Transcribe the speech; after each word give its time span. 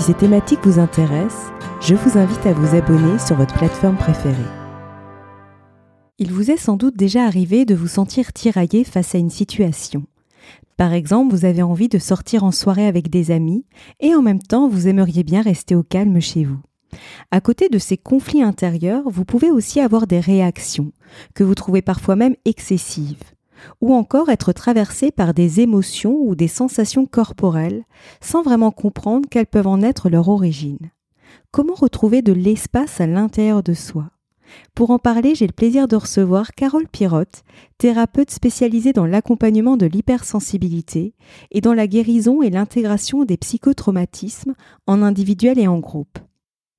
Si 0.00 0.06
ces 0.06 0.14
thématiques 0.14 0.64
vous 0.64 0.78
intéressent, 0.78 1.52
je 1.82 1.94
vous 1.94 2.16
invite 2.16 2.46
à 2.46 2.54
vous 2.54 2.74
abonner 2.74 3.18
sur 3.18 3.36
votre 3.36 3.52
plateforme 3.52 3.98
préférée. 3.98 4.34
Il 6.18 6.32
vous 6.32 6.50
est 6.50 6.56
sans 6.56 6.78
doute 6.78 6.96
déjà 6.96 7.24
arrivé 7.24 7.66
de 7.66 7.74
vous 7.74 7.86
sentir 7.86 8.32
tiraillé 8.32 8.84
face 8.84 9.14
à 9.14 9.18
une 9.18 9.28
situation. 9.28 10.06
Par 10.78 10.94
exemple, 10.94 11.34
vous 11.34 11.44
avez 11.44 11.60
envie 11.60 11.90
de 11.90 11.98
sortir 11.98 12.44
en 12.44 12.50
soirée 12.50 12.86
avec 12.86 13.10
des 13.10 13.30
amis 13.30 13.66
et 14.00 14.14
en 14.14 14.22
même 14.22 14.40
temps 14.40 14.70
vous 14.70 14.88
aimeriez 14.88 15.22
bien 15.22 15.42
rester 15.42 15.74
au 15.74 15.82
calme 15.82 16.18
chez 16.18 16.44
vous. 16.44 16.60
À 17.30 17.42
côté 17.42 17.68
de 17.68 17.78
ces 17.78 17.98
conflits 17.98 18.42
intérieurs, 18.42 19.04
vous 19.04 19.26
pouvez 19.26 19.50
aussi 19.50 19.80
avoir 19.80 20.06
des 20.06 20.20
réactions, 20.20 20.92
que 21.34 21.44
vous 21.44 21.54
trouvez 21.54 21.82
parfois 21.82 22.16
même 22.16 22.36
excessives 22.46 23.34
ou 23.80 23.94
encore 23.94 24.28
être 24.28 24.52
traversé 24.52 25.10
par 25.10 25.34
des 25.34 25.60
émotions 25.60 26.16
ou 26.20 26.34
des 26.34 26.48
sensations 26.48 27.06
corporelles 27.06 27.84
sans 28.20 28.42
vraiment 28.42 28.70
comprendre 28.70 29.28
quelles 29.30 29.46
peuvent 29.46 29.66
en 29.66 29.82
être 29.82 30.08
leur 30.08 30.28
origine. 30.28 30.90
Comment 31.50 31.74
retrouver 31.74 32.22
de 32.22 32.32
l'espace 32.32 33.00
à 33.00 33.06
l'intérieur 33.06 33.62
de 33.62 33.74
soi? 33.74 34.10
Pour 34.74 34.90
en 34.90 34.98
parler, 34.98 35.34
j'ai 35.34 35.46
le 35.46 35.52
plaisir 35.52 35.88
de 35.88 35.96
recevoir 35.96 36.52
Carole 36.52 36.88
Pirotte, 36.88 37.42
thérapeute 37.78 38.30
spécialisée 38.30 38.92
dans 38.92 39.06
l'accompagnement 39.06 39.76
de 39.76 39.86
l'hypersensibilité 39.86 41.14
et 41.50 41.60
dans 41.60 41.74
la 41.74 41.86
guérison 41.86 42.42
et 42.42 42.50
l'intégration 42.50 43.24
des 43.24 43.36
psychotraumatismes 43.36 44.54
en 44.86 45.02
individuel 45.02 45.58
et 45.58 45.68
en 45.68 45.78
groupe. 45.78 46.18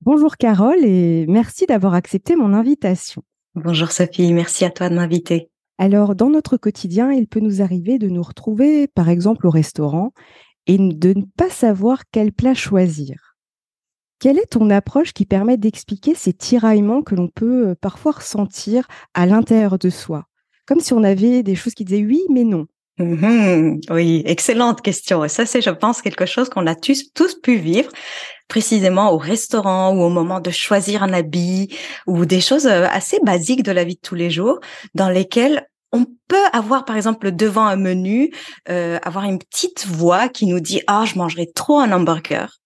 Bonjour 0.01 0.37
Carole 0.37 0.83
et 0.83 1.25
merci 1.27 1.65
d'avoir 1.65 1.93
accepté 1.93 2.35
mon 2.35 2.53
invitation. 2.53 3.23
Bonjour 3.55 3.91
Sophie, 3.91 4.33
merci 4.33 4.65
à 4.65 4.71
toi 4.71 4.89
de 4.89 4.95
m'inviter. 4.95 5.49
Alors, 5.77 6.15
dans 6.15 6.29
notre 6.29 6.57
quotidien, 6.57 7.11
il 7.11 7.27
peut 7.27 7.39
nous 7.39 7.61
arriver 7.61 7.97
de 7.97 8.07
nous 8.07 8.21
retrouver, 8.21 8.87
par 8.87 9.09
exemple, 9.09 9.47
au 9.47 9.49
restaurant 9.49 10.11
et 10.67 10.77
de 10.77 11.13
ne 11.13 11.23
pas 11.37 11.49
savoir 11.49 12.03
quel 12.11 12.31
plat 12.31 12.53
choisir. 12.53 13.35
Quelle 14.19 14.37
est 14.37 14.51
ton 14.51 14.69
approche 14.69 15.13
qui 15.13 15.25
permet 15.25 15.57
d'expliquer 15.57 16.13
ces 16.13 16.33
tiraillements 16.33 17.01
que 17.01 17.15
l'on 17.15 17.27
peut 17.27 17.69
euh, 17.69 17.75
parfois 17.75 18.11
ressentir 18.11 18.87
à 19.15 19.25
l'intérieur 19.25 19.79
de 19.79 19.89
soi? 19.89 20.27
Comme 20.67 20.79
si 20.79 20.93
on 20.93 21.03
avait 21.03 21.41
des 21.41 21.55
choses 21.55 21.73
qui 21.73 21.85
disaient 21.85 22.05
oui, 22.05 22.21
mais 22.29 22.43
non. 22.43 22.67
Mmh 22.99 23.79
oui, 23.89 24.21
excellente 24.25 24.81
question. 24.81 25.25
Et 25.25 25.29
ça, 25.29 25.47
c'est, 25.47 25.61
je 25.61 25.71
pense, 25.71 26.03
quelque 26.03 26.27
chose 26.27 26.49
qu'on 26.49 26.67
a 26.67 26.75
tous, 26.75 27.11
tous 27.13 27.33
pu 27.41 27.55
vivre 27.55 27.89
précisément 28.51 29.13
au 29.13 29.17
restaurant 29.17 29.95
ou 29.95 30.01
au 30.01 30.09
moment 30.09 30.41
de 30.41 30.51
choisir 30.51 31.03
un 31.03 31.13
habit 31.13 31.73
ou 32.05 32.25
des 32.25 32.41
choses 32.41 32.67
euh, 32.67 32.85
assez 32.91 33.17
basiques 33.23 33.63
de 33.63 33.71
la 33.71 33.85
vie 33.85 33.95
de 33.95 34.01
tous 34.01 34.15
les 34.15 34.29
jours 34.29 34.59
dans 34.93 35.07
lesquelles 35.07 35.65
on 35.93 36.05
peut 36.27 36.47
avoir, 36.51 36.83
par 36.83 36.97
exemple, 36.97 37.31
devant 37.31 37.65
un 37.65 37.77
menu, 37.77 38.33
euh, 38.67 38.99
avoir 39.03 39.23
une 39.23 39.39
petite 39.39 39.87
voix 39.87 40.27
qui 40.27 40.47
nous 40.47 40.59
dit 40.59 40.81
ah 40.87 41.05
je 41.05 41.17
mangerai 41.17 41.49
trop 41.55 41.79
un 41.79 41.93
hamburger. 41.93 42.57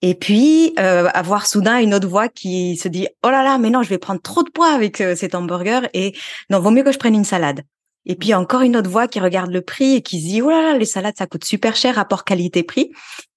Et 0.00 0.14
puis 0.14 0.74
euh, 0.78 1.08
avoir 1.12 1.48
soudain 1.48 1.78
une 1.78 1.92
autre 1.92 2.06
voix 2.06 2.28
qui 2.28 2.76
se 2.76 2.86
dit 2.86 3.08
oh 3.24 3.30
là 3.30 3.42
là 3.42 3.58
mais 3.58 3.70
non 3.70 3.82
je 3.82 3.88
vais 3.88 3.98
prendre 3.98 4.22
trop 4.22 4.44
de 4.44 4.50
poids 4.50 4.70
avec 4.72 4.98
cet 4.98 5.34
hamburger 5.34 5.88
et 5.92 6.14
non 6.50 6.60
vaut 6.60 6.70
mieux 6.70 6.84
que 6.84 6.92
je 6.92 6.98
prenne 6.98 7.16
une 7.16 7.24
salade. 7.24 7.62
Et 8.04 8.14
puis 8.14 8.32
encore 8.32 8.60
une 8.60 8.76
autre 8.76 8.90
voix 8.90 9.08
qui 9.08 9.18
regarde 9.18 9.50
le 9.50 9.62
prix 9.62 9.96
et 9.96 10.02
qui 10.02 10.20
se 10.20 10.26
dit 10.26 10.40
oh 10.40 10.50
là 10.50 10.62
là 10.62 10.78
les 10.78 10.84
salades 10.84 11.16
ça 11.18 11.26
coûte 11.26 11.44
super 11.44 11.74
cher 11.74 11.96
rapport 11.96 12.22
qualité 12.22 12.62
prix 12.62 12.92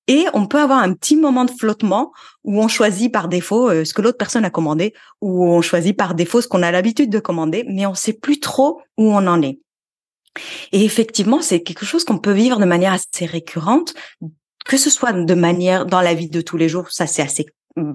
et 0.09 0.25
on 0.33 0.47
peut 0.47 0.59
avoir 0.59 0.79
un 0.79 0.93
petit 0.93 1.15
moment 1.15 1.45
de 1.45 1.51
flottement 1.51 2.11
où 2.43 2.59
on 2.59 2.67
choisit 2.67 3.13
par 3.13 3.27
défaut 3.27 3.69
euh, 3.69 3.85
ce 3.85 3.93
que 3.93 4.01
l'autre 4.01 4.17
personne 4.17 4.43
a 4.43 4.49
commandé, 4.49 4.95
ou 5.21 5.45
on 5.45 5.61
choisit 5.61 5.95
par 5.95 6.15
défaut 6.15 6.41
ce 6.41 6.47
qu'on 6.47 6.63
a 6.63 6.71
l'habitude 6.71 7.11
de 7.11 7.19
commander, 7.19 7.63
mais 7.69 7.85
on 7.85 7.93
sait 7.93 8.13
plus 8.13 8.39
trop 8.39 8.81
où 8.97 9.13
on 9.13 9.27
en 9.27 9.41
est. 9.43 9.59
Et 10.71 10.83
effectivement, 10.83 11.43
c'est 11.43 11.61
quelque 11.61 11.85
chose 11.85 12.05
qu'on 12.05 12.17
peut 12.17 12.31
vivre 12.31 12.59
de 12.59 12.65
manière 12.65 12.93
assez 12.93 13.27
récurrente, 13.27 13.93
que 14.65 14.77
ce 14.77 14.89
soit 14.89 15.13
de 15.13 15.33
manière 15.35 15.85
dans 15.85 16.01
la 16.01 16.15
vie 16.15 16.29
de 16.29 16.41
tous 16.41 16.57
les 16.57 16.69
jours, 16.69 16.89
ça 16.89 17.05
c'est 17.05 17.21
assez 17.21 17.45
mm, 17.75 17.93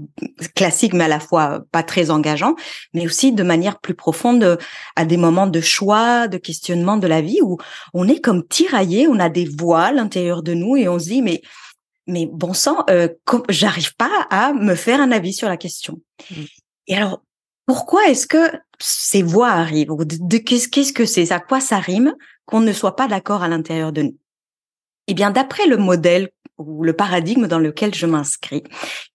classique 0.55 0.95
mais 0.95 1.05
à 1.05 1.09
la 1.09 1.19
fois 1.19 1.65
pas 1.73 1.83
très 1.83 2.13
engageant, 2.13 2.55
mais 2.93 3.07
aussi 3.07 3.33
de 3.33 3.43
manière 3.43 3.81
plus 3.81 3.95
profonde 3.95 4.57
à 4.95 5.05
des 5.05 5.17
moments 5.17 5.49
de 5.49 5.61
choix, 5.61 6.29
de 6.29 6.39
questionnement 6.39 6.97
de 6.97 7.09
la 7.09 7.23
vie 7.23 7.41
où 7.43 7.59
on 7.93 8.07
est 8.07 8.21
comme 8.21 8.47
tiraillé, 8.47 9.09
on 9.09 9.19
a 9.19 9.31
des 9.31 9.47
voix 9.47 9.87
à 9.87 9.93
l'intérieur 9.93 10.45
de 10.45 10.55
nous 10.55 10.77
et 10.77 10.89
on 10.89 11.01
se 11.01 11.07
dit 11.07 11.23
mais 11.23 11.43
mais 12.07 12.29
bon 12.31 12.53
sang, 12.53 12.85
euh, 12.91 13.09
j'arrive 13.49 13.95
pas 13.97 14.27
à 14.31 14.53
me 14.53 14.75
faire 14.75 15.01
un 15.01 15.11
avis 15.11 15.33
sur 15.33 15.49
la 15.49 15.57
question. 15.57 16.01
Mmh. 16.31 16.43
Et 16.89 16.97
alors, 16.97 17.23
pourquoi 17.67 18.07
est-ce 18.09 18.27
que 18.27 18.53
ces 18.79 19.23
voix 19.23 19.51
arrivent 19.51 19.95
de, 19.99 20.39
Qu'est-ce 20.39 20.93
que 20.93 21.07
c'est? 21.07 21.33
À 21.33 21.41
quoi 21.41 21.61
ça 21.61 21.79
rime 21.79 22.15
qu'on 22.45 22.61
ne 22.61 22.73
soit 22.73 22.97
pas 22.97 23.09
d'accord 23.09 23.43
à 23.43 23.49
l'intérieur 23.49 23.93
de 23.93 24.03
nous? 24.03 24.19
Eh 25.07 25.15
bien, 25.15 25.31
d'après 25.31 25.67
le 25.67 25.77
modèle 25.77 26.31
ou 26.59 26.85
le 26.85 26.93
paradigme 26.93 27.47
dans 27.47 27.59
lequel 27.59 27.95
je 27.95 28.07
m'inscris, 28.07 28.63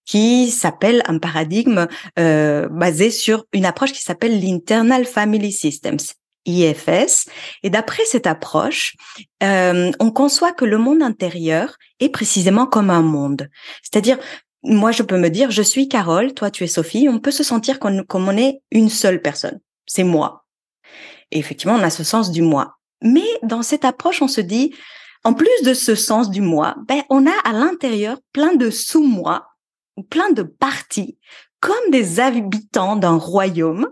qui 0.04 0.50
s'appelle 0.50 1.02
un 1.06 1.18
paradigme 1.18 1.86
euh, 2.18 2.68
basé 2.68 3.10
sur 3.10 3.46
une 3.52 3.64
approche 3.64 3.92
qui 3.92 4.02
s'appelle 4.02 4.40
l'Internal 4.40 5.06
Family 5.06 5.52
Systems. 5.52 5.98
IFS. 6.46 7.28
Et 7.62 7.70
d'après 7.70 8.04
cette 8.04 8.26
approche, 8.26 8.96
euh, 9.42 9.90
on 10.00 10.10
conçoit 10.10 10.52
que 10.52 10.64
le 10.64 10.78
monde 10.78 11.02
intérieur 11.02 11.76
est 12.00 12.08
précisément 12.08 12.66
comme 12.66 12.90
un 12.90 13.02
monde. 13.02 13.48
C'est-à-dire, 13.82 14.18
moi, 14.62 14.92
je 14.92 15.02
peux 15.02 15.18
me 15.18 15.30
dire, 15.30 15.50
je 15.50 15.62
suis 15.62 15.88
Carole, 15.88 16.34
toi, 16.34 16.50
tu 16.50 16.64
es 16.64 16.68
Sophie. 16.68 17.08
On 17.08 17.18
peut 17.18 17.30
se 17.30 17.42
sentir 17.42 17.78
comme, 17.78 18.04
on 18.12 18.36
est 18.36 18.62
une 18.70 18.90
seule 18.90 19.22
personne. 19.22 19.60
C'est 19.86 20.04
moi. 20.04 20.44
Et 21.30 21.38
effectivement, 21.38 21.76
on 21.76 21.82
a 21.82 21.90
ce 21.90 22.04
sens 22.04 22.30
du 22.30 22.42
moi. 22.42 22.76
Mais 23.02 23.26
dans 23.42 23.62
cette 23.62 23.84
approche, 23.84 24.20
on 24.20 24.28
se 24.28 24.40
dit, 24.40 24.74
en 25.24 25.32
plus 25.32 25.62
de 25.64 25.74
ce 25.74 25.94
sens 25.94 26.30
du 26.30 26.40
moi, 26.40 26.76
ben, 26.86 27.02
on 27.08 27.26
a 27.26 27.38
à 27.44 27.52
l'intérieur 27.52 28.18
plein 28.32 28.54
de 28.54 28.70
sous-moi, 28.70 29.46
ou 29.96 30.02
plein 30.02 30.30
de 30.30 30.42
parties, 30.42 31.18
comme 31.60 31.90
des 31.90 32.20
habitants 32.20 32.96
d'un 32.96 33.16
royaume 33.16 33.88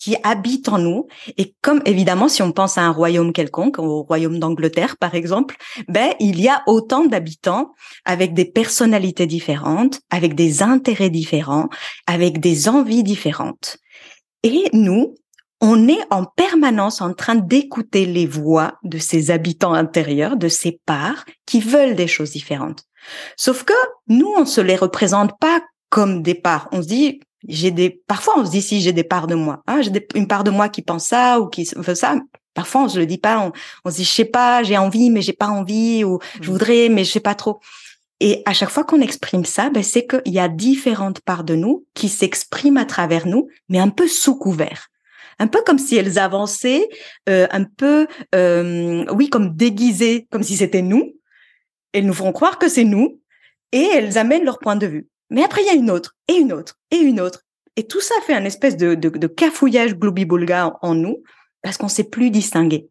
qui 0.00 0.16
habitent 0.24 0.68
en 0.68 0.78
nous. 0.78 1.06
Et 1.36 1.54
comme 1.62 1.82
évidemment, 1.84 2.28
si 2.28 2.42
on 2.42 2.50
pense 2.50 2.78
à 2.78 2.82
un 2.82 2.90
royaume 2.90 3.32
quelconque, 3.32 3.78
au 3.78 4.02
royaume 4.02 4.40
d'Angleterre 4.40 4.96
par 4.96 5.14
exemple, 5.14 5.56
ben 5.86 6.14
il 6.18 6.40
y 6.40 6.48
a 6.48 6.62
autant 6.66 7.04
d'habitants 7.04 7.74
avec 8.04 8.34
des 8.34 8.46
personnalités 8.46 9.26
différentes, 9.26 10.00
avec 10.10 10.34
des 10.34 10.62
intérêts 10.62 11.10
différents, 11.10 11.68
avec 12.06 12.40
des 12.40 12.68
envies 12.68 13.04
différentes. 13.04 13.76
Et 14.42 14.64
nous, 14.72 15.14
on 15.60 15.88
est 15.88 16.00
en 16.10 16.24
permanence 16.24 17.02
en 17.02 17.12
train 17.12 17.34
d'écouter 17.34 18.06
les 18.06 18.26
voix 18.26 18.78
de 18.82 18.96
ces 18.96 19.30
habitants 19.30 19.74
intérieurs, 19.74 20.38
de 20.38 20.48
ces 20.48 20.80
parts 20.86 21.26
qui 21.44 21.60
veulent 21.60 21.94
des 21.94 22.06
choses 22.06 22.30
différentes. 22.30 22.84
Sauf 23.36 23.64
que 23.64 23.74
nous, 24.08 24.32
on 24.38 24.46
se 24.46 24.62
les 24.62 24.76
représente 24.76 25.38
pas 25.38 25.60
comme 25.90 26.22
des 26.22 26.34
parts. 26.34 26.68
On 26.72 26.80
se 26.80 26.88
dit, 26.88 27.20
j'ai 27.48 27.70
des 27.70 27.90
parfois 28.06 28.34
on 28.38 28.44
se 28.44 28.50
dit 28.50 28.62
si 28.62 28.80
j'ai 28.80 28.92
des 28.92 29.04
parts 29.04 29.26
de 29.26 29.34
moi 29.34 29.62
hein, 29.66 29.80
j'ai 29.82 30.06
une 30.14 30.26
part 30.26 30.44
de 30.44 30.50
moi 30.50 30.68
qui 30.68 30.82
pense 30.82 31.06
ça 31.06 31.40
ou 31.40 31.46
qui 31.46 31.68
veut 31.76 31.94
ça 31.94 32.16
parfois 32.54 32.82
on 32.82 32.88
se 32.88 32.98
le 32.98 33.06
dit 33.06 33.18
pas 33.18 33.40
on, 33.40 33.52
on 33.84 33.90
se 33.90 33.96
dit 33.96 34.04
je 34.04 34.10
sais 34.10 34.24
pas 34.24 34.62
j'ai 34.62 34.76
envie 34.76 35.10
mais 35.10 35.22
j'ai 35.22 35.32
pas 35.32 35.48
envie 35.48 36.04
ou 36.04 36.18
je 36.40 36.48
mmh. 36.48 36.52
voudrais 36.52 36.88
mais 36.88 37.04
je 37.04 37.12
sais 37.12 37.20
pas 37.20 37.34
trop. 37.34 37.60
Et 38.22 38.42
à 38.44 38.52
chaque 38.52 38.68
fois 38.68 38.84
qu'on 38.84 39.00
exprime 39.00 39.44
ça 39.44 39.70
ben 39.70 39.82
c'est 39.82 40.06
qu'il 40.06 40.32
y 40.32 40.38
a 40.38 40.48
différentes 40.48 41.20
parts 41.20 41.44
de 41.44 41.54
nous 41.54 41.86
qui 41.94 42.08
s'expriment 42.08 42.76
à 42.76 42.84
travers 42.84 43.26
nous 43.26 43.48
mais 43.68 43.78
un 43.78 43.88
peu 43.88 44.06
sous 44.06 44.36
couvert. 44.36 44.88
Un 45.38 45.46
peu 45.46 45.62
comme 45.64 45.78
si 45.78 45.96
elles 45.96 46.18
avançaient 46.18 46.86
euh, 47.30 47.46
un 47.50 47.64
peu 47.64 48.06
euh, 48.34 49.06
oui 49.14 49.30
comme 49.30 49.56
déguisées 49.56 50.26
comme 50.30 50.42
si 50.42 50.56
c'était 50.56 50.82
nous. 50.82 51.14
Elles 51.92 52.06
nous 52.06 52.14
font 52.14 52.32
croire 52.32 52.58
que 52.58 52.68
c'est 52.68 52.84
nous 52.84 53.20
et 53.72 53.88
elles 53.94 54.18
amènent 54.18 54.44
leur 54.44 54.58
point 54.58 54.76
de 54.76 54.86
vue 54.86 55.08
mais 55.30 55.42
après, 55.42 55.62
il 55.62 55.66
y 55.66 55.70
a 55.70 55.74
une 55.74 55.90
autre, 55.90 56.16
et 56.28 56.34
une 56.34 56.52
autre, 56.52 56.78
et 56.90 56.98
une 56.98 57.20
autre. 57.20 57.44
Et 57.76 57.86
tout 57.86 58.00
ça 58.00 58.14
fait 58.26 58.34
un 58.34 58.44
espèce 58.44 58.76
de, 58.76 58.94
de, 58.94 59.08
de 59.08 59.26
cafouillage 59.26 59.94
gloobie-boulga 59.94 60.78
en, 60.82 60.94
nous, 60.94 61.22
parce 61.62 61.76
qu'on 61.76 61.88
sait 61.88 62.04
plus 62.04 62.30
distinguer. 62.30 62.88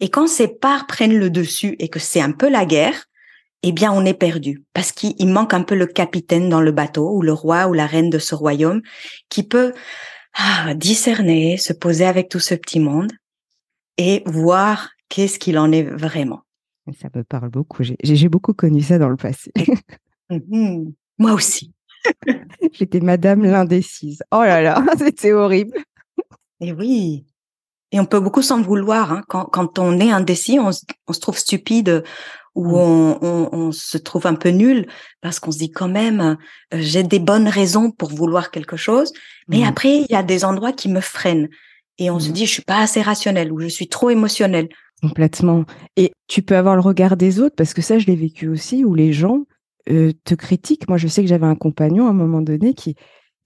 Et 0.00 0.08
quand 0.08 0.26
ces 0.26 0.48
parts 0.48 0.86
prennent 0.86 1.18
le 1.18 1.30
dessus 1.30 1.76
et 1.78 1.88
que 1.88 2.00
c'est 2.00 2.20
un 2.20 2.32
peu 2.32 2.48
la 2.48 2.64
guerre, 2.64 3.04
eh 3.62 3.72
bien, 3.72 3.92
on 3.92 4.04
est 4.04 4.14
perdu, 4.14 4.64
parce 4.72 4.92
qu'il 4.92 5.28
manque 5.28 5.54
un 5.54 5.62
peu 5.62 5.74
le 5.74 5.86
capitaine 5.86 6.48
dans 6.48 6.60
le 6.60 6.72
bateau, 6.72 7.10
ou 7.14 7.22
le 7.22 7.32
roi 7.32 7.66
ou 7.66 7.72
la 7.72 7.86
reine 7.86 8.10
de 8.10 8.18
ce 8.18 8.34
royaume, 8.34 8.82
qui 9.28 9.42
peut 9.42 9.72
ah, 10.34 10.74
discerner, 10.74 11.56
se 11.56 11.72
poser 11.72 12.06
avec 12.06 12.28
tout 12.28 12.40
ce 12.40 12.54
petit 12.54 12.80
monde 12.80 13.12
et 13.96 14.22
voir 14.26 14.90
qu'est-ce 15.08 15.38
qu'il 15.38 15.58
en 15.58 15.70
est 15.70 15.84
vraiment. 15.84 16.42
Ça 17.00 17.08
me 17.14 17.22
parle 17.22 17.48
beaucoup. 17.48 17.82
J'ai 17.82 18.28
beaucoup 18.28 18.52
connu 18.52 18.82
ça 18.82 18.98
dans 18.98 19.08
le 19.08 19.16
passé. 19.16 19.52
Mmh 20.30 20.92
Moi 21.18 21.32
aussi. 21.32 21.72
J'étais 22.72 23.00
Madame 23.00 23.44
l'indécise. 23.44 24.22
Oh 24.30 24.42
là 24.42 24.60
là, 24.60 24.84
c'était 24.98 25.32
horrible. 25.32 25.78
Et 26.60 26.72
oui. 26.72 27.24
Et 27.92 28.00
on 28.00 28.06
peut 28.06 28.20
beaucoup 28.20 28.42
s'en 28.42 28.60
vouloir. 28.60 29.12
Hein. 29.12 29.22
Quand, 29.28 29.44
quand, 29.44 29.78
on 29.78 30.00
est 30.00 30.10
indécis, 30.10 30.58
on, 30.58 30.70
on 31.06 31.12
se 31.12 31.20
trouve 31.20 31.38
stupide 31.38 32.02
ou 32.54 32.68
mm. 32.68 32.74
on, 32.74 33.18
on, 33.22 33.48
on, 33.52 33.72
se 33.72 33.98
trouve 33.98 34.26
un 34.26 34.34
peu 34.34 34.50
nul 34.50 34.86
parce 35.20 35.38
qu'on 35.40 35.52
se 35.52 35.58
dit 35.58 35.70
quand 35.70 35.88
même, 35.88 36.20
euh, 36.72 36.78
j'ai 36.80 37.02
des 37.02 37.18
bonnes 37.18 37.48
raisons 37.48 37.90
pour 37.90 38.10
vouloir 38.10 38.50
quelque 38.50 38.76
chose. 38.76 39.12
Mais 39.48 39.60
mm. 39.60 39.64
après, 39.64 39.96
il 39.98 40.06
y 40.10 40.16
a 40.16 40.22
des 40.22 40.44
endroits 40.44 40.72
qui 40.72 40.88
me 40.88 41.00
freinent. 41.00 41.48
Et 41.98 42.10
on 42.10 42.18
se 42.18 42.30
dit, 42.30 42.46
je 42.46 42.50
suis 42.52 42.62
pas 42.62 42.80
assez 42.80 43.02
rationnel 43.02 43.52
ou 43.52 43.60
je 43.60 43.68
suis 43.68 43.88
trop 43.88 44.10
émotionnel. 44.10 44.68
Complètement. 45.00 45.64
Et 45.96 46.12
tu 46.26 46.42
peux 46.42 46.56
avoir 46.56 46.74
le 46.74 46.80
regard 46.80 47.16
des 47.16 47.38
autres 47.38 47.54
parce 47.54 47.74
que 47.74 47.82
ça, 47.82 47.98
je 47.98 48.06
l'ai 48.06 48.16
vécu 48.16 48.48
aussi 48.48 48.84
où 48.84 48.94
les 48.94 49.12
gens 49.12 49.44
euh, 49.90 50.12
te 50.24 50.34
critiquent. 50.34 50.88
Moi, 50.88 50.98
je 50.98 51.08
sais 51.08 51.22
que 51.22 51.28
j'avais 51.28 51.46
un 51.46 51.54
compagnon 51.56 52.06
à 52.06 52.10
un 52.10 52.14
moment 52.14 52.40
donné 52.40 52.74
qui, 52.74 52.96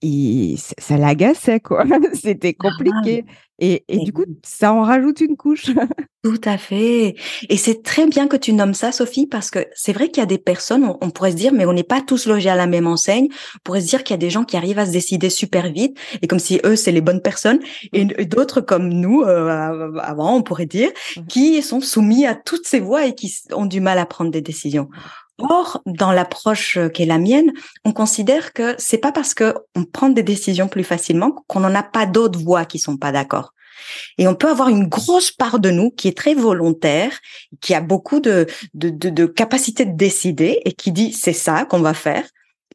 et 0.01 0.55
ça 0.57 0.97
l'agaçait 0.97 1.59
quoi. 1.59 1.83
C'était 2.13 2.55
ah 2.57 2.63
compliqué. 2.69 3.25
et, 3.59 3.83
et 3.87 3.97
du 3.99 4.13
coup, 4.13 4.23
ça 4.43 4.73
en 4.73 4.81
rajoute 4.81 5.19
une 5.19 5.35
couche. 5.35 5.71
Tout 6.23 6.41
à 6.43 6.57
fait. 6.57 7.15
Et 7.47 7.55
c'est 7.55 7.81
très 7.81 8.05
bien 8.05 8.27
que 8.27 8.35
tu 8.35 8.51
nommes 8.51 8.73
ça, 8.73 8.91
Sophie, 8.91 9.25
parce 9.25 9.51
que 9.51 9.65
c'est 9.73 9.93
vrai 9.93 10.09
qu'il 10.09 10.21
y 10.21 10.23
a 10.23 10.25
des 10.25 10.37
personnes, 10.37 10.93
on, 10.99 11.09
pourrait 11.11 11.31
se 11.31 11.37
dire, 11.37 11.53
mais 11.53 11.65
on 11.65 11.71
n'est 11.71 11.83
pas 11.83 12.01
tous 12.01 12.25
logés 12.25 12.49
à 12.49 12.57
la 12.57 12.67
même 12.67 12.87
enseigne. 12.87 13.27
On 13.55 13.59
pourrait 13.63 13.79
se 13.79 13.87
dire 13.87 14.03
qu'il 14.03 14.13
y 14.13 14.15
a 14.15 14.17
des 14.17 14.29
gens 14.29 14.43
qui 14.43 14.57
arrivent 14.57 14.79
à 14.79 14.85
se 14.85 14.91
décider 14.91 15.29
super 15.29 15.71
vite, 15.71 15.97
et 16.21 16.27
comme 16.27 16.39
si 16.39 16.59
eux, 16.65 16.75
c'est 16.75 16.91
les 16.91 16.99
bonnes 16.99 17.21
personnes, 17.21 17.59
et, 17.93 18.03
mmh. 18.03 18.25
d'autres 18.25 18.59
comme 18.59 18.89
nous, 18.89 19.21
euh, 19.21 19.97
avant, 19.99 20.35
on 20.35 20.41
pourrait 20.41 20.65
dire, 20.65 20.91
qui 21.29 21.61
sont 21.61 21.79
soumis 21.79 22.25
à 22.25 22.35
toutes 22.35 22.67
ces 22.67 22.81
voies 22.81 23.05
et 23.05 23.15
qui 23.15 23.33
ont 23.53 23.65
du 23.65 23.79
mal 23.79 23.97
à 23.97 24.05
prendre 24.05 24.29
des 24.31 24.41
décisions. 24.41 24.89
Or, 25.39 25.81
dans 25.85 26.11
l'approche 26.11 26.77
euh, 26.77 26.89
qui 26.89 27.03
est 27.03 27.05
la 27.05 27.17
mienne, 27.17 27.51
on 27.85 27.93
considère 27.93 28.53
que 28.53 28.75
c'est 28.77 28.97
pas 28.97 29.11
parce 29.11 29.33
que 29.33 29.55
on 29.75 29.85
prend 29.85 30.09
des 30.09 30.23
décisions 30.23 30.67
plus 30.67 30.83
facilement 30.83 31.43
qu'on 31.47 31.61
n'en 31.61 31.73
a 31.75 31.83
pas 31.83 32.05
d'autres 32.05 32.39
voix 32.39 32.65
qui 32.65 32.79
sont 32.79 32.97
pas 32.97 33.11
d'accord. 33.11 33.53
Et 34.17 34.27
on 34.27 34.35
peut 34.35 34.49
avoir 34.49 34.69
une 34.69 34.87
grosse 34.87 35.31
part 35.31 35.59
de 35.59 35.69
nous 35.71 35.91
qui 35.91 36.07
est 36.07 36.17
très 36.17 36.33
volontaire, 36.33 37.17
qui 37.61 37.73
a 37.73 37.81
beaucoup 37.81 38.19
de, 38.19 38.47
de, 38.73 38.89
de, 38.89 39.25
capacité 39.25 39.85
de 39.85 39.95
décider 39.95 40.61
et 40.65 40.73
qui 40.73 40.91
dit 40.91 41.13
c'est 41.13 41.33
ça 41.33 41.65
qu'on 41.65 41.79
va 41.79 41.93
faire. 41.93 42.25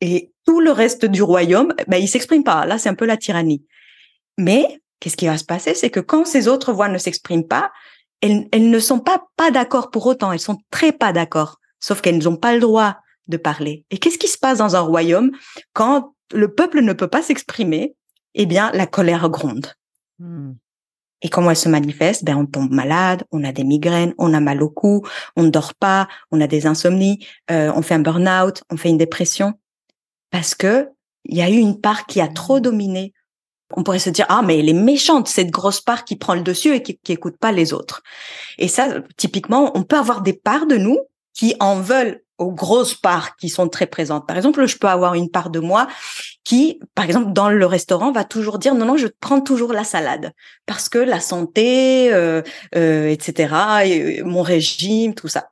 Et 0.00 0.32
tout 0.46 0.60
le 0.60 0.72
reste 0.72 1.04
du 1.04 1.22
royaume, 1.22 1.74
ben, 1.88 1.98
il 1.98 2.08
s'exprime 2.08 2.44
pas. 2.44 2.66
Là, 2.66 2.78
c'est 2.78 2.88
un 2.88 2.94
peu 2.94 3.06
la 3.06 3.16
tyrannie. 3.16 3.64
Mais 4.38 4.80
qu'est-ce 5.00 5.16
qui 5.16 5.26
va 5.26 5.38
se 5.38 5.44
passer? 5.44 5.74
C'est 5.74 5.90
que 5.90 6.00
quand 6.00 6.26
ces 6.26 6.48
autres 6.48 6.72
voix 6.72 6.88
ne 6.88 6.98
s'expriment 6.98 7.46
pas, 7.46 7.70
elles, 8.20 8.48
elles 8.52 8.70
ne 8.70 8.78
sont 8.78 9.00
pas 9.00 9.24
pas 9.36 9.50
d'accord 9.50 9.90
pour 9.90 10.06
autant. 10.06 10.32
Elles 10.32 10.40
sont 10.40 10.58
très 10.70 10.92
pas 10.92 11.12
d'accord 11.12 11.58
sauf 11.84 12.00
qu'elles 12.00 12.22
n'ont 12.22 12.36
pas 12.36 12.54
le 12.54 12.60
droit 12.60 12.96
de 13.28 13.36
parler. 13.36 13.84
Et 13.90 13.98
qu'est-ce 13.98 14.16
qui 14.16 14.28
se 14.28 14.38
passe 14.38 14.58
dans 14.58 14.74
un 14.74 14.80
royaume 14.80 15.32
quand 15.74 16.14
le 16.32 16.54
peuple 16.54 16.80
ne 16.80 16.94
peut 16.94 17.08
pas 17.08 17.22
s'exprimer? 17.22 17.94
Eh 18.34 18.46
bien, 18.46 18.70
la 18.72 18.86
colère 18.86 19.28
gronde. 19.28 19.66
Hmm. 20.18 20.52
Et 21.20 21.28
comment 21.28 21.50
elle 21.50 21.56
se 21.56 21.68
manifeste? 21.68 22.24
Ben, 22.24 22.36
on 22.36 22.46
tombe 22.46 22.72
malade, 22.72 23.24
on 23.32 23.44
a 23.44 23.52
des 23.52 23.64
migraines, 23.64 24.14
on 24.16 24.32
a 24.32 24.40
mal 24.40 24.62
au 24.62 24.70
cou, 24.70 25.06
on 25.36 25.42
ne 25.42 25.50
dort 25.50 25.74
pas, 25.74 26.08
on 26.30 26.40
a 26.40 26.46
des 26.46 26.66
insomnies, 26.66 27.26
euh, 27.50 27.70
on 27.74 27.82
fait 27.82 27.94
un 27.94 27.98
burn-out, 27.98 28.62
on 28.70 28.78
fait 28.78 28.88
une 28.88 28.98
dépression, 28.98 29.52
parce 30.30 30.54
que 30.54 30.88
il 31.26 31.36
y 31.36 31.42
a 31.42 31.50
eu 31.50 31.56
une 31.56 31.80
part 31.80 32.06
qui 32.06 32.22
a 32.22 32.28
trop 32.28 32.60
dominé. 32.60 33.12
On 33.76 33.82
pourrait 33.82 33.98
se 33.98 34.10
dire 34.10 34.26
ah 34.30 34.42
mais 34.42 34.58
elle 34.58 34.68
est 34.70 34.74
méchante 34.74 35.28
cette 35.28 35.50
grosse 35.50 35.80
part 35.82 36.04
qui 36.04 36.16
prend 36.16 36.34
le 36.34 36.42
dessus 36.42 36.74
et 36.74 36.82
qui, 36.82 36.98
qui 36.98 37.12
écoute 37.12 37.36
pas 37.38 37.52
les 37.52 37.74
autres. 37.74 38.02
Et 38.58 38.68
ça 38.68 39.02
typiquement 39.16 39.76
on 39.76 39.82
peut 39.82 39.96
avoir 39.96 40.22
des 40.22 40.34
parts 40.34 40.66
de 40.66 40.76
nous 40.76 40.98
qui 41.34 41.54
en 41.60 41.80
veulent 41.80 42.24
aux 42.38 42.50
grosses 42.50 42.94
parts 42.94 43.36
qui 43.36 43.48
sont 43.48 43.68
très 43.68 43.86
présentes. 43.86 44.26
Par 44.26 44.36
exemple, 44.36 44.66
je 44.66 44.76
peux 44.76 44.88
avoir 44.88 45.14
une 45.14 45.30
part 45.30 45.50
de 45.50 45.60
moi 45.60 45.86
qui, 46.42 46.80
par 46.94 47.04
exemple, 47.04 47.32
dans 47.32 47.48
le 47.48 47.66
restaurant, 47.66 48.12
va 48.12 48.24
toujours 48.24 48.58
dire 48.58 48.74
non, 48.74 48.86
non, 48.86 48.96
je 48.96 49.06
prends 49.20 49.40
toujours 49.40 49.72
la 49.72 49.84
salade 49.84 50.32
parce 50.66 50.88
que 50.88 50.98
la 50.98 51.20
santé, 51.20 52.12
euh, 52.12 52.42
euh, 52.74 53.08
etc., 53.08 53.54
et, 53.84 54.20
euh, 54.20 54.24
mon 54.24 54.42
régime, 54.42 55.14
tout 55.14 55.28
ça. 55.28 55.48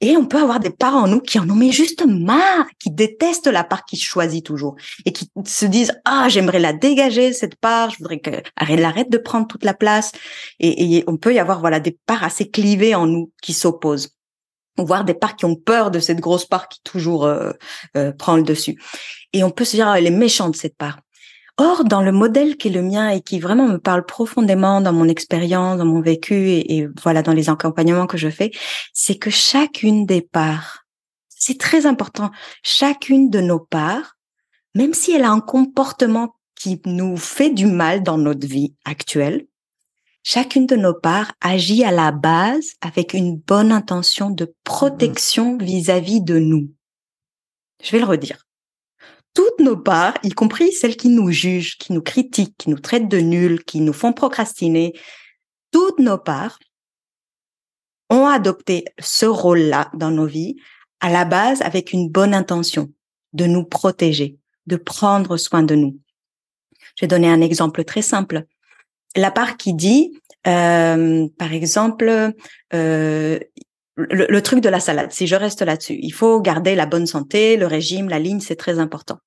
Et 0.00 0.16
on 0.16 0.26
peut 0.26 0.38
avoir 0.38 0.60
des 0.60 0.70
parts 0.70 0.94
en 0.94 1.08
nous 1.08 1.20
qui 1.20 1.40
en 1.40 1.50
ont 1.50 1.56
mais 1.56 1.72
juste 1.72 2.06
marre, 2.06 2.66
qui 2.78 2.90
détestent 2.92 3.48
la 3.48 3.64
part 3.64 3.84
qui 3.84 3.96
choisit 3.96 4.46
toujours 4.46 4.76
et 5.04 5.12
qui 5.12 5.28
se 5.44 5.66
disent 5.66 5.92
ah 6.04 6.28
j'aimerais 6.28 6.60
la 6.60 6.72
dégager 6.72 7.32
cette 7.32 7.56
part, 7.56 7.90
je 7.90 7.98
voudrais 7.98 8.20
qu'elle 8.20 8.84
arrête 8.84 9.10
de 9.10 9.18
prendre 9.18 9.48
toute 9.48 9.64
la 9.64 9.74
place. 9.74 10.12
Et 10.60 11.02
on 11.08 11.16
peut 11.16 11.34
y 11.34 11.40
avoir 11.40 11.58
voilà 11.58 11.80
des 11.80 11.98
parts 12.06 12.22
assez 12.22 12.48
clivées 12.48 12.94
en 12.94 13.06
nous 13.06 13.32
qui 13.42 13.52
s'opposent 13.52 14.17
voir 14.84 15.04
des 15.04 15.14
parcs 15.14 15.38
qui 15.38 15.44
ont 15.44 15.56
peur 15.56 15.90
de 15.90 15.98
cette 15.98 16.20
grosse 16.20 16.46
part 16.46 16.68
qui 16.68 16.80
toujours 16.82 17.24
euh, 17.24 17.52
euh, 17.96 18.12
prend 18.12 18.36
le 18.36 18.42
dessus. 18.42 18.80
Et 19.32 19.44
on 19.44 19.50
peut 19.50 19.64
se 19.64 19.76
dire, 19.76 19.88
ah, 19.88 19.98
elle 19.98 20.06
est 20.06 20.10
méchante 20.10 20.56
cette 20.56 20.76
part. 20.76 20.98
Or, 21.56 21.84
dans 21.84 22.02
le 22.02 22.12
modèle 22.12 22.56
qui 22.56 22.68
est 22.68 22.72
le 22.72 22.82
mien 22.82 23.08
et 23.10 23.20
qui 23.20 23.40
vraiment 23.40 23.66
me 23.66 23.78
parle 23.78 24.06
profondément 24.06 24.80
dans 24.80 24.92
mon 24.92 25.08
expérience, 25.08 25.78
dans 25.78 25.84
mon 25.84 26.00
vécu 26.00 26.34
et, 26.34 26.76
et 26.76 26.88
voilà 27.02 27.22
dans 27.22 27.32
les 27.32 27.50
accompagnements 27.50 28.06
que 28.06 28.16
je 28.16 28.30
fais, 28.30 28.52
c'est 28.92 29.16
que 29.16 29.30
chacune 29.30 30.06
des 30.06 30.22
parts, 30.22 30.84
c'est 31.28 31.58
très 31.58 31.86
important, 31.86 32.30
chacune 32.62 33.28
de 33.28 33.40
nos 33.40 33.58
parts, 33.58 34.16
même 34.74 34.94
si 34.94 35.12
elle 35.12 35.24
a 35.24 35.30
un 35.30 35.40
comportement 35.40 36.36
qui 36.54 36.80
nous 36.86 37.16
fait 37.16 37.50
du 37.50 37.66
mal 37.66 38.02
dans 38.02 38.18
notre 38.18 38.46
vie 38.46 38.74
actuelle, 38.84 39.46
chacune 40.28 40.66
de 40.66 40.76
nos 40.76 40.92
parts 40.92 41.32
agit 41.40 41.84
à 41.84 41.90
la 41.90 42.12
base 42.12 42.74
avec 42.82 43.14
une 43.14 43.38
bonne 43.38 43.72
intention 43.72 44.28
de 44.28 44.54
protection 44.62 45.56
vis-à-vis 45.56 46.20
de 46.20 46.38
nous. 46.38 46.70
Je 47.82 47.92
vais 47.92 47.98
le 47.98 48.04
redire. 48.04 48.46
Toutes 49.32 49.58
nos 49.58 49.78
parts, 49.78 50.18
y 50.22 50.28
compris 50.28 50.70
celles 50.72 50.98
qui 50.98 51.08
nous 51.08 51.30
jugent, 51.30 51.78
qui 51.78 51.94
nous 51.94 52.02
critiquent, 52.02 52.58
qui 52.58 52.68
nous 52.68 52.78
traitent 52.78 53.08
de 53.08 53.20
nuls, 53.20 53.64
qui 53.64 53.80
nous 53.80 53.94
font 53.94 54.12
procrastiner, 54.12 54.92
toutes 55.70 55.98
nos 55.98 56.18
parts 56.18 56.58
ont 58.10 58.26
adopté 58.26 58.84
ce 58.98 59.24
rôle-là 59.24 59.90
dans 59.94 60.10
nos 60.10 60.26
vies 60.26 60.56
à 61.00 61.08
la 61.08 61.24
base 61.24 61.62
avec 61.62 61.94
une 61.94 62.10
bonne 62.10 62.34
intention 62.34 62.92
de 63.32 63.46
nous 63.46 63.64
protéger, 63.64 64.36
de 64.66 64.76
prendre 64.76 65.38
soin 65.38 65.62
de 65.62 65.74
nous. 65.74 65.98
Je 66.96 67.06
vais 67.06 67.08
donner 67.08 67.30
un 67.30 67.40
exemple 67.40 67.82
très 67.84 68.02
simple 68.02 68.46
la 69.18 69.30
part 69.30 69.56
qui 69.56 69.74
dit, 69.74 70.12
euh, 70.46 71.26
par 71.38 71.52
exemple, 71.52 72.32
euh, 72.74 73.38
le, 73.96 74.40
truc 74.40 74.60
de 74.60 74.68
la 74.68 74.80
salade, 74.80 75.12
si 75.12 75.26
je 75.26 75.34
reste 75.34 75.62
là-dessus, 75.62 75.98
il 76.00 76.12
faut 76.12 76.40
garder 76.40 76.74
la 76.74 76.86
bonne 76.86 77.06
santé, 77.06 77.56
le 77.56 77.66
régime, 77.66 78.08
la 78.08 78.18
ligne, 78.18 78.40
c'est 78.40 78.56
très 78.56 78.78
important. 78.78 79.18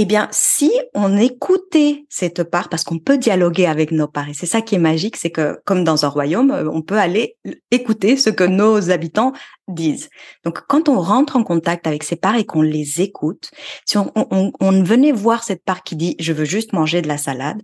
Eh 0.00 0.04
bien, 0.04 0.28
si 0.30 0.70
on 0.94 1.16
écoutait 1.16 2.06
cette 2.08 2.44
part, 2.44 2.68
parce 2.68 2.84
qu'on 2.84 3.00
peut 3.00 3.18
dialoguer 3.18 3.66
avec 3.66 3.90
nos 3.90 4.06
parts, 4.06 4.28
et 4.28 4.34
c'est 4.34 4.46
ça 4.46 4.62
qui 4.62 4.76
est 4.76 4.78
magique, 4.78 5.16
c'est 5.16 5.32
que 5.32 5.58
comme 5.64 5.82
dans 5.82 6.04
un 6.04 6.08
royaume, 6.08 6.52
euh, 6.52 6.70
on 6.72 6.82
peut 6.82 6.98
aller 6.98 7.36
écouter 7.72 8.16
ce 8.16 8.30
que 8.30 8.44
nos 8.44 8.92
habitants 8.92 9.32
disent. 9.66 10.08
Donc, 10.44 10.60
quand 10.68 10.88
on 10.88 11.00
rentre 11.00 11.34
en 11.34 11.42
contact 11.42 11.88
avec 11.88 12.04
ces 12.04 12.14
parts 12.14 12.36
et 12.36 12.46
qu'on 12.46 12.62
les 12.62 13.00
écoute, 13.00 13.50
si 13.86 13.98
on, 13.98 14.84
venait 14.84 15.10
voir 15.10 15.42
cette 15.42 15.64
part 15.64 15.82
qui 15.82 15.96
dit 15.96 16.14
je 16.20 16.32
veux 16.32 16.44
juste 16.44 16.72
manger 16.72 17.02
de 17.02 17.08
la 17.08 17.18
salade, 17.18 17.60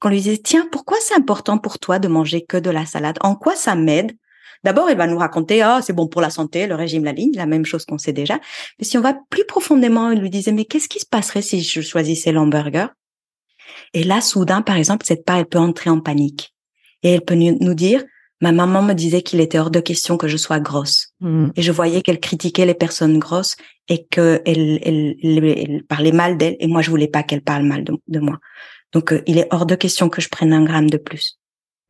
qu'on 0.00 0.08
lui 0.08 0.18
disait, 0.18 0.38
tiens, 0.38 0.68
pourquoi 0.70 0.98
c'est 1.00 1.14
important 1.14 1.58
pour 1.58 1.78
toi 1.78 1.98
de 1.98 2.08
manger 2.08 2.44
que 2.44 2.56
de 2.56 2.70
la 2.70 2.86
salade? 2.86 3.18
En 3.20 3.34
quoi 3.34 3.56
ça 3.56 3.74
m'aide? 3.74 4.16
D'abord, 4.64 4.90
il 4.90 4.96
va 4.96 5.06
nous 5.06 5.18
raconter, 5.18 5.62
ah, 5.62 5.80
c'est 5.82 5.92
bon 5.92 6.08
pour 6.08 6.20
la 6.20 6.30
santé, 6.30 6.66
le 6.66 6.74
régime, 6.74 7.04
la 7.04 7.12
ligne, 7.12 7.32
la 7.34 7.46
même 7.46 7.64
chose 7.64 7.84
qu'on 7.84 7.98
sait 7.98 8.12
déjà. 8.12 8.38
Mais 8.78 8.84
si 8.84 8.98
on 8.98 9.00
va 9.00 9.14
plus 9.30 9.44
profondément, 9.44 10.10
il 10.10 10.20
lui 10.20 10.30
disait, 10.30 10.52
mais 10.52 10.64
qu'est-ce 10.64 10.88
qui 10.88 10.98
se 10.98 11.06
passerait 11.06 11.42
si 11.42 11.62
je 11.62 11.80
choisissais 11.80 12.32
l'hamburger? 12.32 12.88
Et 13.94 14.02
là, 14.02 14.20
soudain, 14.20 14.62
par 14.62 14.76
exemple, 14.76 15.06
cette 15.06 15.24
part, 15.24 15.38
elle 15.38 15.46
peut 15.46 15.58
entrer 15.58 15.90
en 15.90 16.00
panique. 16.00 16.54
Et 17.02 17.10
elle 17.10 17.22
peut 17.22 17.36
nous 17.36 17.74
dire, 17.74 18.04
ma 18.40 18.52
maman 18.52 18.82
me 18.82 18.92
disait 18.92 19.22
qu'il 19.22 19.40
était 19.40 19.58
hors 19.58 19.70
de 19.70 19.80
question 19.80 20.16
que 20.16 20.28
je 20.28 20.36
sois 20.36 20.60
grosse. 20.60 21.08
Mmh. 21.20 21.48
Et 21.56 21.62
je 21.62 21.72
voyais 21.72 22.02
qu'elle 22.02 22.20
critiquait 22.20 22.66
les 22.66 22.74
personnes 22.74 23.18
grosses 23.18 23.56
et 23.88 24.06
qu'elle 24.06 24.40
elle, 24.46 25.84
parlait 25.88 26.12
mal 26.12 26.38
d'elle. 26.38 26.56
Et 26.60 26.68
moi, 26.68 26.82
je 26.82 26.90
voulais 26.90 27.08
pas 27.08 27.22
qu'elle 27.22 27.42
parle 27.42 27.64
mal 27.64 27.84
de 27.84 28.20
moi. 28.20 28.38
Donc, 28.92 29.12
euh, 29.12 29.22
il 29.26 29.38
est 29.38 29.48
hors 29.50 29.66
de 29.66 29.74
question 29.74 30.08
que 30.08 30.20
je 30.20 30.28
prenne 30.28 30.52
un 30.52 30.64
gramme 30.64 30.90
de 30.90 30.98
plus. 30.98 31.38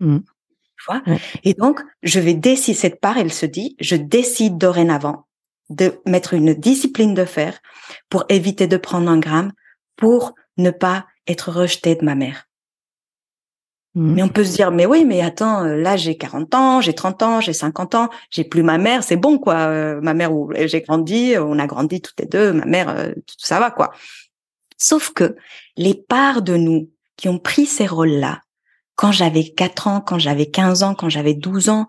Mmh. 0.00 0.19
Tu 0.19 0.85
vois? 0.87 1.02
Et 1.45 1.55
donc, 1.55 1.81
je 2.02 2.21
vais 2.21 2.35
décider, 2.35 2.76
cette 2.76 3.00
part, 3.00 3.19
elle 3.19 3.33
se 3.33 3.47
dit, 3.47 3.76
je 3.81 3.97
décide 3.97 4.59
dorénavant 4.59 5.26
de 5.71 6.00
mettre 6.07 6.35
une 6.35 6.55
discipline 6.55 7.14
de 7.14 7.25
fer 7.25 7.59
pour 8.09 8.25
éviter 8.28 8.67
de 8.67 8.76
prendre 8.76 9.11
un 9.11 9.19
gramme, 9.19 9.52
pour 9.97 10.35
ne 10.57 10.71
pas 10.71 11.07
être 11.26 11.50
rejetée 11.50 11.95
de 11.95 12.05
ma 12.05 12.14
mère. 12.14 12.48
Mmh. 13.95 14.12
Mais 14.14 14.23
on 14.23 14.28
peut 14.28 14.45
se 14.45 14.54
dire, 14.54 14.71
mais 14.71 14.87
oui, 14.87 15.04
mais 15.04 15.23
attends, 15.23 15.64
euh, 15.64 15.76
là 15.76 15.97
j'ai 15.97 16.16
40 16.16 16.54
ans, 16.54 16.80
j'ai 16.80 16.95
30 16.95 17.23
ans, 17.23 17.40
j'ai 17.40 17.52
50 17.52 17.95
ans, 17.95 18.11
j'ai 18.30 18.45
plus 18.45 18.62
ma 18.62 18.78
mère, 18.78 19.02
c'est 19.02 19.16
bon 19.16 19.38
quoi. 19.38 19.54
Euh, 19.54 20.00
ma 20.02 20.14
mère 20.14 20.30
j'ai 20.66 20.83
grandi, 20.83 21.35
on 21.38 21.59
a 21.59 21.66
grandi 21.66 22.00
toutes 22.00 22.21
les 22.21 22.26
deux, 22.26 22.52
ma 22.52 22.66
mère, 22.66 23.12
tout 23.14 23.35
ça 23.38 23.59
va 23.59 23.71
quoi. 23.71 23.92
Sauf 24.76 25.12
que 25.12 25.37
les 25.76 25.95
parts 25.95 26.42
de 26.42 26.57
nous 26.57 26.90
qui 27.16 27.28
ont 27.28 27.38
pris 27.38 27.66
ces 27.66 27.87
rôles-là, 27.87 28.42
quand 28.95 29.12
j'avais 29.12 29.45
4 29.45 29.88
ans, 29.88 30.00
quand 30.00 30.18
j'avais 30.18 30.47
15 30.47 30.83
ans, 30.83 30.95
quand 30.95 31.09
j'avais 31.09 31.35
12 31.35 31.68
ans, 31.68 31.87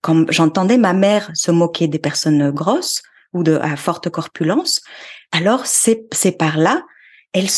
quand 0.00 0.30
j'entendais 0.30 0.78
ma 0.78 0.92
mère 0.92 1.30
se 1.34 1.50
moquer 1.50 1.86
des 1.86 1.98
personnes 1.98 2.50
grosses 2.50 3.02
ou 3.32 3.42
de 3.42 3.56
à 3.56 3.76
forte 3.76 4.08
corpulence, 4.10 4.80
alors 5.30 5.66
c'est 5.66 6.06
c'est 6.12 6.32
par 6.32 6.58
là, 6.58 6.82
elles 7.32 7.50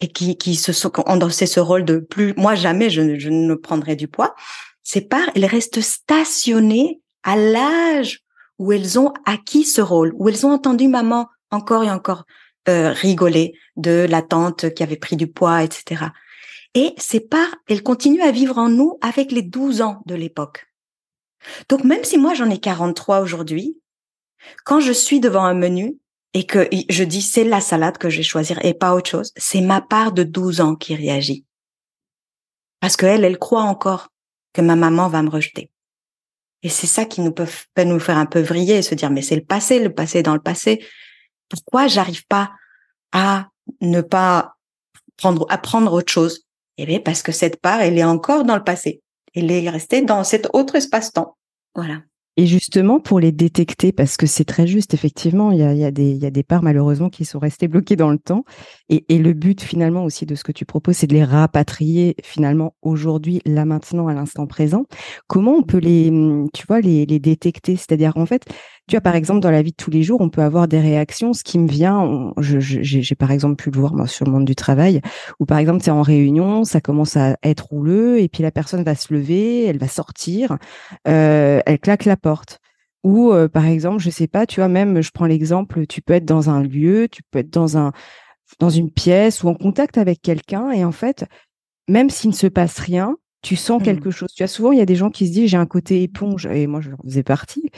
et 0.00 0.08
qui 0.08 0.36
qui 0.36 0.54
se 0.54 0.72
sont 0.72 0.92
endossé 1.06 1.46
ce 1.46 1.60
rôle 1.60 1.84
de 1.84 1.98
plus. 1.98 2.34
Moi 2.36 2.54
jamais 2.54 2.90
je, 2.90 3.18
je 3.18 3.28
ne 3.30 3.54
prendrai 3.54 3.96
du 3.96 4.08
poids. 4.08 4.34
C'est 4.82 5.08
par 5.08 5.28
elles 5.34 5.46
restent 5.46 5.80
stationnées 5.80 7.00
à 7.22 7.36
l'âge 7.36 8.20
où 8.58 8.72
elles 8.72 8.98
ont 8.98 9.12
acquis 9.24 9.64
ce 9.64 9.80
rôle, 9.80 10.12
où 10.16 10.28
elles 10.28 10.46
ont 10.46 10.52
entendu 10.52 10.88
maman 10.88 11.28
encore 11.50 11.84
et 11.84 11.90
encore 11.90 12.24
euh, 12.68 12.92
rigoler 12.92 13.54
de 13.76 14.06
la 14.08 14.22
tante 14.22 14.74
qui 14.74 14.82
avait 14.82 14.96
pris 14.96 15.16
du 15.16 15.26
poids, 15.26 15.62
etc. 15.62 16.04
Et 16.74 16.94
c'est 16.98 17.20
par, 17.20 17.48
elles 17.68 17.82
continuent 17.82 18.22
à 18.22 18.30
vivre 18.30 18.58
en 18.58 18.68
nous 18.68 18.98
avec 19.00 19.32
les 19.32 19.42
12 19.42 19.80
ans 19.80 20.02
de 20.06 20.14
l'époque. 20.14 20.66
Donc 21.68 21.84
même 21.84 22.04
si 22.04 22.18
moi 22.18 22.34
j'en 22.34 22.50
ai 22.50 22.58
43 22.58 23.20
aujourd'hui, 23.20 23.78
quand 24.64 24.80
je 24.80 24.92
suis 24.92 25.20
devant 25.20 25.44
un 25.44 25.54
menu 25.54 25.96
et 26.34 26.44
que 26.44 26.68
je 26.88 27.04
dis 27.04 27.22
c'est 27.22 27.44
la 27.44 27.60
salade 27.60 27.98
que 27.98 28.08
je 28.08 28.18
vais 28.18 28.22
choisir 28.22 28.64
et 28.64 28.74
pas 28.74 28.94
autre 28.94 29.10
chose, 29.10 29.32
c'est 29.36 29.60
ma 29.60 29.80
part 29.80 30.12
de 30.12 30.22
12 30.22 30.60
ans 30.60 30.76
qui 30.76 30.94
réagit. 30.94 31.44
Parce 32.80 32.96
qu'elle, 32.96 33.24
elle 33.24 33.38
croit 33.38 33.62
encore 33.62 34.08
que 34.52 34.62
ma 34.62 34.76
maman 34.76 35.08
va 35.08 35.22
me 35.22 35.30
rejeter. 35.30 35.70
Et 36.62 36.68
c'est 36.68 36.86
ça 36.86 37.04
qui 37.04 37.20
nous 37.20 37.32
peut, 37.32 37.48
nous 37.84 38.00
faire 38.00 38.18
un 38.18 38.26
peu 38.26 38.40
vriller 38.40 38.78
et 38.78 38.82
se 38.82 38.94
dire 38.94 39.10
mais 39.10 39.22
c'est 39.22 39.36
le 39.36 39.44
passé, 39.44 39.78
le 39.78 39.92
passé 39.92 40.22
dans 40.22 40.34
le 40.34 40.40
passé. 40.40 40.84
Pourquoi 41.48 41.88
j'arrive 41.88 42.26
pas 42.26 42.52
à 43.12 43.48
ne 43.80 44.00
pas 44.00 44.54
prendre, 45.16 45.46
apprendre 45.48 45.92
autre 45.92 46.12
chose? 46.12 46.46
Eh 46.76 46.86
bien 46.86 47.00
parce 47.00 47.22
que 47.22 47.32
cette 47.32 47.60
part, 47.60 47.80
elle 47.80 47.98
est 47.98 48.04
encore 48.04 48.44
dans 48.44 48.56
le 48.56 48.64
passé. 48.64 49.02
Elle 49.34 49.50
est 49.50 49.68
restée 49.68 50.02
dans 50.02 50.24
cet 50.24 50.48
autre 50.52 50.76
espace-temps. 50.76 51.36
Voilà. 51.74 52.02
Et 52.40 52.46
justement, 52.46 53.00
pour 53.00 53.20
les 53.20 53.32
détecter, 53.32 53.92
parce 53.92 54.16
que 54.16 54.24
c'est 54.24 54.46
très 54.46 54.66
juste, 54.66 54.94
effectivement, 54.94 55.52
il 55.52 55.58
y 55.58 55.84
a, 55.84 55.90
des 55.90 56.42
parts 56.42 56.62
malheureusement 56.62 57.10
qui 57.10 57.26
sont 57.26 57.38
restées 57.38 57.68
bloquées 57.68 57.96
dans 57.96 58.08
le 58.08 58.16
temps. 58.16 58.46
Et, 58.90 59.18
le 59.18 59.32
but 59.34 59.60
finalement 59.60 60.04
aussi 60.04 60.26
de 60.26 60.34
ce 60.34 60.42
que 60.42 60.50
tu 60.50 60.64
proposes, 60.64 60.96
c'est 60.96 61.06
de 61.06 61.14
les 61.14 61.22
rapatrier 61.22 62.16
finalement 62.24 62.74
aujourd'hui, 62.82 63.40
là 63.46 63.64
maintenant, 63.64 64.08
à 64.08 64.14
l'instant 64.14 64.48
présent. 64.48 64.84
Comment 65.28 65.52
on 65.52 65.62
peut 65.62 65.78
les, 65.78 66.10
tu 66.52 66.66
vois, 66.66 66.80
les, 66.80 67.06
les 67.06 67.20
détecter? 67.20 67.76
C'est-à-dire, 67.76 68.16
en 68.16 68.26
fait, 68.26 68.46
tu 68.88 68.96
vois, 68.96 69.00
par 69.00 69.14
exemple, 69.14 69.38
dans 69.38 69.52
la 69.52 69.62
vie 69.62 69.70
de 69.70 69.76
tous 69.76 69.92
les 69.92 70.02
jours, 70.02 70.20
on 70.20 70.28
peut 70.28 70.42
avoir 70.42 70.66
des 70.66 70.80
réactions. 70.80 71.32
Ce 71.32 71.44
qui 71.44 71.60
me 71.60 71.68
vient, 71.68 72.34
j'ai 72.40 73.14
par 73.14 73.30
exemple 73.30 73.62
pu 73.62 73.70
le 73.70 73.78
voir 73.78 73.94
moi, 73.94 74.08
sur 74.08 74.26
le 74.26 74.32
monde 74.32 74.44
du 74.44 74.56
travail, 74.56 75.00
où 75.38 75.46
par 75.46 75.58
exemple, 75.58 75.84
c'est 75.84 75.92
en 75.92 76.02
réunion, 76.02 76.64
ça 76.64 76.80
commence 76.80 77.16
à 77.16 77.36
être 77.44 77.68
rouleux, 77.68 78.20
et 78.20 78.28
puis 78.28 78.42
la 78.42 78.50
personne 78.50 78.82
va 78.82 78.96
se 78.96 79.14
lever, 79.14 79.66
elle 79.66 79.78
va 79.78 79.86
sortir, 79.86 80.58
euh, 81.06 81.60
elle 81.64 81.78
claque 81.78 82.06
la 82.06 82.16
porte. 82.16 82.58
Ou 83.04 83.30
euh, 83.30 83.48
par 83.48 83.66
exemple, 83.66 84.00
je 84.00 84.10
sais 84.10 84.26
pas, 84.26 84.44
tu 84.44 84.58
vois, 84.58 84.68
même, 84.68 85.00
je 85.00 85.12
prends 85.12 85.26
l'exemple, 85.26 85.86
tu 85.86 86.02
peux 86.02 86.14
être 86.14 86.24
dans 86.24 86.50
un 86.50 86.60
lieu, 86.60 87.06
tu 87.08 87.22
peux 87.30 87.38
être 87.38 87.50
dans 87.50 87.78
un 87.78 87.92
dans 88.58 88.70
une 88.70 88.90
pièce 88.90 89.42
ou 89.42 89.48
en 89.48 89.54
contact 89.54 89.98
avec 89.98 90.20
quelqu'un, 90.20 90.70
et 90.70 90.84
en 90.84 90.92
fait, 90.92 91.24
même 91.88 92.10
s'il 92.10 92.30
ne 92.30 92.34
se 92.34 92.46
passe 92.46 92.78
rien, 92.78 93.16
tu 93.42 93.56
sens 93.56 93.80
mmh. 93.80 93.84
quelque 93.84 94.10
chose. 94.10 94.32
Tu 94.34 94.42
vois, 94.42 94.48
souvent, 94.48 94.72
il 94.72 94.78
y 94.78 94.82
a 94.82 94.86
des 94.86 94.96
gens 94.96 95.10
qui 95.10 95.26
se 95.26 95.32
disent, 95.32 95.50
j'ai 95.50 95.56
un 95.56 95.66
côté 95.66 96.02
éponge, 96.02 96.46
et 96.46 96.66
moi, 96.66 96.80
je 96.80 96.90
faisais 97.04 97.22
partie. 97.22 97.70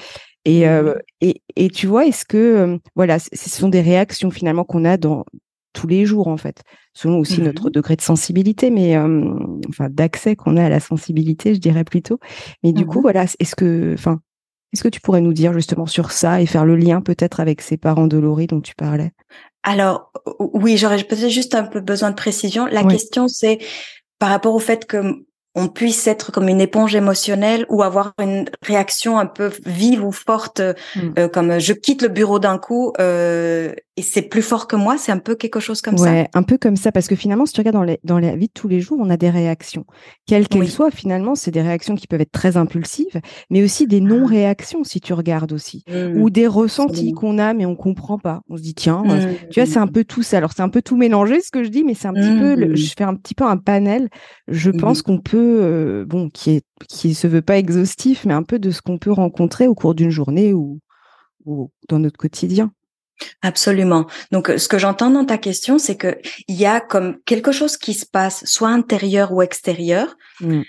Et, 0.45 0.67
euh, 0.67 0.95
et, 1.21 1.43
et, 1.55 1.69
tu 1.69 1.87
vois, 1.87 2.07
est-ce 2.07 2.25
que, 2.25 2.37
euh, 2.37 2.79
voilà, 2.97 3.19
ce 3.19 3.51
sont 3.51 3.69
des 3.69 3.81
réactions 3.81 4.31
finalement 4.31 4.65
qu'on 4.65 4.85
a 4.85 4.97
dans 4.97 5.25
tous 5.73 5.87
les 5.87 6.05
jours, 6.05 6.29
en 6.29 6.37
fait, 6.37 6.63
selon 6.95 7.19
aussi 7.19 7.41
mmh 7.41 7.45
notre 7.45 7.71
degré 7.71 7.97
de 7.97 8.03
sensibilité, 8.03 8.71
mais 8.71 8.97
euh, 8.97 9.35
enfin 9.69 9.89
d'accès 9.89 10.37
qu'on 10.37 10.57
a 10.57 10.65
à 10.65 10.69
la 10.69 10.81
sensibilité, 10.81 11.55
je 11.55 11.61
dirais 11.61 11.85
plutôt. 11.85 12.19
Mais 12.63 12.73
du 12.73 12.85
coup, 12.85 12.99
mmh 12.99 13.03
voilà, 13.03 13.25
est-ce 13.39 13.55
que, 13.55 13.95
enfin, 13.95 14.21
est-ce 14.73 14.83
que 14.83 14.89
tu 14.89 15.01
pourrais 15.01 15.21
nous 15.21 15.33
dire 15.33 15.53
justement 15.53 15.87
sur 15.87 16.11
ça 16.11 16.43
et 16.43 16.47
faire 16.47 16.67
le 16.67 16.77
lien 16.77 17.01
peut-être 17.01 17.41
avec 17.41 17.61
ces 17.63 17.77
parents 17.77 18.07
de 18.07 18.19
Laurie 18.19 18.47
dont 18.49 18.61
tu 18.61 18.75
parlais? 18.75 19.13
Alors, 19.63 20.13
oui, 20.39 20.77
j'aurais 20.77 21.03
peut-être 21.05 21.29
juste 21.29 21.55
un 21.55 21.65
peu 21.65 21.81
besoin 21.81 22.11
de 22.11 22.17
précision. 22.17 22.67
La 22.67 22.85
question, 22.85 23.29
c'est 23.29 23.59
par 24.19 24.31
rapport 24.31 24.55
au 24.55 24.59
fait 24.59 24.87
que 24.87 25.25
on 25.55 25.69
puisse 25.69 26.07
être 26.07 26.33
comme 26.33 26.49
une 26.49 26.61
éponge 26.61 26.95
émotionnelle 26.95 27.67
ou 27.69 27.83
avoir 27.83 28.15
une 28.19 28.49
réaction 28.65 29.19
un 29.19 29.27
peu 29.27 29.53
vive 29.67 30.03
ou 30.03 30.13
forte, 30.13 30.61
mm. 30.61 31.01
euh, 31.19 31.29
comme 31.29 31.59
je 31.59 31.75
quitte 31.75 32.03
le 32.03 32.09
bureau 32.09 32.39
d'un 32.39 32.59
coup 32.59 32.93
euh, 32.99 33.73
et 33.97 34.03
c'est 34.03 34.23
plus 34.23 34.43
fort 34.43 34.67
que 34.69 34.77
moi. 34.77 34.97
C'est 34.97 35.13
un 35.13 35.19
peu 35.19 35.35
quelque 35.35 35.61
chose 35.61 35.83
comme 35.83 35.95
ouais, 35.95 36.29
ça. 36.33 36.39
un 36.39 36.43
peu 36.43 36.57
comme 36.57 36.77
ça, 36.77 36.93
parce 36.93 37.09
que 37.09 37.15
finalement, 37.15 37.45
si 37.45 37.53
tu 37.53 37.61
regardes 37.61 37.77
dans, 37.77 37.83
les, 37.83 38.01
dans 38.05 38.19
la 38.19 38.37
vie 38.37 38.47
de 38.47 38.53
tous 38.53 38.69
les 38.69 38.81
jours, 38.81 38.99
on 39.01 39.11
a 39.11 39.17
des 39.17 39.29
réactions, 39.29 39.85
quelles 40.27 40.49
qu'elles 40.49 40.71
soient. 40.71 40.91
Finalement, 40.91 41.35
c'est 41.35 41.51
des 41.51 41.61
réactions 41.61 41.95
qui 41.95 42.07
peuvent 42.07 42.21
être 42.21 42.33
très 42.33 42.57
impulsives, 42.57 43.21
mais 43.51 43.63
aussi 43.63 43.87
des 43.87 43.99
ah. 43.99 44.09
non-réactions 44.09 44.85
si 44.85 45.01
tu 45.01 45.13
regardes 45.13 45.53
aussi, 45.53 45.85
mm. 45.89 46.21
ou 46.21 46.31
des 46.31 46.47
ressentis 46.47 47.13
qu'on 47.13 47.39
a 47.39 47.53
mais 47.53 47.67
on 47.67 47.77
comprend 47.77 48.19
pas. 48.19 48.41
On 48.49 48.57
se 48.57 48.63
dit 48.63 48.75
tiens, 48.75 49.03
mm. 49.05 49.49
tu 49.51 49.61
vois, 49.61 49.71
c'est 49.71 49.79
un 49.79 49.87
peu 49.87 50.05
tout 50.05 50.23
ça. 50.23 50.39
Alors 50.39 50.53
c'est 50.57 50.63
un 50.63 50.71
peu 50.71 50.83
tout 50.83 50.97
mélangé 50.97 51.41
ce 51.41 51.51
que 51.51 51.63
je 51.63 51.69
dis, 51.69 51.85
mais 51.85 51.95
c'est 51.95 52.09
un 52.09 52.15
petit 52.15 52.39
peu, 52.39 52.75
je 52.75 52.93
fais 52.97 53.05
un 53.05 53.15
petit 53.15 53.35
peu 53.35 53.45
un 53.45 53.59
panel. 53.59 54.09
Je 54.49 54.71
pense 54.71 55.03
qu'on 55.03 55.19
peut 55.19 55.59
euh, 55.63 56.05
bon, 56.07 56.31
qui 56.31 56.51
est 56.53 56.63
qui 56.89 57.15
se 57.15 57.27
veut 57.27 57.43
pas 57.43 57.59
exhaustif, 57.59 58.25
mais 58.25 58.35
un 58.35 58.43
peu 58.43 58.59
de 58.59 58.71
ce 58.71 58.83
qu'on 58.83 58.99
peut 58.99 59.13
rencontrer 59.13 59.69
au 59.69 59.75
cours 59.75 59.95
d'une 59.95 60.11
journée 60.11 60.53
ou, 60.53 60.81
ou 61.45 61.71
dans 61.89 61.99
notre 61.99 62.17
quotidien. 62.17 62.73
Absolument. 63.43 64.07
Donc, 64.31 64.53
ce 64.57 64.69
que 64.69 64.79
j'entends 64.79 65.11
dans 65.11 65.25
ta 65.25 65.39
question, 65.39 65.79
c'est 65.79 65.97
que 65.97 66.19
il 66.49 66.57
y 66.57 66.67
a 66.67 66.81
comme 66.81 67.19
quelque 67.25 67.53
chose 67.53 67.77
qui 67.77 67.95
se 67.95 68.07
passe, 68.07 68.45
soit 68.45 68.69
intérieur 68.69 69.33
ou 69.33 69.43
extérieur, 69.43 70.17
mmh 70.41 70.63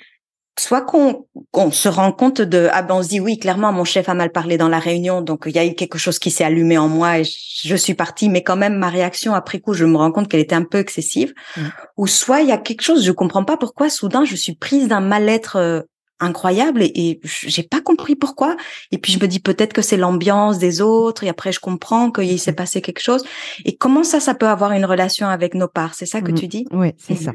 soit 0.60 0.82
qu'on 0.82 1.72
se 1.72 1.90
rend 1.90 2.12
compte 2.12 2.40
de 2.42 2.70
ah 2.72 2.84
ben 2.84 2.96
on 2.96 3.04
se 3.04 3.10
dit 3.10 3.20
oui 3.20 3.40
clairement 3.40 3.72
mon 3.72 3.86
chef 3.86 4.08
a 4.08 4.14
mal 4.14 4.32
parlé 4.32 4.56
dans 4.58 4.70
la 4.70 4.78
réunion 4.78 5.22
donc 5.22 5.44
il 5.48 5.56
y 5.56 5.60
a 5.60 5.66
eu 5.66 5.74
quelque 5.74 5.98
chose 5.98 6.20
qui 6.20 6.30
s'est 6.30 6.44
allumé 6.44 6.78
en 6.78 6.88
moi 6.88 7.20
et 7.20 7.24
je 7.24 7.76
suis 7.76 7.96
partie 7.96 8.30
mais 8.30 8.44
quand 8.44 8.56
même 8.56 8.76
ma 8.76 8.90
réaction 8.90 9.34
après 9.34 9.60
coup 9.60 9.74
je 9.74 9.86
me 9.86 9.98
rends 9.98 10.12
compte 10.12 10.28
qu'elle 10.28 10.42
était 10.42 10.56
un 10.56 10.64
peu 10.64 10.78
excessive 10.78 11.34
mm. 11.58 11.62
ou 11.98 12.06
soit 12.06 12.42
il 12.42 12.50
y 12.50 12.52
a 12.52 12.58
quelque 12.58 12.84
chose 12.84 13.04
je 13.04 13.12
comprends 13.12 13.44
pas 13.44 13.58
pourquoi 13.58 13.90
soudain 13.90 14.26
je 14.26 14.36
suis 14.36 14.54
prise 14.54 14.88
d'un 14.88 15.00
mal-être 15.00 15.56
euh, 15.56 15.82
incroyable 16.20 16.84
et, 16.84 16.92
et 16.96 17.22
j'ai 17.24 17.64
pas 17.64 17.82
compris 17.82 18.16
pourquoi 18.16 18.56
et 18.92 18.98
puis 18.98 19.12
je 19.12 19.20
me 19.20 19.28
dis 19.28 19.40
peut-être 19.40 19.74
que 19.74 19.82
c'est 19.82 19.98
l'ambiance 19.98 20.58
des 20.58 20.80
autres 20.80 21.24
et 21.24 21.30
après 21.30 21.52
je 21.52 21.60
comprends 21.60 22.12
qu'il 22.12 22.40
s'est 22.40 22.52
mm. 22.52 22.56
passé 22.56 22.82
quelque 22.82 23.02
chose 23.02 23.24
et 23.66 23.76
comment 23.76 24.04
ça 24.04 24.20
ça 24.20 24.34
peut 24.36 24.48
avoir 24.48 24.72
une 24.72 24.86
relation 24.86 25.28
avec 25.28 25.54
nos 25.54 25.68
parts? 25.68 25.96
C'est 25.96 26.06
ça 26.06 26.22
que 26.22 26.32
mm. 26.32 26.36
tu 26.36 26.48
dis? 26.48 26.66
Oui 26.72 26.92
c'est 26.98 27.16
ça 27.16 27.32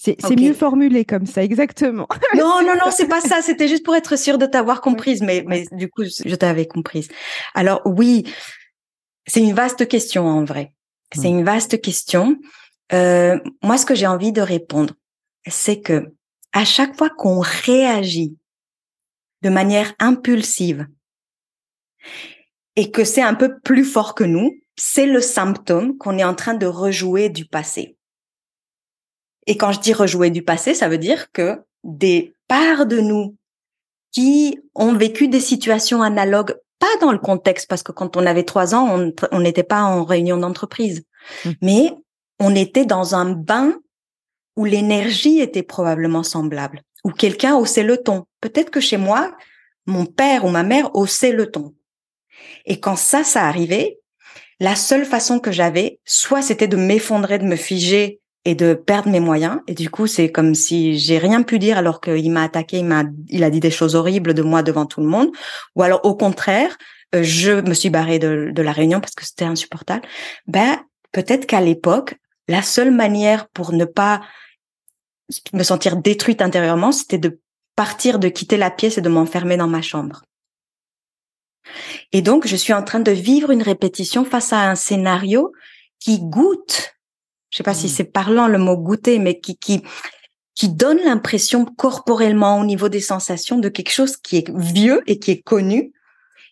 c'est 0.00 0.40
mieux 0.40 0.54
formulé 0.54 1.04
comme 1.04 1.26
ça, 1.26 1.42
exactement. 1.42 2.08
non, 2.36 2.62
non, 2.62 2.74
non, 2.74 2.90
c'est 2.90 3.08
pas 3.08 3.20
ça. 3.20 3.42
C'était 3.42 3.68
juste 3.68 3.84
pour 3.84 3.94
être 3.94 4.16
sûr 4.16 4.38
de 4.38 4.46
t'avoir 4.46 4.80
comprise, 4.80 5.22
mais, 5.22 5.44
mais 5.46 5.66
du 5.72 5.88
coup, 5.88 6.04
je 6.04 6.34
t'avais 6.34 6.66
comprise. 6.66 7.08
Alors 7.54 7.82
oui, 7.84 8.24
c'est 9.26 9.40
une 9.40 9.52
vaste 9.52 9.86
question 9.88 10.26
en 10.26 10.44
vrai. 10.44 10.72
C'est 11.14 11.28
une 11.28 11.44
vaste 11.44 11.80
question. 11.80 12.36
Euh, 12.92 13.38
moi, 13.62 13.76
ce 13.76 13.86
que 13.86 13.94
j'ai 13.94 14.06
envie 14.06 14.32
de 14.32 14.40
répondre, 14.40 14.94
c'est 15.46 15.80
que 15.80 16.12
à 16.52 16.64
chaque 16.64 16.96
fois 16.96 17.10
qu'on 17.10 17.40
réagit 17.40 18.36
de 19.42 19.50
manière 19.50 19.92
impulsive 19.98 20.86
et 22.76 22.90
que 22.90 23.04
c'est 23.04 23.22
un 23.22 23.34
peu 23.34 23.58
plus 23.60 23.84
fort 23.84 24.14
que 24.14 24.24
nous, 24.24 24.58
c'est 24.76 25.06
le 25.06 25.20
symptôme 25.20 25.96
qu'on 25.98 26.18
est 26.18 26.24
en 26.24 26.34
train 26.34 26.54
de 26.54 26.66
rejouer 26.66 27.28
du 27.28 27.46
passé. 27.46 27.96
Et 29.46 29.56
quand 29.56 29.72
je 29.72 29.80
dis 29.80 29.92
rejouer 29.92 30.30
du 30.30 30.42
passé, 30.42 30.74
ça 30.74 30.88
veut 30.88 30.98
dire 30.98 31.32
que 31.32 31.60
des 31.84 32.34
parts 32.48 32.86
de 32.86 33.00
nous 33.00 33.36
qui 34.12 34.58
ont 34.74 34.94
vécu 34.94 35.28
des 35.28 35.40
situations 35.40 36.02
analogues, 36.02 36.56
pas 36.78 36.96
dans 37.00 37.12
le 37.12 37.18
contexte, 37.18 37.68
parce 37.68 37.82
que 37.82 37.92
quand 37.92 38.16
on 38.16 38.26
avait 38.26 38.44
trois 38.44 38.74
ans, 38.74 39.12
on 39.30 39.40
n'était 39.40 39.62
pas 39.62 39.82
en 39.82 40.04
réunion 40.04 40.36
d'entreprise, 40.36 41.04
mmh. 41.44 41.50
mais 41.62 41.92
on 42.38 42.54
était 42.54 42.86
dans 42.86 43.14
un 43.14 43.30
bain 43.32 43.74
où 44.60 44.66
l'énergie 44.66 45.40
était 45.40 45.62
probablement 45.62 46.22
semblable, 46.22 46.82
où 47.02 47.12
quelqu'un 47.12 47.56
haussait 47.56 47.82
le 47.82 47.96
ton. 47.96 48.26
Peut-être 48.42 48.68
que 48.68 48.78
chez 48.78 48.98
moi, 48.98 49.34
mon 49.86 50.04
père 50.04 50.44
ou 50.44 50.50
ma 50.50 50.62
mère 50.62 50.94
haussait 50.94 51.32
le 51.32 51.50
ton. 51.50 51.74
Et 52.66 52.78
quand 52.78 52.96
ça, 52.96 53.24
ça 53.24 53.46
arrivait, 53.46 54.00
la 54.60 54.76
seule 54.76 55.06
façon 55.06 55.38
que 55.38 55.50
j'avais, 55.50 55.98
soit 56.04 56.42
c'était 56.42 56.68
de 56.68 56.76
m'effondrer, 56.76 57.38
de 57.38 57.46
me 57.46 57.56
figer 57.56 58.20
et 58.44 58.54
de 58.54 58.74
perdre 58.74 59.08
mes 59.08 59.18
moyens. 59.18 59.60
Et 59.66 59.72
du 59.72 59.88
coup, 59.88 60.06
c'est 60.06 60.30
comme 60.30 60.54
si 60.54 60.98
j'ai 60.98 61.16
rien 61.16 61.42
pu 61.42 61.58
dire 61.58 61.78
alors 61.78 62.02
qu'il 62.02 62.30
m'a 62.30 62.42
attaqué, 62.42 62.80
il 62.80 62.84
m'a, 62.84 63.04
il 63.28 63.44
a 63.44 63.48
dit 63.48 63.60
des 63.60 63.70
choses 63.70 63.94
horribles 63.94 64.34
de 64.34 64.42
moi 64.42 64.62
devant 64.62 64.84
tout 64.84 65.00
le 65.00 65.06
monde. 65.06 65.30
Ou 65.74 65.82
alors, 65.84 66.04
au 66.04 66.14
contraire, 66.14 66.76
euh, 67.14 67.22
je 67.22 67.62
me 67.62 67.72
suis 67.72 67.88
barrée 67.88 68.18
de, 68.18 68.50
de 68.52 68.62
la 68.62 68.72
réunion 68.72 69.00
parce 69.00 69.14
que 69.14 69.24
c'était 69.24 69.46
insupportable. 69.46 70.06
Ben, 70.46 70.80
peut-être 71.12 71.46
qu'à 71.46 71.62
l'époque, 71.62 72.16
la 72.46 72.60
seule 72.60 72.90
manière 72.90 73.48
pour 73.48 73.72
ne 73.72 73.86
pas 73.86 74.20
me 75.52 75.62
sentir 75.62 75.96
détruite 75.96 76.42
intérieurement, 76.42 76.92
c'était 76.92 77.18
de 77.18 77.40
partir, 77.76 78.18
de 78.18 78.28
quitter 78.28 78.56
la 78.56 78.70
pièce 78.70 78.98
et 78.98 79.02
de 79.02 79.08
m'enfermer 79.08 79.56
dans 79.56 79.68
ma 79.68 79.82
chambre. 79.82 80.22
Et 82.12 82.22
donc, 82.22 82.46
je 82.46 82.56
suis 82.56 82.72
en 82.72 82.82
train 82.82 83.00
de 83.00 83.12
vivre 83.12 83.50
une 83.50 83.62
répétition 83.62 84.24
face 84.24 84.52
à 84.52 84.70
un 84.70 84.74
scénario 84.74 85.52
qui 85.98 86.20
goûte 86.20 86.94
je 87.50 87.56
sais 87.56 87.62
pas 87.62 87.74
si 87.74 87.86
mmh. 87.86 87.90
c'est 87.90 88.04
parlant 88.04 88.46
le 88.46 88.58
mot 88.58 88.76
goûter, 88.76 89.18
mais 89.18 89.38
qui 89.38 89.56
qui 89.56 89.82
qui 90.54 90.68
donne 90.68 90.98
l'impression 90.98 91.64
corporellement 91.64 92.60
au 92.60 92.64
niveau 92.64 92.88
des 92.88 93.00
sensations 93.00 93.58
de 93.58 93.68
quelque 93.68 93.92
chose 93.92 94.16
qui 94.16 94.38
est 94.38 94.50
vieux 94.54 95.02
et 95.06 95.18
qui 95.18 95.30
est 95.30 95.42
connu 95.42 95.92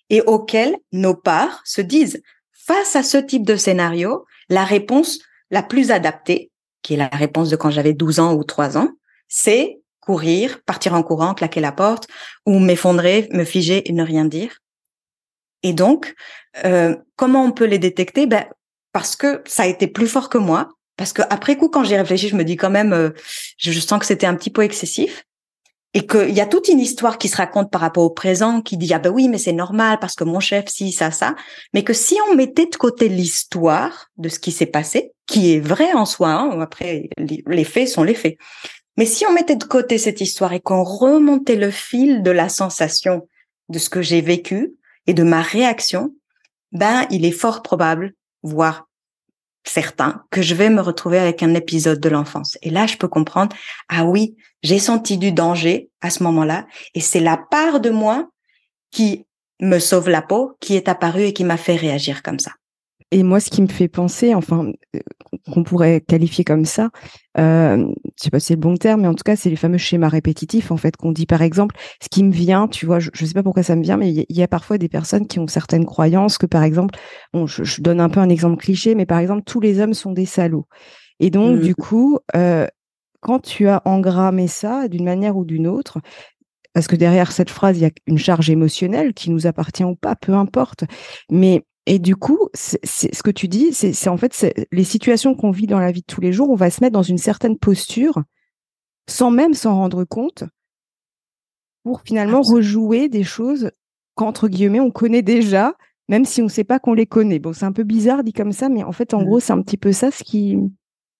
et 0.08 0.22
auquel 0.22 0.76
nos 0.92 1.14
parts 1.14 1.60
se 1.64 1.82
disent 1.82 2.22
face 2.52 2.96
à 2.96 3.02
ce 3.02 3.18
type 3.18 3.44
de 3.44 3.56
scénario, 3.56 4.24
la 4.48 4.64
réponse 4.64 5.18
la 5.50 5.62
plus 5.62 5.90
adaptée, 5.90 6.50
qui 6.82 6.94
est 6.94 6.96
la 6.96 7.08
réponse 7.08 7.50
de 7.50 7.56
quand 7.56 7.70
j'avais 7.70 7.92
12 7.92 8.20
ans 8.20 8.34
ou 8.34 8.44
3 8.44 8.78
ans, 8.78 8.90
c'est 9.28 9.80
courir, 10.00 10.62
partir 10.64 10.94
en 10.94 11.02
courant, 11.02 11.34
claquer 11.34 11.60
la 11.60 11.72
porte, 11.72 12.08
ou 12.46 12.58
m'effondrer, 12.58 13.28
me 13.32 13.44
figer 13.44 13.88
et 13.88 13.92
ne 13.92 14.02
rien 14.02 14.24
dire. 14.24 14.58
Et 15.62 15.72
donc, 15.72 16.14
euh, 16.64 16.96
comment 17.16 17.44
on 17.44 17.52
peut 17.52 17.66
les 17.66 17.78
détecter? 17.78 18.26
Ben, 18.26 18.46
Parce 18.92 19.16
que 19.16 19.42
ça 19.46 19.64
a 19.64 19.66
été 19.66 19.86
plus 19.86 20.06
fort 20.06 20.28
que 20.28 20.38
moi. 20.38 20.70
Parce 20.96 21.12
que 21.12 21.22
après 21.30 21.56
coup, 21.56 21.68
quand 21.68 21.84
j'y 21.84 21.96
réfléchi, 21.96 22.28
je 22.28 22.36
me 22.36 22.42
dis 22.42 22.56
quand 22.56 22.70
même, 22.70 22.92
euh, 22.92 23.10
je, 23.58 23.78
sens 23.78 24.00
que 24.00 24.06
c'était 24.06 24.26
un 24.26 24.34
petit 24.34 24.50
peu 24.50 24.62
excessif 24.62 25.24
et 25.94 26.06
qu'il 26.06 26.30
y 26.30 26.40
a 26.40 26.46
toute 26.46 26.68
une 26.68 26.80
histoire 26.80 27.18
qui 27.18 27.28
se 27.28 27.36
raconte 27.36 27.70
par 27.70 27.80
rapport 27.80 28.04
au 28.04 28.10
présent, 28.10 28.60
qui 28.60 28.76
dit 28.76 28.92
ah 28.92 28.98
ben 28.98 29.10
oui 29.10 29.28
mais 29.28 29.38
c'est 29.38 29.52
normal 29.52 29.98
parce 30.00 30.14
que 30.14 30.24
mon 30.24 30.40
chef 30.40 30.66
si 30.68 30.92
ça 30.92 31.10
ça, 31.10 31.34
mais 31.72 31.82
que 31.82 31.92
si 31.92 32.16
on 32.28 32.34
mettait 32.34 32.66
de 32.66 32.76
côté 32.76 33.08
l'histoire 33.08 34.08
de 34.16 34.28
ce 34.28 34.38
qui 34.38 34.52
s'est 34.52 34.66
passé, 34.66 35.12
qui 35.26 35.54
est 35.54 35.60
vrai 35.60 35.92
en 35.94 36.04
soi, 36.04 36.30
hein, 36.30 36.60
après 36.60 37.08
les 37.18 37.64
faits 37.64 37.88
sont 37.88 38.02
les 38.02 38.14
faits, 38.14 38.36
mais 38.98 39.06
si 39.06 39.24
on 39.26 39.32
mettait 39.32 39.56
de 39.56 39.64
côté 39.64 39.96
cette 39.96 40.20
histoire 40.20 40.52
et 40.52 40.60
qu'on 40.60 40.82
remontait 40.82 41.56
le 41.56 41.70
fil 41.70 42.22
de 42.22 42.32
la 42.32 42.48
sensation 42.48 43.28
de 43.68 43.78
ce 43.78 43.88
que 43.88 44.02
j'ai 44.02 44.20
vécu 44.20 44.74
et 45.06 45.14
de 45.14 45.22
ma 45.22 45.40
réaction, 45.40 46.12
ben 46.72 47.06
il 47.10 47.24
est 47.24 47.30
fort 47.30 47.62
probable, 47.62 48.14
voire 48.42 48.87
certain 49.68 50.22
que 50.30 50.42
je 50.42 50.54
vais 50.54 50.70
me 50.70 50.80
retrouver 50.80 51.18
avec 51.18 51.42
un 51.42 51.54
épisode 51.54 52.00
de 52.00 52.08
l'enfance. 52.08 52.58
Et 52.62 52.70
là, 52.70 52.86
je 52.86 52.96
peux 52.96 53.08
comprendre, 53.08 53.54
ah 53.88 54.04
oui, 54.04 54.36
j'ai 54.62 54.78
senti 54.78 55.18
du 55.18 55.32
danger 55.32 55.90
à 56.00 56.10
ce 56.10 56.22
moment-là, 56.24 56.66
et 56.94 57.00
c'est 57.00 57.20
la 57.20 57.36
part 57.36 57.80
de 57.80 57.90
moi 57.90 58.28
qui 58.90 59.26
me 59.60 59.78
sauve 59.78 60.08
la 60.08 60.22
peau, 60.22 60.56
qui 60.60 60.76
est 60.76 60.88
apparue 60.88 61.24
et 61.24 61.32
qui 61.32 61.44
m'a 61.44 61.56
fait 61.56 61.76
réagir 61.76 62.22
comme 62.22 62.38
ça. 62.38 62.52
Et 63.10 63.22
moi, 63.22 63.40
ce 63.40 63.48
qui 63.48 63.62
me 63.62 63.68
fait 63.68 63.88
penser, 63.88 64.34
enfin, 64.34 64.70
euh, 64.94 65.00
qu'on 65.50 65.62
pourrait 65.62 66.02
qualifier 66.02 66.44
comme 66.44 66.66
ça, 66.66 66.90
euh, 67.38 67.90
je 68.18 68.24
sais 68.24 68.30
pas 68.30 68.38
si 68.38 68.48
c'est 68.48 68.54
le 68.54 68.60
bon 68.60 68.76
terme, 68.76 69.02
mais 69.02 69.08
en 69.08 69.14
tout 69.14 69.22
cas, 69.24 69.34
c'est 69.34 69.48
les 69.48 69.56
fameux 69.56 69.78
schémas 69.78 70.08
répétitifs, 70.08 70.70
en 70.70 70.76
fait, 70.76 70.96
qu'on 70.96 71.12
dit, 71.12 71.24
par 71.24 71.40
exemple, 71.40 71.74
ce 72.02 72.08
qui 72.10 72.22
me 72.22 72.32
vient, 72.32 72.68
tu 72.68 72.84
vois, 72.84 72.98
je, 72.98 73.10
ne 73.18 73.26
sais 73.26 73.32
pas 73.32 73.42
pourquoi 73.42 73.62
ça 73.62 73.76
me 73.76 73.82
vient, 73.82 73.96
mais 73.96 74.12
il 74.12 74.36
y, 74.36 74.42
a 74.42 74.48
parfois 74.48 74.76
des 74.76 74.90
personnes 74.90 75.26
qui 75.26 75.38
ont 75.38 75.46
certaines 75.46 75.86
croyances 75.86 76.36
que, 76.36 76.46
par 76.46 76.62
exemple, 76.62 76.98
bon, 77.32 77.46
je, 77.46 77.80
donne 77.80 78.00
un 78.00 78.10
peu 78.10 78.20
un 78.20 78.28
exemple 78.28 78.56
cliché, 78.56 78.94
mais 78.94 79.06
par 79.06 79.18
exemple, 79.18 79.42
tous 79.46 79.60
les 79.60 79.80
hommes 79.80 79.94
sont 79.94 80.12
des 80.12 80.26
salauds. 80.26 80.66
Et 81.18 81.30
donc, 81.30 81.60
du 81.60 81.70
mmh. 81.70 81.74
coup, 81.74 82.18
euh, 82.36 82.66
quand 83.20 83.40
tu 83.40 83.68
as 83.68 83.80
engrammé 83.86 84.48
ça 84.48 84.86
d'une 84.86 85.04
manière 85.04 85.36
ou 85.36 85.44
d'une 85.44 85.66
autre, 85.66 85.98
parce 86.74 86.86
que 86.86 86.96
derrière 86.96 87.32
cette 87.32 87.50
phrase, 87.50 87.78
il 87.78 87.82
y 87.82 87.86
a 87.86 87.90
une 88.06 88.18
charge 88.18 88.50
émotionnelle 88.50 89.14
qui 89.14 89.30
nous 89.30 89.46
appartient 89.46 89.84
ou 89.84 89.96
pas, 89.96 90.14
peu 90.14 90.34
importe. 90.34 90.84
Mais 91.30 91.64
et 91.88 91.98
du 91.98 92.16
coup, 92.16 92.50
c'est 92.52 93.14
ce 93.14 93.22
que 93.22 93.30
tu 93.30 93.48
dis, 93.48 93.72
c'est 93.72 94.08
en 94.10 94.18
fait 94.18 94.54
les 94.72 94.84
situations 94.84 95.34
qu'on 95.34 95.50
vit 95.50 95.66
dans 95.66 95.80
la 95.80 95.90
vie 95.90 96.02
de 96.02 96.06
tous 96.06 96.20
les 96.20 96.34
jours, 96.34 96.50
on 96.50 96.54
va 96.54 96.68
se 96.68 96.84
mettre 96.84 96.92
dans 96.92 97.02
une 97.02 97.16
certaine 97.16 97.56
posture 97.56 98.22
sans 99.08 99.30
même 99.30 99.54
s'en 99.54 99.74
rendre 99.74 100.04
compte 100.04 100.44
pour 101.84 102.02
finalement 102.02 102.42
rejouer 102.42 103.08
des 103.08 103.24
choses 103.24 103.70
qu'entre 104.16 104.48
guillemets 104.48 104.80
on 104.80 104.90
connaît 104.90 105.22
déjà, 105.22 105.72
même 106.10 106.26
si 106.26 106.42
on 106.42 106.44
ne 106.44 106.50
sait 106.50 106.62
pas 106.62 106.78
qu'on 106.78 106.92
les 106.92 107.06
connaît. 107.06 107.38
Bon, 107.38 107.54
c'est 107.54 107.64
un 107.64 107.72
peu 107.72 107.84
bizarre 107.84 108.22
dit 108.22 108.34
comme 108.34 108.52
ça, 108.52 108.68
mais 108.68 108.84
en 108.84 108.92
fait, 108.92 109.14
en 109.14 109.22
mmh. 109.22 109.24
gros, 109.24 109.40
c'est 109.40 109.54
un 109.54 109.62
petit 109.62 109.78
peu 109.78 109.92
ça 109.92 110.10
ce 110.10 110.22
qui. 110.22 110.58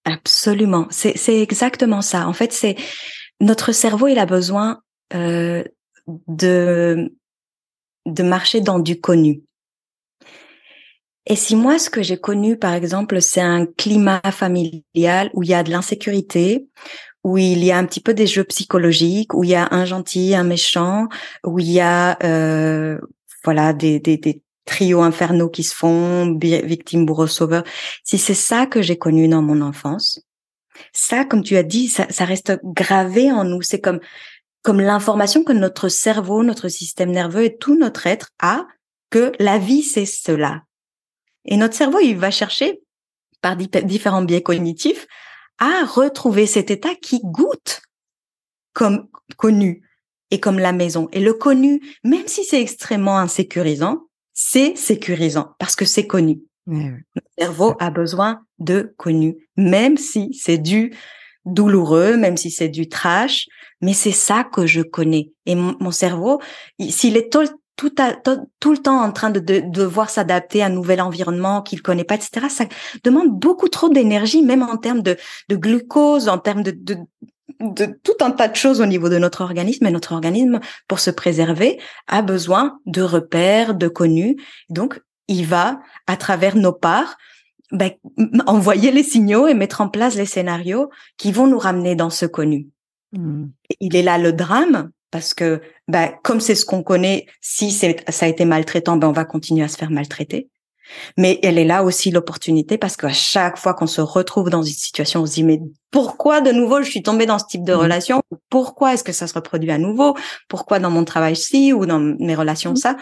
Absolument, 0.05 0.87
c'est 0.91 1.41
exactement 1.41 2.03
ça. 2.03 2.29
En 2.29 2.35
fait, 2.35 2.53
c'est 2.53 2.77
notre 3.41 3.73
cerveau, 3.73 4.09
il 4.09 4.19
a 4.19 4.27
besoin 4.27 4.83
euh, 5.15 5.65
de 6.27 7.11
de 8.05 8.23
marcher 8.23 8.61
dans 8.61 8.81
du 8.81 9.01
connu. 9.01 9.45
Et 11.31 11.37
si 11.37 11.57
moi, 11.57 11.79
ce 11.79 11.91
que 11.91 12.03
j'ai 12.03 12.17
connu, 12.17 12.57
par 12.57 12.73
exemple, 12.73 13.21
c'est 13.21 13.43
un 13.43 13.67
climat 13.67 14.23
familial 14.33 15.31
où 15.35 15.43
il 15.43 15.51
y 15.51 15.55
a 15.55 15.63
de 15.63 15.71
l'insécurité, 15.71 16.67
où 17.23 17.37
il 17.37 17.63
y 17.63 17.71
a 17.71 17.77
un 17.77 17.85
petit 17.85 18.01
peu 18.01 18.15
des 18.15 18.27
jeux 18.27 18.45
psychologiques, 18.45 19.35
où 19.35 19.45
il 19.45 19.51
y 19.51 19.55
a 19.55 19.69
un 19.71 19.85
gentil, 19.85 20.35
un 20.35 20.45
méchant, 20.45 21.07
où 21.45 21.59
il 21.59 21.71
y 21.71 21.81
a 21.81 22.17
euh, 22.25 22.99
voilà 23.45 23.75
des, 23.75 24.01
des, 24.01 24.17
des 24.17 24.43
trios 24.65 25.03
infernaux 25.03 25.51
qui 25.51 25.65
se 25.65 25.75
font, 25.75 26.35
victime, 26.39 27.05
bourreau, 27.05 27.27
sauveur. 27.27 27.63
Si 28.05 28.17
c'est 28.17 28.33
ça 28.33 28.65
que 28.65 28.81
j'ai 28.81 28.97
connu 28.97 29.29
dans 29.29 29.43
mon 29.43 29.61
enfance, 29.61 30.21
ça, 30.95 31.27
comme 31.27 31.43
tu 31.43 31.59
as 31.59 31.63
dit, 31.63 31.89
ça, 31.89 32.07
ça 32.09 32.25
reste 32.25 32.59
gravé 32.65 33.31
en 33.31 33.45
nous. 33.45 33.61
C'est 33.61 33.81
comme 33.81 34.01
comme 34.63 34.81
l'information 34.81 35.45
que 35.45 35.53
notre 35.53 35.89
cerveau, 35.89 36.43
notre 36.43 36.69
système 36.69 37.11
nerveux 37.11 37.45
et 37.45 37.57
tout 37.57 37.79
notre 37.79 38.07
être 38.07 38.31
a 38.41 38.67
que 39.11 39.33
la 39.39 39.59
vie 39.59 39.83
c'est 39.83 40.05
cela, 40.05 40.63
et 41.49 41.57
notre 41.57 41.75
cerveau, 41.75 41.99
il 41.99 42.17
va 42.17 42.31
chercher, 42.31 42.81
par 43.41 43.57
différents 43.57 44.23
biais 44.23 44.43
cognitifs, 44.43 45.07
à 45.59 45.85
retrouver 45.85 46.47
cet 46.47 46.71
état 46.71 46.95
qui 46.95 47.21
goûte 47.25 47.81
comme 48.75 49.09
connu 49.37 49.83
et 50.31 50.41
comme 50.41 50.59
la 50.59 50.73
maison. 50.73 51.09
Et 51.13 51.21
le 51.21 51.33
connu, 51.33 51.81
même 52.05 52.29
si 52.29 52.45
c'est 52.45 52.61
extrêmement 52.61 53.19
insécurisant, 53.19 54.07
c'est 54.35 54.77
sécurisant 54.77 55.55
parce 55.59 55.75
que 55.75 55.85
c'est 55.85 56.07
connu. 56.07 56.43
Le 56.67 57.01
cerveau 57.39 57.75
a 57.81 57.91
besoin 57.91 58.43
de 58.59 58.95
connu, 58.99 59.49
même 59.57 59.97
si 59.97 60.35
c'est 60.35 60.59
du 60.59 60.93
douloureux, 61.47 62.19
même 62.19 62.37
si 62.37 62.51
c'est 62.51 62.69
du 62.69 62.91
trash, 62.91 63.47
mais 63.81 63.95
c'est 63.95 64.13
ça 64.13 64.45
que 64.45 64.67
je 64.67 64.83
connais. 64.83 65.33
Et 65.47 65.55
mon, 65.55 65.91
cerveau, 65.91 66.43
s'il 66.79 67.17
est 67.17 67.33
tout, 67.79 67.95
tout, 68.59 68.73
le 68.73 68.79
temps 68.79 69.01
en 69.01 69.13
train 69.13 69.31
de, 69.31 69.39
de, 69.39 69.61
devoir 69.61 70.11
s'adapter 70.11 70.63
à 70.63 70.67
un 70.67 70.71
nouvel 70.71 71.01
environnement 71.01 71.63
qu'il 71.63 71.81
connaît 71.81 72.05
pas, 72.05 72.17
etc. 72.17 72.49
Ça 72.51 72.65
demande 73.05 73.31
beaucoup 73.31 73.69
trop 73.69 73.89
d'énergie, 73.89 74.43
même 74.43 74.65
en 74.65 74.77
termes 74.77 75.01
de, 75.01 75.17
de 75.49 75.55
glucose, 75.57 76.29
en 76.29 76.39
termes 76.39 76.65
de, 76.65 76.73
de, 76.73 76.97
de 77.61 77.87
tout 78.03 78.17
un 78.21 78.33
tas 78.33 78.49
de 78.49 78.57
choses 78.57 78.81
au 78.81 78.87
niveau 78.87 79.09
de 79.09 79.19
notre 79.19 79.43
organisme. 79.43 79.87
Et 79.87 79.93
notre 79.93 80.13
organisme, 80.13 80.59
pour 80.89 80.99
se 80.99 81.13
préserver, 81.13 81.79
a 82.09 82.21
besoin 82.21 82.81
de 82.85 83.01
repères, 83.01 83.77
de 83.77 83.87
connus. 83.87 84.37
Donc, 84.71 85.01
il 85.29 85.47
va, 85.47 85.79
à 86.09 86.17
travers 86.17 86.57
nos 86.57 86.73
parts, 86.73 87.17
ben, 87.71 87.93
envoyer 88.47 88.91
les 88.91 89.05
signaux 89.05 89.47
et 89.47 89.55
mettre 89.55 89.83
en 89.83 89.89
place 89.89 90.17
les 90.17 90.27
scénarios 90.27 90.91
qui 91.17 91.31
vont 91.31 91.47
nous 91.47 91.59
ramener 91.59 91.95
dans 91.95 92.11
ce 92.11 92.27
connu. 92.27 92.67
Mmh. 93.13 93.45
Il 93.79 93.95
est 93.95 94.03
là 94.03 94.19
le 94.19 94.33
drame, 94.33 94.91
parce 95.11 95.35
que 95.35 95.61
ben, 95.89 96.13
comme 96.23 96.41
c'est 96.41 96.55
ce 96.55 96.65
qu'on 96.65 96.83
connaît, 96.83 97.27
si 97.41 97.71
ça 97.71 97.87
a 98.21 98.29
été 98.29 98.45
maltraitant, 98.45 98.97
ben, 98.97 99.09
on 99.09 99.13
va 99.13 99.25
continuer 99.25 99.65
à 99.65 99.69
se 99.69 99.77
faire 99.77 99.91
maltraiter. 99.91 100.49
Mais 101.17 101.39
elle 101.43 101.59
est 101.59 101.65
là 101.65 101.83
aussi 101.85 102.11
l'opportunité 102.11 102.79
parce 102.79 102.97
qu'à 102.97 103.13
chaque 103.13 103.59
fois 103.59 103.75
qu'on 103.75 103.87
se 103.87 104.01
retrouve 104.01 104.51
dans 104.51 104.63
une 104.63 104.73
situation, 104.73 105.23
on 105.23 105.27
se 105.27 105.35
dit 105.35 105.45
mais 105.45 105.61
pourquoi 105.91 106.41
de 106.41 106.51
nouveau 106.51 106.83
je 106.83 106.91
suis 106.91 107.03
tombée 107.03 107.27
dans 107.27 107.39
ce 107.39 107.47
type 107.47 107.65
de 107.65 107.75
mmh. 107.75 107.79
relation? 107.79 108.23
Pourquoi 108.51 108.95
est-ce 108.95 109.05
que 109.05 109.13
ça 109.13 109.27
se 109.27 109.35
reproduit 109.35 109.71
à 109.71 109.79
nouveau? 109.79 110.17
Pourquoi 110.49 110.79
dans 110.79 110.91
mon 110.91 111.05
travail 111.05 111.37
ci 111.37 111.73
ou 111.73 111.87
dans 111.87 111.99
mes 111.99 112.35
relations 112.35 112.73
mmh. 112.73 112.77
ça? 112.77 112.97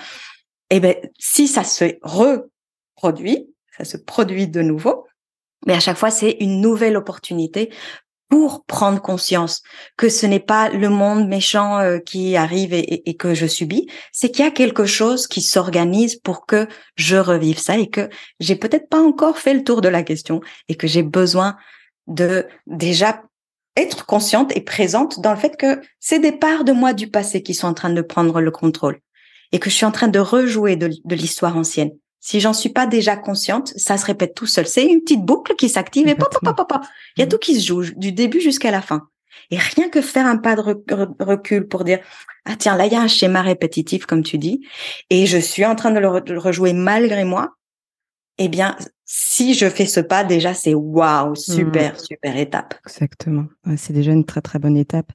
Eh 0.71 0.81
ben 0.81 0.97
si 1.19 1.47
ça 1.47 1.63
se 1.63 1.97
reproduit, 2.03 3.49
ça 3.77 3.85
se 3.85 3.97
produit 3.97 4.49
de 4.49 4.63
nouveau, 4.63 5.07
mais 5.67 5.75
à 5.75 5.81
chaque 5.81 5.97
fois 5.97 6.11
c'est 6.11 6.37
une 6.41 6.61
nouvelle 6.61 6.97
opportunité 6.97 7.71
pour 8.29 8.65
prendre 8.65 9.01
conscience 9.01 9.63
que 9.97 10.09
ce 10.09 10.27
n'est 10.27 10.41
pas 10.41 10.69
le 10.69 10.89
monde 10.89 11.29
méchant 11.29 11.79
euh, 11.79 11.99
qui 11.99 12.37
arrive 12.37 12.75
et, 12.75 13.17
que 13.17 13.35
je 13.35 13.47
subis, 13.47 13.89
c'est 14.13 14.31
qu'il 14.31 14.45
y 14.45 14.49
a 14.49 14.51
quelque 14.51 14.85
chose 14.85 15.27
qui 15.27 15.41
s'organise 15.41 16.17
pour 16.17 16.45
que 16.45 16.67
je 16.97 17.17
revive 17.17 17.59
ça 17.59 17.79
et 17.79 17.89
que 17.89 18.09
j'ai 18.41 18.57
peut-être 18.57 18.89
pas 18.89 19.01
encore 19.01 19.39
fait 19.39 19.55
le 19.55 19.65
tour 19.65 19.81
de 19.81 19.89
la 19.89 20.03
question 20.03 20.41
et 20.69 20.75
que 20.75 20.87
j'ai 20.87 21.03
besoin 21.03 21.57
de 22.09 22.47
déjà 22.67 23.23
être 23.77 24.07
consciente 24.07 24.57
et 24.57 24.61
présente 24.61 25.21
dans 25.21 25.33
le 25.33 25.39
fait 25.39 25.57
que 25.57 25.81
c'est 26.01 26.19
des 26.19 26.33
parts 26.33 26.65
de 26.65 26.73
moi 26.73 26.95
du 26.95 27.09
passé 27.09 27.43
qui 27.43 27.55
sont 27.55 27.69
en 27.69 27.75
train 27.75 27.91
de 27.91 28.03
prendre 28.03 28.41
le 28.41 28.51
contrôle 28.51 29.01
et 29.53 29.59
que 29.59 29.71
je 29.71 29.75
suis 29.75 29.87
en 29.87 29.93
train 29.93 30.09
de 30.09 30.19
rejouer 30.19 30.77
de 30.77 31.15
l'histoire 31.15 31.57
ancienne. 31.57 31.93
Si 32.21 32.41
j'en 32.41 32.53
suis 32.53 32.71
pas 32.71 32.87
déjà 32.87 33.17
consciente, 33.17 33.73
ça 33.77 33.99
se 33.99 34.07
répète 34.07 34.35
tout 34.35 34.47
seul. 34.47 34.67
C'est 34.67 34.85
une 34.85 35.01
petite 35.01 35.25
boucle 35.25 35.55
qui 35.55 35.69
s'active 35.69 36.09
et 36.09 36.15
pop, 36.15 36.33
pop, 36.33 36.57
pop, 36.57 36.69
pop. 36.69 36.83
Il 37.17 37.21
y 37.21 37.23
a 37.23 37.27
mm. 37.27 37.29
tout 37.29 37.39
qui 37.39 37.61
se 37.61 37.67
joue 37.67 37.83
du 37.97 38.13
début 38.13 38.41
jusqu'à 38.41 38.71
la 38.71 38.83
fin. 38.83 39.09
Et 39.51 39.59
rien 39.59 39.89
que 39.89 40.01
faire 40.01 40.27
un 40.27 40.39
pas 40.39 40.57
de 40.57 40.63
recul 41.23 41.69
pour 41.69 41.85
dire 41.85 42.01
ah 42.47 42.57
tiens 42.57 42.77
là 42.77 42.87
il 42.87 42.93
y 42.93 42.97
a 42.97 43.01
un 43.01 43.07
schéma 43.07 43.43
répétitif 43.43 44.07
comme 44.07 44.23
tu 44.23 44.39
dis 44.39 44.67
et 45.11 45.27
je 45.27 45.37
suis 45.37 45.65
en 45.65 45.75
train 45.75 45.91
de 45.91 46.01
le, 46.01 46.09
rejouer 46.09 46.73
malgré 46.73 47.25
moi. 47.25 47.55
Eh 48.39 48.49
bien 48.49 48.77
si 49.05 49.55
je 49.55 49.69
fais 49.69 49.87
ce 49.87 50.01
pas 50.01 50.25
déjà 50.25 50.53
c'est 50.53 50.75
waouh 50.75 51.35
super 51.37 51.95
mm. 51.95 51.99
super 51.99 52.37
étape. 52.37 52.75
Exactement. 52.87 53.47
c'est 53.77 53.93
déjà 53.93 54.13
une 54.13 54.25
très 54.25 54.41
très 54.41 54.59
bonne 54.59 54.77
étape. 54.77 55.13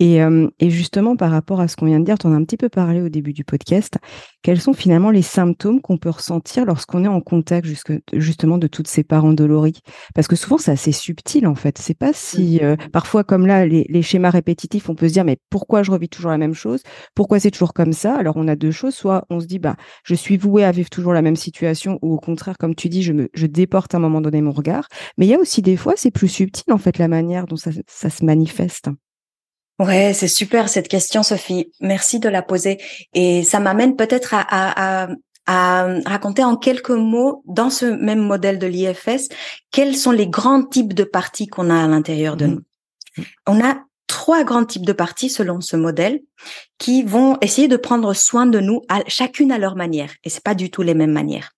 Et, 0.00 0.22
euh, 0.22 0.48
et, 0.58 0.70
justement, 0.70 1.14
par 1.14 1.30
rapport 1.30 1.60
à 1.60 1.68
ce 1.68 1.76
qu'on 1.76 1.84
vient 1.84 2.00
de 2.00 2.06
dire, 2.06 2.18
tu 2.18 2.26
en 2.26 2.32
as 2.32 2.36
un 2.36 2.44
petit 2.44 2.56
peu 2.56 2.70
parlé 2.70 3.02
au 3.02 3.10
début 3.10 3.34
du 3.34 3.44
podcast, 3.44 3.98
quels 4.42 4.58
sont 4.58 4.72
finalement 4.72 5.10
les 5.10 5.20
symptômes 5.20 5.82
qu'on 5.82 5.98
peut 5.98 6.08
ressentir 6.08 6.64
lorsqu'on 6.64 7.04
est 7.04 7.08
en 7.08 7.20
contact 7.20 7.66
jusque, 7.66 7.92
justement 8.14 8.56
de 8.56 8.66
toutes 8.66 8.88
ces 8.88 9.04
parents 9.04 9.34
doloris? 9.34 9.82
Parce 10.14 10.26
que 10.26 10.36
souvent, 10.36 10.56
c'est 10.56 10.70
assez 10.70 10.92
subtil 10.92 11.46
en 11.46 11.54
fait. 11.54 11.76
C'est 11.76 11.92
pas 11.92 12.14
si, 12.14 12.60
euh, 12.62 12.76
parfois 12.94 13.24
comme 13.24 13.46
là, 13.46 13.66
les, 13.66 13.84
les, 13.90 14.00
schémas 14.00 14.30
répétitifs, 14.30 14.88
on 14.88 14.94
peut 14.94 15.06
se 15.06 15.12
dire, 15.12 15.24
mais 15.24 15.36
pourquoi 15.50 15.82
je 15.82 15.90
revis 15.90 16.08
toujours 16.08 16.30
la 16.30 16.38
même 16.38 16.54
chose? 16.54 16.82
Pourquoi 17.14 17.38
c'est 17.38 17.50
toujours 17.50 17.74
comme 17.74 17.92
ça? 17.92 18.16
Alors, 18.16 18.38
on 18.38 18.48
a 18.48 18.56
deux 18.56 18.70
choses. 18.70 18.94
Soit 18.94 19.26
on 19.28 19.38
se 19.38 19.46
dit, 19.46 19.58
bah, 19.58 19.76
je 20.04 20.14
suis 20.14 20.38
voué 20.38 20.64
à 20.64 20.72
vivre 20.72 20.88
toujours 20.88 21.12
la 21.12 21.20
même 21.20 21.36
situation, 21.36 21.98
ou 22.00 22.14
au 22.14 22.18
contraire, 22.18 22.56
comme 22.56 22.74
tu 22.74 22.88
dis, 22.88 23.02
je, 23.02 23.12
me, 23.12 23.28
je 23.34 23.46
déporte 23.46 23.94
à 23.94 23.98
un 23.98 24.00
moment 24.00 24.22
donné 24.22 24.40
mon 24.40 24.52
regard. 24.52 24.88
Mais 25.18 25.26
il 25.26 25.28
y 25.28 25.34
a 25.34 25.38
aussi 25.38 25.60
des 25.60 25.76
fois, 25.76 25.92
c'est 25.96 26.10
plus 26.10 26.28
subtil 26.28 26.72
en 26.72 26.78
fait, 26.78 26.96
la 26.96 27.08
manière 27.08 27.46
dont 27.46 27.56
ça, 27.56 27.70
ça 27.86 28.08
se 28.08 28.24
manifeste. 28.24 28.88
Ouais, 29.80 30.12
c'est 30.12 30.28
super 30.28 30.68
cette 30.68 30.88
question, 30.88 31.22
Sophie. 31.22 31.72
Merci 31.80 32.20
de 32.20 32.28
la 32.28 32.42
poser. 32.42 32.76
Et 33.14 33.42
ça 33.44 33.60
m'amène 33.60 33.96
peut-être 33.96 34.34
à, 34.34 34.44
à, 34.50 35.08
à, 35.46 35.86
raconter 36.04 36.44
en 36.44 36.56
quelques 36.56 36.90
mots, 36.90 37.42
dans 37.46 37.70
ce 37.70 37.86
même 37.86 38.20
modèle 38.20 38.58
de 38.58 38.66
l'IFS, 38.66 39.30
quels 39.70 39.96
sont 39.96 40.10
les 40.10 40.28
grands 40.28 40.62
types 40.62 40.92
de 40.92 41.02
parties 41.02 41.46
qu'on 41.46 41.70
a 41.70 41.82
à 41.82 41.88
l'intérieur 41.88 42.36
de 42.36 42.46
mmh. 42.46 42.50
nous. 42.50 43.24
On 43.46 43.64
a 43.64 43.78
trois 44.06 44.44
grands 44.44 44.66
types 44.66 44.84
de 44.84 44.92
parties 44.92 45.30
selon 45.30 45.62
ce 45.62 45.76
modèle 45.76 46.20
qui 46.76 47.02
vont 47.02 47.38
essayer 47.40 47.66
de 47.66 47.78
prendre 47.78 48.12
soin 48.12 48.44
de 48.44 48.60
nous, 48.60 48.82
à, 48.90 49.00
chacune 49.06 49.50
à 49.50 49.56
leur 49.56 49.76
manière. 49.76 50.12
Et 50.24 50.28
c'est 50.28 50.44
pas 50.44 50.54
du 50.54 50.70
tout 50.70 50.82
les 50.82 50.94
mêmes 50.94 51.12
manières. 51.12 51.52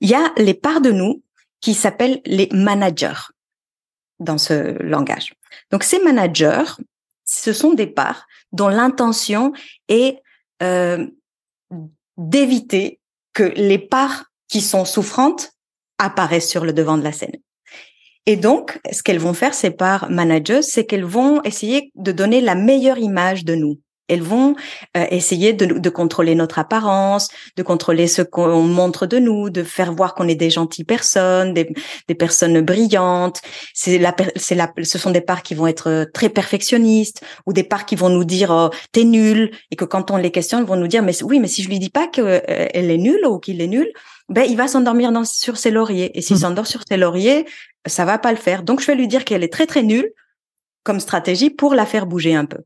Il 0.00 0.10
y 0.10 0.14
a 0.14 0.32
les 0.36 0.54
parts 0.54 0.80
de 0.80 0.90
nous 0.90 1.22
qui 1.60 1.74
s'appellent 1.74 2.20
les 2.26 2.48
managers 2.50 3.30
dans 4.20 4.38
ce 4.38 4.80
langage. 4.82 5.34
Donc 5.70 5.84
ces 5.84 6.02
managers, 6.02 6.64
ce 7.24 7.52
sont 7.52 7.74
des 7.74 7.86
parts 7.86 8.26
dont 8.52 8.68
l'intention 8.68 9.52
est 9.88 10.20
euh, 10.62 11.06
d'éviter 12.16 13.00
que 13.32 13.44
les 13.44 13.78
parts 13.78 14.24
qui 14.48 14.60
sont 14.60 14.84
souffrantes 14.84 15.52
apparaissent 15.98 16.48
sur 16.48 16.64
le 16.64 16.72
devant 16.72 16.98
de 16.98 17.04
la 17.04 17.12
scène. 17.12 17.36
Et 18.26 18.36
donc, 18.36 18.78
ce 18.92 19.02
qu'elles 19.02 19.18
vont 19.18 19.32
faire, 19.32 19.54
ces 19.54 19.70
parts 19.70 20.10
managers, 20.10 20.62
c'est 20.62 20.84
qu'elles 20.84 21.04
vont 21.04 21.42
essayer 21.44 21.90
de 21.94 22.12
donner 22.12 22.40
la 22.40 22.54
meilleure 22.54 22.98
image 22.98 23.44
de 23.44 23.54
nous. 23.54 23.80
Elles 24.08 24.22
vont 24.22 24.56
euh, 24.96 25.04
essayer 25.10 25.52
de, 25.52 25.66
de, 25.66 25.90
contrôler 25.90 26.34
notre 26.34 26.58
apparence, 26.58 27.28
de 27.56 27.62
contrôler 27.62 28.06
ce 28.06 28.22
qu'on 28.22 28.62
montre 28.62 29.06
de 29.06 29.18
nous, 29.18 29.50
de 29.50 29.62
faire 29.62 29.92
voir 29.92 30.14
qu'on 30.14 30.28
est 30.28 30.34
des 30.34 30.50
gentilles 30.50 30.84
personnes, 30.84 31.54
des, 31.54 31.72
des 32.08 32.14
personnes 32.14 32.60
brillantes. 32.60 33.40
C'est 33.74 33.98
la, 33.98 34.14
c'est 34.36 34.54
la, 34.54 34.72
ce 34.82 34.98
sont 34.98 35.10
des 35.10 35.20
parts 35.20 35.42
qui 35.42 35.54
vont 35.54 35.66
être 35.66 35.88
euh, 35.88 36.04
très 36.12 36.28
perfectionnistes 36.28 37.22
ou 37.46 37.52
des 37.52 37.64
parts 37.64 37.86
qui 37.86 37.96
vont 37.96 38.08
nous 38.08 38.24
dire 38.24 38.50
oh, 38.50 38.70
t'es 38.92 39.04
nul 39.04 39.50
et 39.70 39.76
que 39.76 39.84
quand 39.84 40.10
on 40.10 40.16
les 40.16 40.30
questionne, 40.30 40.60
ils 40.60 40.66
vont 40.66 40.76
nous 40.76 40.88
dire 40.88 41.02
mais 41.02 41.22
oui, 41.22 41.40
mais 41.40 41.48
si 41.48 41.62
je 41.62 41.68
lui 41.68 41.78
dis 41.78 41.90
pas 41.90 42.06
qu'elle 42.06 42.24
euh, 42.24 42.66
est 42.72 42.98
nulle 42.98 43.26
ou 43.26 43.38
qu'il 43.38 43.60
est 43.60 43.66
nul, 43.66 43.90
ben 44.28 44.44
il 44.48 44.56
va 44.56 44.68
s'endormir 44.68 45.12
dans, 45.12 45.24
sur 45.24 45.56
ses 45.56 45.70
lauriers. 45.70 46.16
Et 46.16 46.22
s'il 46.22 46.36
mmh. 46.36 46.40
s'endort 46.40 46.66
sur 46.66 46.82
ses 46.88 46.96
lauriers, 46.96 47.46
ça 47.86 48.04
va 48.04 48.18
pas 48.18 48.32
le 48.32 48.38
faire. 48.38 48.62
Donc 48.62 48.80
je 48.80 48.86
vais 48.86 48.94
lui 48.94 49.08
dire 49.08 49.24
qu'elle 49.24 49.42
est 49.42 49.52
très 49.52 49.66
très 49.66 49.82
nulle 49.82 50.10
comme 50.84 51.00
stratégie 51.00 51.50
pour 51.50 51.74
la 51.74 51.86
faire 51.86 52.06
bouger 52.06 52.34
un 52.34 52.44
peu. 52.44 52.58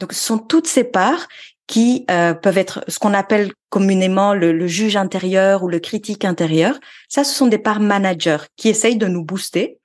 Donc, 0.00 0.12
ce 0.12 0.20
sont 0.20 0.38
toutes 0.38 0.66
ces 0.66 0.84
parts 0.84 1.26
qui 1.68 2.06
euh, 2.10 2.32
peuvent 2.34 2.58
être 2.58 2.82
ce 2.88 2.98
qu'on 2.98 3.14
appelle 3.14 3.52
communément 3.68 4.32
le, 4.34 4.66
juge 4.66 4.96
intérieur 4.96 5.62
ou 5.62 5.68
le 5.68 5.78
critique 5.78 6.24
intérieur. 6.24 6.80
Ça, 7.08 7.22
ce 7.22 7.34
sont 7.34 7.46
des 7.46 7.58
parts 7.58 7.80
managers 7.80 8.38
qui 8.56 8.68
essayent 8.68 8.96
de 8.96 9.06
nous 9.06 9.22
booster 9.22 9.78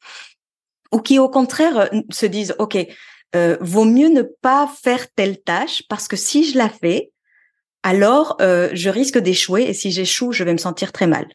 ou 0.91 0.99
qui, 0.99 1.19
au 1.19 1.29
contraire, 1.29 1.77
euh, 1.77 2.01
se 2.09 2.25
disent, 2.25 2.55
OK, 2.57 2.77
euh, 3.35 3.57
vaut 3.59 3.85
mieux 3.85 4.09
ne 4.09 4.21
pas 4.21 4.71
faire 4.81 5.11
telle 5.13 5.41
tâche 5.41 5.83
parce 5.89 6.07
que 6.07 6.15
si 6.15 6.49
je 6.49 6.57
la 6.57 6.69
fais, 6.69 7.11
alors 7.85 8.37
je 8.39 8.89
risque 8.89 9.17
d'échouer 9.17 9.63
et 9.63 9.73
si 9.73 9.91
j'échoue, 9.91 10.31
je 10.31 10.45
vais 10.45 10.53
me 10.53 10.57
sentir 10.57 10.93
très 10.93 11.05
mal. 11.05 11.27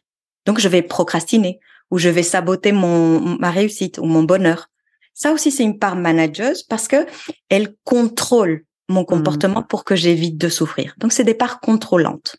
Donc, 0.47 0.59
je 0.59 0.67
vais 0.67 0.81
procrastiner 0.81 1.59
ou 1.91 1.99
je 1.99 2.09
vais 2.09 2.23
saboter 2.23 2.71
mon 2.71 3.19
ma 3.37 3.51
réussite 3.51 3.99
ou 3.99 4.05
mon 4.05 4.23
bonheur. 4.23 4.67
Ça 5.13 5.31
aussi, 5.31 5.51
c'est 5.51 5.63
une 5.63 5.77
part 5.77 5.95
manageuse 5.95 6.63
parce 6.63 6.87
que 6.87 7.05
elle 7.49 7.75
contrôle 7.83 8.63
mon 8.89 9.01
mmh. 9.01 9.05
comportement 9.05 9.63
pour 9.63 9.85
que 9.85 9.95
j'évite 9.95 10.37
de 10.37 10.49
souffrir. 10.49 10.95
Donc, 10.97 11.13
c'est 11.13 11.23
des 11.23 11.33
parts 11.33 11.59
contrôlantes. 11.61 12.37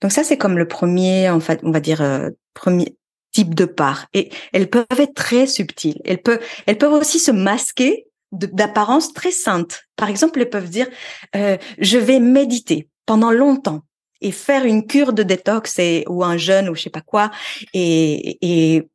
Donc 0.00 0.12
ça, 0.12 0.24
c'est 0.24 0.36
comme 0.36 0.58
le 0.58 0.68
premier, 0.68 1.30
en 1.30 1.40
fait, 1.40 1.60
on 1.62 1.70
va 1.70 1.80
dire, 1.80 2.02
euh, 2.02 2.30
premier 2.54 2.96
type 3.32 3.54
de 3.54 3.64
part. 3.64 4.06
Et 4.14 4.30
elles 4.52 4.68
peuvent 4.68 4.86
être 4.98 5.14
très 5.14 5.46
subtiles. 5.46 6.00
Elles 6.04 6.22
peuvent, 6.22 6.40
elles 6.66 6.78
peuvent 6.78 6.92
aussi 6.92 7.18
se 7.18 7.30
masquer 7.30 8.06
d'apparence 8.32 9.12
très 9.12 9.30
sainte. 9.30 9.84
Par 9.96 10.08
exemple, 10.08 10.40
elles 10.40 10.50
peuvent 10.50 10.68
dire, 10.68 10.88
euh, 11.34 11.56
je 11.78 11.98
vais 11.98 12.20
méditer 12.20 12.88
pendant 13.06 13.30
longtemps 13.30 13.82
et 14.20 14.32
faire 14.32 14.64
une 14.64 14.86
cure 14.86 15.12
de 15.12 15.22
détox 15.22 15.78
et, 15.78 16.04
ou 16.08 16.24
un 16.24 16.36
jeûne 16.36 16.68
ou 16.68 16.74
je 16.74 16.82
sais 16.82 16.90
pas 16.90 17.02
quoi. 17.02 17.30
Et, 17.72 18.38
et, 18.42 18.88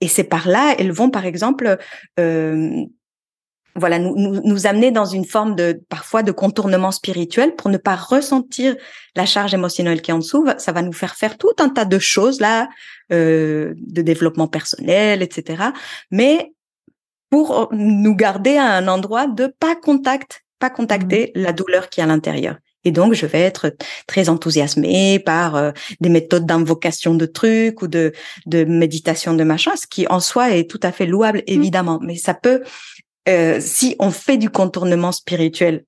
et 0.00 0.08
c'est 0.08 0.24
par 0.24 0.48
là, 0.48 0.74
elles 0.78 0.92
vont, 0.92 1.10
par 1.10 1.24
exemple, 1.24 1.78
euh, 2.18 2.84
voilà, 3.76 3.98
nous, 3.98 4.14
nous, 4.16 4.40
nous, 4.44 4.66
amener 4.66 4.90
dans 4.90 5.04
une 5.04 5.24
forme 5.24 5.56
de 5.56 5.82
parfois 5.88 6.22
de 6.22 6.30
contournement 6.30 6.92
spirituel 6.92 7.56
pour 7.56 7.70
ne 7.70 7.76
pas 7.76 7.96
ressentir 7.96 8.76
la 9.16 9.26
charge 9.26 9.52
émotionnelle 9.52 10.00
qui 10.00 10.10
est 10.10 10.14
en 10.14 10.18
dessous. 10.18 10.46
Ça 10.58 10.72
va 10.72 10.82
nous 10.82 10.92
faire 10.92 11.16
faire 11.16 11.36
tout 11.38 11.54
un 11.58 11.68
tas 11.68 11.84
de 11.84 11.98
choses 11.98 12.40
là, 12.40 12.68
euh, 13.12 13.74
de 13.76 14.02
développement 14.02 14.46
personnel, 14.46 15.22
etc. 15.22 15.64
Mais 16.10 16.52
pour 17.30 17.68
nous 17.72 18.14
garder 18.14 18.56
à 18.58 18.76
un 18.76 18.86
endroit 18.86 19.26
de 19.26 19.52
pas 19.58 19.74
contact, 19.74 20.44
pas 20.60 20.70
contacter 20.70 21.32
mmh. 21.34 21.40
la 21.40 21.52
douleur 21.52 21.88
qui 21.88 22.00
est 22.00 22.04
à 22.04 22.06
l'intérieur. 22.06 22.56
Et 22.84 22.92
donc, 22.92 23.14
je 23.14 23.26
vais 23.26 23.40
être 23.40 23.74
très 24.06 24.28
enthousiasmée 24.28 25.18
par 25.18 25.56
euh, 25.56 25.72
des 26.00 26.10
méthodes 26.10 26.46
d'invocation 26.46 27.14
de 27.14 27.26
trucs 27.26 27.82
ou 27.82 27.88
de, 27.88 28.12
de 28.46 28.64
méditation 28.64 29.34
de 29.34 29.42
machin, 29.42 29.72
ce 29.74 29.86
qui 29.86 30.06
en 30.06 30.20
soi 30.20 30.50
est 30.50 30.70
tout 30.70 30.80
à 30.82 30.92
fait 30.92 31.06
louable, 31.06 31.38
mmh. 31.38 31.42
évidemment. 31.48 31.98
Mais 32.02 32.16
ça 32.16 32.34
peut 32.34 32.62
euh, 33.28 33.58
si 33.60 33.96
on 33.98 34.10
fait 34.10 34.36
du 34.36 34.50
contournement 34.50 35.12
spirituel 35.12 35.84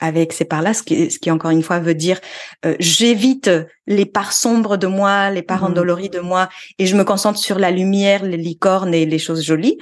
avec 0.00 0.32
ces 0.32 0.44
parts-là, 0.44 0.74
ce 0.74 0.82
qui, 0.82 1.10
ce 1.10 1.18
qui 1.18 1.30
encore 1.30 1.50
une 1.50 1.62
fois 1.62 1.78
veut 1.78 1.94
dire 1.94 2.20
euh, 2.64 2.74
j'évite 2.80 3.50
les 3.86 4.06
parts 4.06 4.32
sombres 4.32 4.76
de 4.76 4.86
moi, 4.86 5.30
les 5.30 5.42
parts 5.42 5.62
mmh. 5.62 5.72
endolories 5.72 6.08
de 6.08 6.20
moi, 6.20 6.48
et 6.78 6.86
je 6.86 6.96
me 6.96 7.04
concentre 7.04 7.38
sur 7.38 7.58
la 7.58 7.70
lumière, 7.70 8.24
les 8.24 8.38
licornes 8.38 8.94
et 8.94 9.04
les 9.04 9.18
choses 9.18 9.44
jolies. 9.44 9.78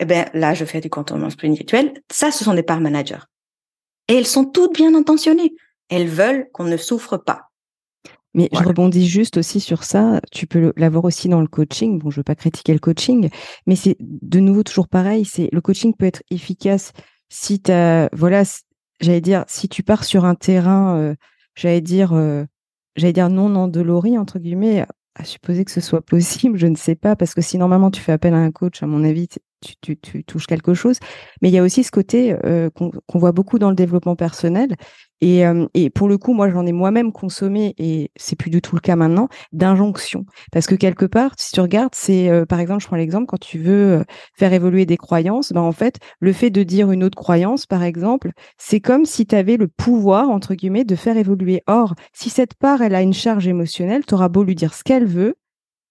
Eh 0.00 0.04
ben 0.04 0.28
là, 0.34 0.52
je 0.52 0.64
fais 0.64 0.80
du 0.80 0.90
contournement 0.90 1.30
spirituel. 1.30 1.92
Ça, 2.10 2.32
ce 2.32 2.42
sont 2.44 2.54
des 2.54 2.64
parts 2.64 2.80
managers, 2.80 3.24
et 4.08 4.16
elles 4.16 4.26
sont 4.26 4.44
toutes 4.44 4.74
bien 4.74 4.94
intentionnées. 4.94 5.54
Elles 5.88 6.08
veulent 6.08 6.48
qu'on 6.52 6.64
ne 6.64 6.76
souffre 6.76 7.16
pas. 7.16 7.51
Mais 8.34 8.48
je 8.52 8.62
rebondis 8.62 9.06
juste 9.06 9.36
aussi 9.36 9.60
sur 9.60 9.84
ça. 9.84 10.20
Tu 10.30 10.46
peux 10.46 10.72
l'avoir 10.76 11.04
aussi 11.04 11.28
dans 11.28 11.40
le 11.40 11.46
coaching. 11.46 11.98
Bon, 11.98 12.10
je 12.10 12.16
veux 12.16 12.24
pas 12.24 12.34
critiquer 12.34 12.72
le 12.72 12.78
coaching, 12.78 13.28
mais 13.66 13.76
c'est 13.76 13.96
de 14.00 14.40
nouveau 14.40 14.62
toujours 14.62 14.88
pareil. 14.88 15.24
C'est 15.24 15.50
le 15.52 15.60
coaching 15.60 15.94
peut 15.94 16.06
être 16.06 16.22
efficace 16.30 16.92
si 17.28 17.60
tu 17.60 17.72
voilà, 18.12 18.42
j'allais 19.00 19.20
dire, 19.20 19.44
si 19.48 19.68
tu 19.68 19.82
pars 19.82 20.04
sur 20.04 20.24
un 20.24 20.34
terrain, 20.34 20.96
euh, 20.98 21.14
j'allais 21.54 21.80
dire, 21.80 22.12
euh, 22.12 22.44
j'allais 22.96 23.12
dire 23.12 23.30
non 23.30 23.54
endolori 23.56 24.18
entre 24.18 24.38
guillemets, 24.38 24.86
à 25.14 25.24
supposer 25.24 25.64
que 25.64 25.70
ce 25.70 25.80
soit 25.80 26.02
possible, 26.06 26.58
je 26.58 26.66
ne 26.66 26.76
sais 26.76 26.94
pas, 26.94 27.16
parce 27.16 27.34
que 27.34 27.40
si 27.40 27.58
normalement 27.58 27.90
tu 27.90 28.00
fais 28.00 28.12
appel 28.12 28.34
à 28.34 28.38
un 28.38 28.50
coach, 28.50 28.82
à 28.82 28.86
mon 28.86 29.04
avis, 29.04 29.28
tu, 29.62 29.96
touches 30.24 30.46
quelque 30.46 30.74
chose. 30.74 30.98
Mais 31.40 31.48
il 31.48 31.52
y 31.52 31.58
a 31.58 31.62
aussi 31.62 31.84
ce 31.84 31.90
côté 31.90 32.36
euh, 32.44 32.70
qu'on 32.70 33.18
voit 33.18 33.32
beaucoup 33.32 33.58
dans 33.58 33.70
le 33.70 33.76
développement 33.76 34.16
personnel. 34.16 34.74
Et, 35.20 35.46
euh, 35.46 35.66
et 35.74 35.88
pour 35.88 36.08
le 36.08 36.18
coup, 36.18 36.34
moi, 36.34 36.50
j'en 36.50 36.66
ai 36.66 36.72
moi-même 36.72 37.12
consommé, 37.12 37.74
et 37.78 38.10
c'est 38.16 38.34
plus 38.34 38.50
du 38.50 38.60
tout 38.60 38.74
le 38.74 38.80
cas 38.80 38.96
maintenant, 38.96 39.28
d'injonction. 39.52 40.26
Parce 40.50 40.66
que 40.66 40.74
quelque 40.74 41.06
part, 41.06 41.32
si 41.38 41.52
tu 41.52 41.60
regardes, 41.60 41.94
c'est, 41.94 42.28
euh, 42.28 42.44
par 42.44 42.58
exemple, 42.58 42.82
je 42.82 42.88
prends 42.88 42.96
l'exemple, 42.96 43.26
quand 43.26 43.38
tu 43.38 43.58
veux 43.58 44.04
faire 44.36 44.52
évoluer 44.52 44.84
des 44.84 44.96
croyances, 44.96 45.52
ben, 45.52 45.60
en 45.60 45.70
fait, 45.70 46.00
le 46.18 46.32
fait 46.32 46.50
de 46.50 46.64
dire 46.64 46.90
une 46.90 47.04
autre 47.04 47.16
croyance, 47.16 47.66
par 47.66 47.84
exemple, 47.84 48.32
c'est 48.58 48.80
comme 48.80 49.04
si 49.04 49.24
tu 49.24 49.36
avais 49.36 49.56
le 49.56 49.68
pouvoir, 49.68 50.28
entre 50.28 50.54
guillemets, 50.54 50.84
de 50.84 50.96
faire 50.96 51.16
évoluer. 51.16 51.62
Or, 51.68 51.94
si 52.12 52.28
cette 52.28 52.54
part, 52.54 52.82
elle 52.82 52.96
a 52.96 53.02
une 53.02 53.14
charge 53.14 53.46
émotionnelle, 53.46 54.04
tu 54.04 54.14
auras 54.14 54.28
beau 54.28 54.42
lui 54.42 54.56
dire 54.56 54.74
ce 54.74 54.82
qu'elle 54.82 55.06
veut, 55.06 55.36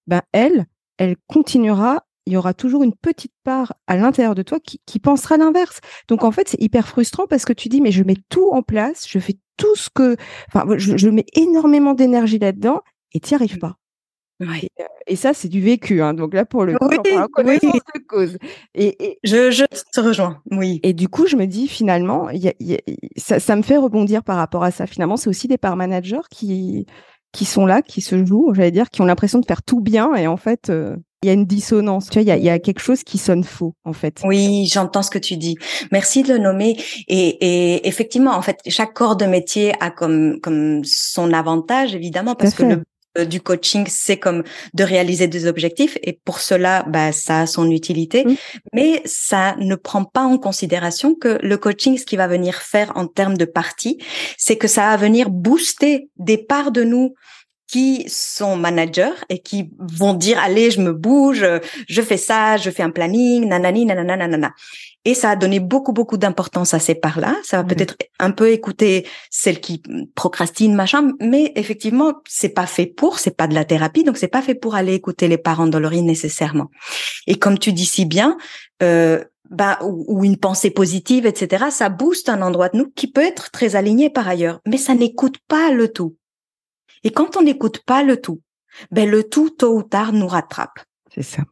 ben, 0.07 0.21
elle, 0.33 0.65
elle 0.97 1.15
continuera 1.27 2.03
il 2.25 2.33
y 2.33 2.37
aura 2.37 2.53
toujours 2.53 2.83
une 2.83 2.93
petite 2.95 3.33
part 3.43 3.73
à 3.87 3.95
l'intérieur 3.95 4.35
de 4.35 4.43
toi 4.43 4.59
qui, 4.59 4.99
pensera 4.99 5.37
l'inverse. 5.37 5.79
Donc 6.07 6.23
en 6.23 6.31
fait, 6.31 6.47
c'est 6.47 6.61
hyper 6.61 6.87
frustrant 6.87 7.25
parce 7.27 7.45
que 7.45 7.53
tu 7.53 7.69
dis, 7.69 7.81
mais 7.81 7.91
je 7.91 8.03
mets 8.03 8.17
tout 8.29 8.51
en 8.51 8.61
place, 8.61 9.07
je 9.07 9.19
fais 9.19 9.37
tout 9.57 9.75
ce 9.75 9.89
que, 9.93 10.15
enfin, 10.47 10.65
je, 10.77 11.09
mets 11.09 11.25
énormément 11.33 11.93
d'énergie 11.93 12.39
là-dedans 12.39 12.81
et 13.13 13.19
tu 13.19 13.33
n'y 13.33 13.35
arrives 13.35 13.57
pas. 13.57 13.77
Euh, 14.41 14.45
et, 15.05 15.15
ça, 15.15 15.33
c'est 15.33 15.49
du 15.49 15.61
vécu. 15.61 16.01
Hein. 16.01 16.13
Donc 16.15 16.33
là, 16.33 16.45
pour 16.45 16.65
le 16.65 16.77
coup, 16.77 16.87
de 16.87 18.05
cause. 18.07 18.37
Et, 18.73 19.19
je, 19.23 19.65
te 19.93 19.99
rejoins. 19.99 20.41
Oui. 20.49 20.79
Et 20.83 20.93
du 20.93 21.09
coup, 21.09 21.27
je 21.27 21.35
me 21.35 21.45
dis 21.45 21.67
finalement, 21.67 22.29
ça, 23.17 23.39
ça, 23.39 23.55
me 23.55 23.61
fait 23.61 23.77
rebondir 23.77 24.23
par 24.23 24.37
rapport 24.37 24.63
à 24.63 24.71
ça. 24.71 24.87
Finalement, 24.87 25.17
c'est 25.17 25.29
aussi 25.29 25.47
des 25.47 25.57
parts 25.59 25.75
managers 25.75 26.21
qui 26.31 26.87
qui 27.31 27.45
sont 27.45 27.65
là, 27.65 27.81
qui 27.81 28.01
se 28.01 28.25
jouent, 28.25 28.53
j'allais 28.53 28.71
dire, 28.71 28.89
qui 28.89 29.01
ont 29.01 29.05
l'impression 29.05 29.39
de 29.39 29.45
faire 29.45 29.63
tout 29.63 29.79
bien 29.79 30.15
et 30.15 30.27
en 30.27 30.37
fait, 30.37 30.69
euh, 30.69 30.97
il 31.23 31.27
y 31.27 31.29
a 31.29 31.33
une 31.33 31.45
dissonance. 31.45 32.09
Tu 32.09 32.13
vois, 32.13 32.23
il 32.23 32.27
y 32.27 32.31
a, 32.31 32.37
y 32.37 32.49
a, 32.49 32.59
quelque 32.59 32.81
chose 32.81 33.03
qui 33.03 33.17
sonne 33.17 33.43
faux, 33.43 33.75
en 33.83 33.93
fait. 33.93 34.21
Oui, 34.23 34.67
j'entends 34.71 35.03
ce 35.03 35.11
que 35.11 35.19
tu 35.19 35.37
dis. 35.37 35.55
Merci 35.91 36.23
de 36.23 36.33
le 36.33 36.39
nommer. 36.39 36.77
Et, 37.07 37.27
et 37.75 37.87
effectivement, 37.87 38.31
en 38.31 38.41
fait, 38.41 38.59
chaque 38.67 38.93
corps 38.93 39.15
de 39.15 39.25
métier 39.25 39.73
a 39.79 39.91
comme 39.91 40.39
comme 40.41 40.83
son 40.83 41.31
avantage, 41.31 41.93
évidemment, 41.93 42.35
parce 42.35 42.55
que 42.55 42.63
le 42.63 42.83
euh, 43.17 43.25
du 43.25 43.41
coaching, 43.41 43.87
c'est 43.89 44.17
comme 44.17 44.43
de 44.73 44.83
réaliser 44.85 45.27
des 45.27 45.45
objectifs 45.45 45.97
et 46.01 46.13
pour 46.23 46.39
cela, 46.39 46.85
bah, 46.87 47.11
ça 47.11 47.41
a 47.41 47.45
son 47.45 47.69
utilité, 47.69 48.23
mmh. 48.23 48.35
mais 48.73 49.01
ça 49.03 49.57
ne 49.59 49.75
prend 49.75 50.05
pas 50.05 50.23
en 50.23 50.37
considération 50.37 51.13
que 51.13 51.37
le 51.43 51.57
coaching, 51.57 51.97
ce 51.97 52.05
qui 52.05 52.15
va 52.15 52.27
venir 52.27 52.55
faire 52.55 52.93
en 52.95 53.07
termes 53.07 53.35
de 53.35 53.43
partie, 53.43 53.97
c'est 54.37 54.55
que 54.55 54.69
ça 54.69 54.83
va 54.83 54.95
venir 54.95 55.29
booster 55.29 56.09
des 56.15 56.37
parts 56.37 56.71
de 56.71 56.85
nous 56.85 57.13
qui 57.71 58.05
sont 58.07 58.57
managers 58.57 59.15
et 59.29 59.39
qui 59.39 59.71
vont 59.79 60.13
dire 60.13 60.37
allez 60.39 60.71
je 60.71 60.81
me 60.81 60.91
bouge 60.91 61.45
je 61.87 62.01
fais 62.01 62.17
ça 62.17 62.57
je 62.57 62.69
fais 62.69 62.83
un 62.83 62.91
planning 62.91 63.47
nanani 63.47 63.85
nanana 63.85 64.17
nanana 64.17 64.53
et 65.03 65.15
ça 65.15 65.31
a 65.31 65.35
donné 65.35 65.59
beaucoup, 65.59 65.93
beaucoup 65.93 66.17
d'importance 66.17 66.73
à 66.73 66.79
ces 66.79 66.93
parts-là. 66.93 67.35
Ça 67.43 67.57
va 67.57 67.63
peut-être 67.63 67.97
un 68.19 68.31
peu 68.31 68.51
écouter 68.51 69.07
celles 69.31 69.59
qui 69.59 69.81
procrastinent, 70.13 70.75
machin, 70.75 71.13
mais 71.19 71.51
effectivement, 71.55 72.13
c'est 72.27 72.49
pas 72.49 72.67
fait 72.67 72.85
pour, 72.85 73.17
c'est 73.17 73.35
pas 73.35 73.47
de 73.47 73.55
la 73.55 73.65
thérapie, 73.65 74.03
donc 74.03 74.17
c'est 74.17 74.27
pas 74.27 74.43
fait 74.43 74.53
pour 74.53 74.75
aller 74.75 74.93
écouter 74.93 75.27
les 75.27 75.39
parents 75.39 75.63
endoloris 75.63 76.03
nécessairement. 76.03 76.69
Et 77.25 77.35
comme 77.35 77.57
tu 77.57 77.73
dis 77.73 77.85
si 77.85 78.05
bien, 78.05 78.37
euh, 78.83 79.23
bah, 79.49 79.79
ou, 79.83 80.23
une 80.23 80.37
pensée 80.37 80.69
positive, 80.69 81.25
etc., 81.25 81.65
ça 81.71 81.89
booste 81.89 82.29
un 82.29 82.41
endroit 82.41 82.69
de 82.69 82.77
nous 82.77 82.89
qui 82.95 83.07
peut 83.07 83.25
être 83.25 83.49
très 83.49 83.75
aligné 83.75 84.09
par 84.11 84.27
ailleurs, 84.27 84.61
mais 84.67 84.77
ça 84.77 84.93
n'écoute 84.93 85.37
pas 85.47 85.71
le 85.71 85.91
tout. 85.91 86.15
Et 87.03 87.11
quand 87.11 87.37
on 87.37 87.41
n'écoute 87.41 87.79
pas 87.85 88.03
le 88.03 88.21
tout, 88.21 88.41
ben 88.91 89.09
le 89.09 89.23
tout, 89.23 89.49
tôt 89.49 89.75
ou 89.75 89.83
tard, 89.83 90.13
nous 90.13 90.27
rattrape. 90.27 90.79
C'est 91.13 91.23
ça. 91.23 91.43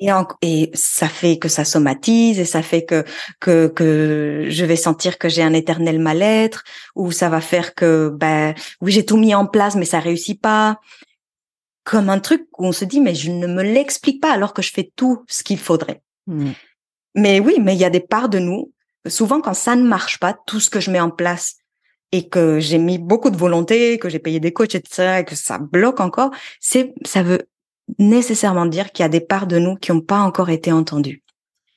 Et, 0.00 0.10
et 0.42 0.70
ça 0.74 1.08
fait 1.08 1.38
que 1.38 1.48
ça 1.48 1.64
somatise 1.64 2.38
et 2.38 2.44
ça 2.44 2.62
fait 2.62 2.84
que 2.84 3.04
que 3.40 3.66
que 3.66 4.46
je 4.48 4.64
vais 4.64 4.76
sentir 4.76 5.18
que 5.18 5.28
j'ai 5.28 5.42
un 5.42 5.52
éternel 5.52 5.98
mal-être 5.98 6.62
ou 6.94 7.10
ça 7.10 7.28
va 7.28 7.40
faire 7.40 7.74
que 7.74 8.08
ben 8.08 8.54
oui 8.80 8.92
j'ai 8.92 9.04
tout 9.04 9.16
mis 9.16 9.34
en 9.34 9.44
place 9.44 9.74
mais 9.74 9.84
ça 9.84 9.98
réussit 9.98 10.40
pas 10.40 10.78
comme 11.82 12.10
un 12.10 12.20
truc 12.20 12.46
où 12.58 12.66
on 12.66 12.72
se 12.72 12.84
dit 12.84 13.00
mais 13.00 13.16
je 13.16 13.32
ne 13.32 13.48
me 13.48 13.64
l'explique 13.64 14.22
pas 14.22 14.32
alors 14.32 14.54
que 14.54 14.62
je 14.62 14.72
fais 14.72 14.92
tout 14.94 15.24
ce 15.26 15.42
qu'il 15.42 15.58
faudrait. 15.58 16.00
Mmh. 16.28 16.50
Mais 17.16 17.40
oui, 17.40 17.56
mais 17.60 17.74
il 17.74 17.80
y 17.80 17.84
a 17.84 17.90
des 17.90 17.98
parts 17.98 18.28
de 18.28 18.38
nous 18.38 18.72
souvent 19.08 19.40
quand 19.40 19.54
ça 19.54 19.74
ne 19.74 19.86
marche 19.86 20.18
pas 20.18 20.36
tout 20.46 20.60
ce 20.60 20.70
que 20.70 20.80
je 20.80 20.92
mets 20.92 21.00
en 21.00 21.10
place 21.10 21.56
et 22.12 22.28
que 22.28 22.58
j'ai 22.58 22.78
mis 22.78 22.98
beaucoup 22.98 23.30
de 23.30 23.36
volonté, 23.36 23.98
que 23.98 24.08
j'ai 24.08 24.18
payé 24.18 24.40
des 24.40 24.52
coachs, 24.52 24.74
etc., 24.74 25.20
et 25.20 25.24
que 25.24 25.34
ça 25.34 25.58
bloque 25.58 26.00
encore, 26.00 26.30
c'est, 26.60 26.94
ça 27.04 27.22
veut 27.22 27.48
nécessairement 27.98 28.66
dire 28.66 28.92
qu'il 28.92 29.02
y 29.02 29.06
a 29.06 29.10
des 29.10 29.20
parts 29.20 29.46
de 29.46 29.58
nous 29.58 29.76
qui 29.76 29.92
n'ont 29.92 30.00
pas 30.00 30.20
encore 30.20 30.50
été 30.50 30.72
entendues. 30.72 31.22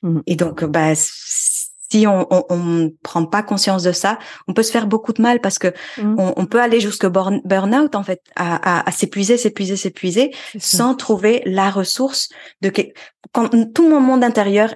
Mmh. 0.02 0.20
Et 0.26 0.36
donc, 0.36 0.64
bah, 0.64 0.94
si 0.94 2.06
on, 2.06 2.26
on, 2.30 2.90
prend 3.02 3.26
pas 3.26 3.42
conscience 3.42 3.82
de 3.82 3.92
ça, 3.92 4.18
on 4.48 4.54
peut 4.54 4.62
se 4.62 4.72
faire 4.72 4.86
beaucoup 4.86 5.12
de 5.12 5.20
mal 5.20 5.40
parce 5.40 5.58
que 5.58 5.68
mmh. 5.98 6.14
on, 6.18 6.46
peut 6.46 6.60
aller 6.60 6.80
jusqu'au 6.80 7.10
burn-out 7.10 7.94
en 7.94 8.02
fait, 8.02 8.22
à, 8.34 8.88
à, 8.88 8.90
s'épuiser, 8.90 9.36
s'épuiser, 9.36 9.76
s'épuiser, 9.76 10.32
sans 10.58 10.94
trouver 10.94 11.42
la 11.44 11.70
ressource 11.70 12.30
de 12.62 12.72
quand 13.32 13.50
tout 13.74 13.88
mon 13.88 14.00
monde 14.00 14.24
intérieur 14.24 14.74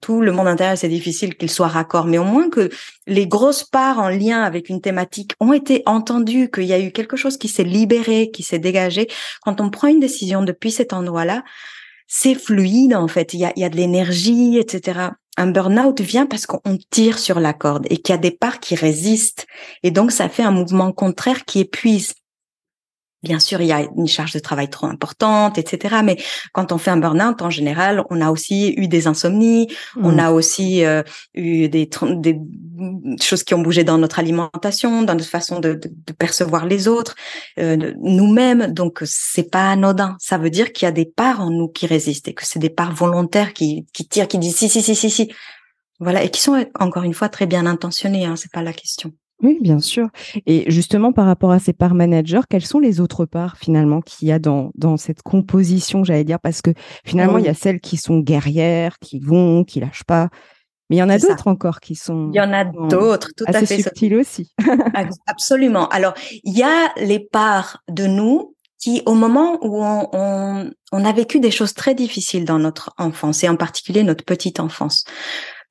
tout 0.00 0.20
le 0.22 0.32
monde 0.32 0.48
intérieur, 0.48 0.78
c'est 0.78 0.88
difficile 0.88 1.36
qu'il 1.36 1.50
soit 1.50 1.68
raccord, 1.68 2.06
mais 2.06 2.18
au 2.18 2.24
moins 2.24 2.48
que 2.48 2.70
les 3.06 3.26
grosses 3.26 3.64
parts 3.64 3.98
en 3.98 4.08
lien 4.08 4.42
avec 4.42 4.68
une 4.68 4.80
thématique 4.80 5.32
ont 5.40 5.52
été 5.52 5.82
entendues, 5.84 6.50
qu'il 6.50 6.64
y 6.64 6.72
a 6.72 6.80
eu 6.80 6.90
quelque 6.90 7.16
chose 7.16 7.36
qui 7.36 7.48
s'est 7.48 7.64
libéré, 7.64 8.30
qui 8.30 8.42
s'est 8.42 8.58
dégagé. 8.58 9.08
Quand 9.42 9.60
on 9.60 9.70
prend 9.70 9.88
une 9.88 10.00
décision 10.00 10.42
depuis 10.42 10.70
cet 10.70 10.92
endroit-là, 10.92 11.44
c'est 12.06 12.34
fluide 12.34 12.94
en 12.94 13.08
fait. 13.08 13.34
Il 13.34 13.40
y 13.40 13.64
a, 13.64 13.68
de 13.68 13.76
l'énergie, 13.76 14.58
etc. 14.58 15.10
Un 15.36 15.46
burn-out 15.48 16.00
vient 16.00 16.26
parce 16.26 16.46
qu'on 16.46 16.78
tire 16.90 17.18
sur 17.18 17.38
la 17.38 17.52
corde 17.52 17.86
et 17.90 17.98
qu'il 17.98 18.14
y 18.14 18.18
a 18.18 18.20
des 18.20 18.30
parts 18.30 18.60
qui 18.60 18.74
résistent. 18.74 19.46
Et 19.82 19.90
donc, 19.90 20.10
ça 20.10 20.28
fait 20.28 20.42
un 20.42 20.50
mouvement 20.50 20.90
contraire 20.92 21.44
qui 21.44 21.60
épuise. 21.60 22.14
Bien 23.24 23.40
sûr, 23.40 23.60
il 23.60 23.66
y 23.66 23.72
a 23.72 23.80
une 23.96 24.06
charge 24.06 24.32
de 24.32 24.38
travail 24.38 24.70
trop 24.70 24.86
importante, 24.86 25.58
etc. 25.58 25.96
Mais 26.04 26.18
quand 26.52 26.70
on 26.70 26.78
fait 26.78 26.92
un 26.92 26.98
burn-out, 26.98 27.42
en 27.42 27.50
général, 27.50 28.04
on 28.10 28.20
a 28.20 28.30
aussi 28.30 28.74
eu 28.76 28.86
des 28.86 29.08
insomnies, 29.08 29.66
on 29.96 30.12
mmh. 30.12 30.20
a 30.20 30.30
aussi 30.30 30.84
euh, 30.84 31.02
eu 31.34 31.68
des, 31.68 31.90
des, 32.16 32.38
choses 33.20 33.42
qui 33.42 33.54
ont 33.54 33.60
bougé 33.60 33.82
dans 33.82 33.98
notre 33.98 34.20
alimentation, 34.20 35.02
dans 35.02 35.14
notre 35.14 35.28
façon 35.28 35.58
de, 35.58 35.74
de, 35.74 35.90
de 36.06 36.12
percevoir 36.12 36.64
les 36.64 36.86
autres, 36.86 37.16
euh, 37.58 37.92
nous-mêmes. 38.00 38.72
Donc, 38.72 39.00
c'est 39.04 39.50
pas 39.50 39.72
anodin. 39.72 40.16
Ça 40.20 40.38
veut 40.38 40.50
dire 40.50 40.72
qu'il 40.72 40.86
y 40.86 40.88
a 40.88 40.92
des 40.92 41.06
parts 41.06 41.40
en 41.40 41.50
nous 41.50 41.66
qui 41.66 41.88
résistent 41.88 42.28
et 42.28 42.34
que 42.34 42.46
c'est 42.46 42.60
des 42.60 42.70
parts 42.70 42.94
volontaires 42.94 43.52
qui, 43.52 43.84
qui 43.92 44.06
tirent, 44.06 44.28
qui 44.28 44.38
disent 44.38 44.56
si, 44.56 44.68
si, 44.68 44.80
si, 44.80 44.94
si, 44.94 45.10
si. 45.10 45.32
Voilà, 45.98 46.22
et 46.22 46.30
qui 46.30 46.40
sont 46.40 46.64
encore 46.78 47.02
une 47.02 47.14
fois 47.14 47.28
très 47.28 47.46
bien 47.46 47.66
intentionnées. 47.66 48.26
Hein, 48.26 48.36
c'est 48.36 48.52
pas 48.52 48.62
la 48.62 48.72
question. 48.72 49.12
Oui, 49.42 49.58
bien 49.60 49.78
sûr. 49.78 50.08
Et 50.46 50.68
justement, 50.68 51.12
par 51.12 51.26
rapport 51.26 51.52
à 51.52 51.60
ces 51.60 51.72
parts 51.72 51.94
managers, 51.94 52.40
quelles 52.50 52.66
sont 52.66 52.80
les 52.80 53.00
autres 53.00 53.24
parts 53.24 53.56
finalement 53.56 54.00
qu'il 54.00 54.26
y 54.26 54.32
a 54.32 54.38
dans, 54.40 54.72
dans 54.74 54.96
cette 54.96 55.22
composition, 55.22 56.02
j'allais 56.02 56.24
dire, 56.24 56.40
parce 56.40 56.60
que 56.60 56.72
finalement, 57.04 57.38
il 57.38 57.44
y 57.44 57.48
a 57.48 57.54
celles 57.54 57.80
qui 57.80 57.96
sont 57.96 58.18
guerrières, 58.18 58.98
qui 59.00 59.20
vont, 59.20 59.62
qui 59.62 59.78
lâchent 59.78 60.04
pas. 60.04 60.28
Mais 60.90 60.96
il 60.96 60.98
y 60.98 61.02
en 61.02 61.08
a 61.08 61.18
d'autres 61.18 61.46
encore 61.48 61.80
qui 61.80 61.94
sont. 61.94 62.30
Il 62.32 62.36
y 62.36 62.40
en 62.40 62.52
a 62.52 62.64
d'autres, 62.64 63.30
tout 63.36 63.44
à 63.46 63.52
fait. 63.52 63.80
subtiles 63.80 64.16
aussi. 64.16 64.52
Absolument. 65.26 65.88
Alors, 65.88 66.14
il 66.44 66.56
y 66.56 66.62
a 66.62 66.92
les 66.96 67.20
parts 67.20 67.82
de 67.88 68.06
nous 68.06 68.54
qui, 68.80 69.02
au 69.06 69.14
moment 69.14 69.58
où 69.62 69.84
on, 69.84 70.08
on, 70.12 70.70
on 70.92 71.04
a 71.04 71.12
vécu 71.12 71.40
des 71.40 71.50
choses 71.50 71.74
très 71.74 71.94
difficiles 71.94 72.44
dans 72.44 72.58
notre 72.58 72.94
enfance, 72.96 73.44
et 73.44 73.48
en 73.48 73.56
particulier 73.56 74.02
notre 74.02 74.24
petite 74.24 74.60
enfance, 74.60 75.04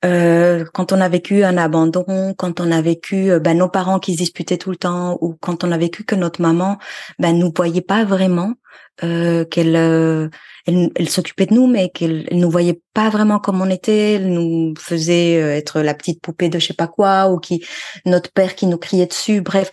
euh, 0.04 0.64
quand 0.74 0.92
on 0.92 1.00
a 1.00 1.08
vécu 1.08 1.42
un 1.42 1.56
abandon, 1.56 2.34
quand 2.36 2.60
on 2.60 2.70
a 2.70 2.80
vécu 2.80 3.30
euh, 3.30 3.40
ben, 3.40 3.58
nos 3.58 3.68
parents 3.68 3.98
qui 3.98 4.12
se 4.12 4.18
disputaient 4.18 4.56
tout 4.56 4.70
le 4.70 4.76
temps, 4.76 5.18
ou 5.20 5.34
quand 5.40 5.64
on 5.64 5.72
a 5.72 5.78
vécu 5.78 6.04
que 6.04 6.14
notre 6.14 6.40
maman 6.40 6.78
ben, 7.18 7.36
nous 7.36 7.52
voyait 7.54 7.80
pas 7.80 8.04
vraiment, 8.04 8.54
euh, 9.02 9.44
qu'elle 9.44 9.74
euh, 9.74 10.28
elle, 10.66 11.08
s'occupait 11.08 11.46
de 11.46 11.54
nous, 11.54 11.66
mais 11.66 11.88
qu'elle 11.90 12.28
elle 12.30 12.38
nous 12.38 12.50
voyait 12.50 12.80
pas 12.94 13.10
vraiment 13.10 13.40
comme 13.40 13.60
on 13.60 13.70
était, 13.70 14.14
elle 14.14 14.32
nous 14.32 14.74
faisait 14.78 15.34
être 15.34 15.80
la 15.80 15.94
petite 15.94 16.20
poupée 16.20 16.48
de 16.48 16.58
je 16.60 16.68
sais 16.68 16.74
pas 16.74 16.88
quoi, 16.88 17.30
ou 17.30 17.38
qui 17.38 17.64
notre 18.06 18.30
père 18.30 18.54
qui 18.54 18.66
nous 18.66 18.78
criait 18.78 19.06
dessus, 19.06 19.40
bref, 19.40 19.70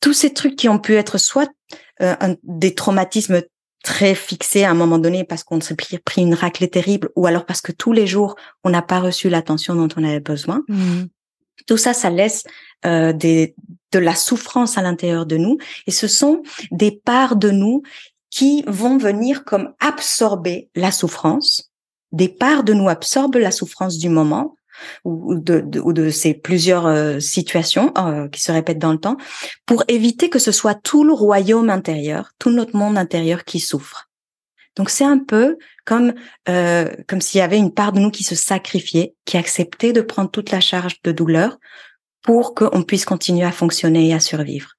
tous 0.00 0.12
ces 0.12 0.32
trucs 0.32 0.54
qui 0.54 0.68
ont 0.68 0.78
pu 0.78 0.94
être 0.94 1.18
soit 1.18 1.50
un, 2.00 2.36
des 2.44 2.74
traumatismes 2.74 3.42
très 3.82 4.14
fixé 4.14 4.64
à 4.64 4.70
un 4.70 4.74
moment 4.74 4.98
donné 4.98 5.24
parce 5.24 5.44
qu'on 5.44 5.60
s'est 5.60 5.76
pris, 5.76 5.98
pris, 5.98 6.22
une 6.22 6.34
raclée 6.34 6.68
terrible 6.68 7.10
ou 7.16 7.26
alors 7.26 7.46
parce 7.46 7.60
que 7.60 7.72
tous 7.72 7.92
les 7.92 8.06
jours 8.06 8.36
on 8.64 8.70
n'a 8.70 8.82
pas 8.82 9.00
reçu 9.00 9.28
l'attention 9.28 9.74
dont 9.74 9.88
on 9.96 10.04
avait 10.04 10.20
besoin. 10.20 10.62
Mmh. 10.68 11.04
Tout 11.66 11.76
ça, 11.76 11.92
ça 11.92 12.10
laisse 12.10 12.44
euh, 12.86 13.12
des, 13.12 13.54
de 13.92 13.98
la 13.98 14.14
souffrance 14.14 14.78
à 14.78 14.82
l'intérieur 14.82 15.26
de 15.26 15.36
nous 15.36 15.58
et 15.86 15.90
ce 15.90 16.08
sont 16.08 16.42
des 16.70 16.90
parts 16.90 17.36
de 17.36 17.50
nous 17.50 17.82
qui 18.30 18.64
vont 18.66 18.98
venir 18.98 19.44
comme 19.44 19.72
absorber 19.80 20.68
la 20.74 20.90
souffrance. 20.90 21.70
Des 22.12 22.28
parts 22.28 22.64
de 22.64 22.72
nous 22.72 22.88
absorbent 22.88 23.38
la 23.38 23.50
souffrance 23.50 23.98
du 23.98 24.08
moment 24.08 24.54
ou 25.04 25.34
de, 25.36 25.64
ou 25.80 25.92
de 25.92 26.10
ces 26.10 26.34
plusieurs 26.34 26.86
euh, 26.86 27.20
situations 27.20 27.92
euh, 27.98 28.28
qui 28.28 28.42
se 28.42 28.52
répètent 28.52 28.78
dans 28.78 28.92
le 28.92 28.98
temps, 28.98 29.16
pour 29.66 29.84
éviter 29.88 30.30
que 30.30 30.38
ce 30.38 30.52
soit 30.52 30.74
tout 30.74 31.04
le 31.04 31.12
royaume 31.12 31.70
intérieur, 31.70 32.32
tout 32.38 32.50
notre 32.50 32.76
monde 32.76 32.98
intérieur 32.98 33.44
qui 33.44 33.60
souffre. 33.60 34.08
Donc 34.76 34.90
c'est 34.90 35.04
un 35.04 35.18
peu 35.18 35.58
comme 35.84 36.14
euh, 36.48 36.88
comme 37.08 37.20
s'il 37.20 37.40
y 37.40 37.42
avait 37.42 37.58
une 37.58 37.74
part 37.74 37.92
de 37.92 37.98
nous 37.98 38.10
qui 38.10 38.22
se 38.22 38.36
sacrifiait, 38.36 39.14
qui 39.24 39.36
acceptait 39.36 39.92
de 39.92 40.00
prendre 40.00 40.30
toute 40.30 40.50
la 40.50 40.60
charge 40.60 41.02
de 41.02 41.10
douleur 41.10 41.58
pour 42.22 42.54
qu'on 42.54 42.82
puisse 42.82 43.04
continuer 43.04 43.44
à 43.44 43.52
fonctionner 43.52 44.08
et 44.08 44.14
à 44.14 44.20
survivre. 44.20 44.74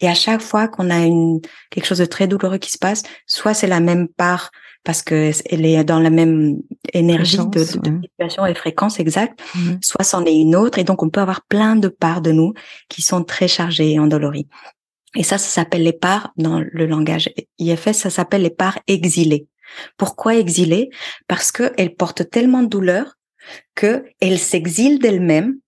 Et 0.00 0.08
à 0.08 0.14
chaque 0.14 0.40
fois 0.40 0.68
qu'on 0.68 0.90
a 0.90 1.00
une 1.00 1.40
quelque 1.70 1.86
chose 1.86 1.98
de 1.98 2.06
très 2.06 2.26
douloureux 2.26 2.58
qui 2.58 2.70
se 2.70 2.78
passe, 2.78 3.02
soit 3.26 3.54
c'est 3.54 3.66
la 3.66 3.80
même 3.80 4.08
part 4.08 4.50
parce 4.84 5.02
que 5.02 5.30
elle 5.50 5.66
est 5.66 5.84
dans 5.84 6.00
la 6.00 6.10
même 6.10 6.58
énergie 6.92 7.38
de, 7.46 7.62
situation 7.62 8.46
et 8.46 8.54
fréquence 8.54 8.98
exacte, 8.98 9.40
mmh. 9.54 9.76
soit 9.82 10.04
c'en 10.04 10.24
est 10.24 10.34
une 10.34 10.56
autre, 10.56 10.78
et 10.78 10.84
donc 10.84 11.02
on 11.02 11.10
peut 11.10 11.20
avoir 11.20 11.42
plein 11.42 11.76
de 11.76 11.88
parts 11.88 12.22
de 12.22 12.32
nous 12.32 12.54
qui 12.88 13.02
sont 13.02 13.22
très 13.24 13.48
chargées 13.48 13.92
et 13.92 13.98
endolories. 13.98 14.48
Et 15.16 15.22
ça, 15.22 15.38
ça 15.38 15.48
s'appelle 15.48 15.82
les 15.82 15.92
parts 15.92 16.32
dans 16.36 16.60
le 16.60 16.86
langage 16.86 17.30
IFS, 17.58 17.92
ça 17.92 18.10
s'appelle 18.10 18.42
les 18.42 18.50
parts 18.50 18.78
exilées. 18.86 19.48
Pourquoi 19.96 20.36
exilées? 20.36 20.90
Parce 21.26 21.52
qu'elles 21.52 21.94
portent 21.94 22.28
tellement 22.30 22.62
de 22.62 22.68
douleur 22.68 23.16
qu'elles 23.74 24.38
s'exilent 24.38 24.98
d'elles-mêmes 24.98 25.58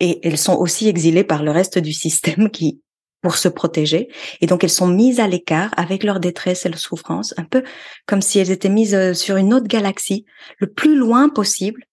et 0.00 0.26
elles 0.26 0.38
sont 0.38 0.56
aussi 0.56 0.88
exilées 0.88 1.24
par 1.24 1.42
le 1.42 1.50
reste 1.50 1.78
du 1.78 1.92
système 1.92 2.50
qui 2.52 2.80
pour 3.20 3.36
se 3.36 3.48
protéger. 3.48 4.08
Et 4.40 4.46
donc, 4.46 4.62
elles 4.64 4.70
sont 4.70 4.86
mises 4.86 5.20
à 5.20 5.26
l'écart 5.26 5.70
avec 5.76 6.04
leur 6.04 6.20
détresse 6.20 6.66
et 6.66 6.68
leur 6.68 6.78
souffrance, 6.78 7.34
un 7.36 7.44
peu 7.44 7.64
comme 8.06 8.22
si 8.22 8.38
elles 8.38 8.50
étaient 8.50 8.68
mises 8.68 8.94
euh, 8.94 9.14
sur 9.14 9.36
une 9.36 9.52
autre 9.52 9.66
galaxie, 9.66 10.24
le 10.58 10.68
plus 10.68 10.96
loin 10.96 11.28
possible, 11.28 11.84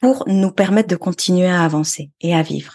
pour 0.00 0.24
nous 0.26 0.50
permettre 0.50 0.88
de 0.88 0.96
continuer 0.96 1.46
à 1.46 1.62
avancer 1.62 2.10
et 2.20 2.34
à 2.34 2.42
vivre. 2.42 2.74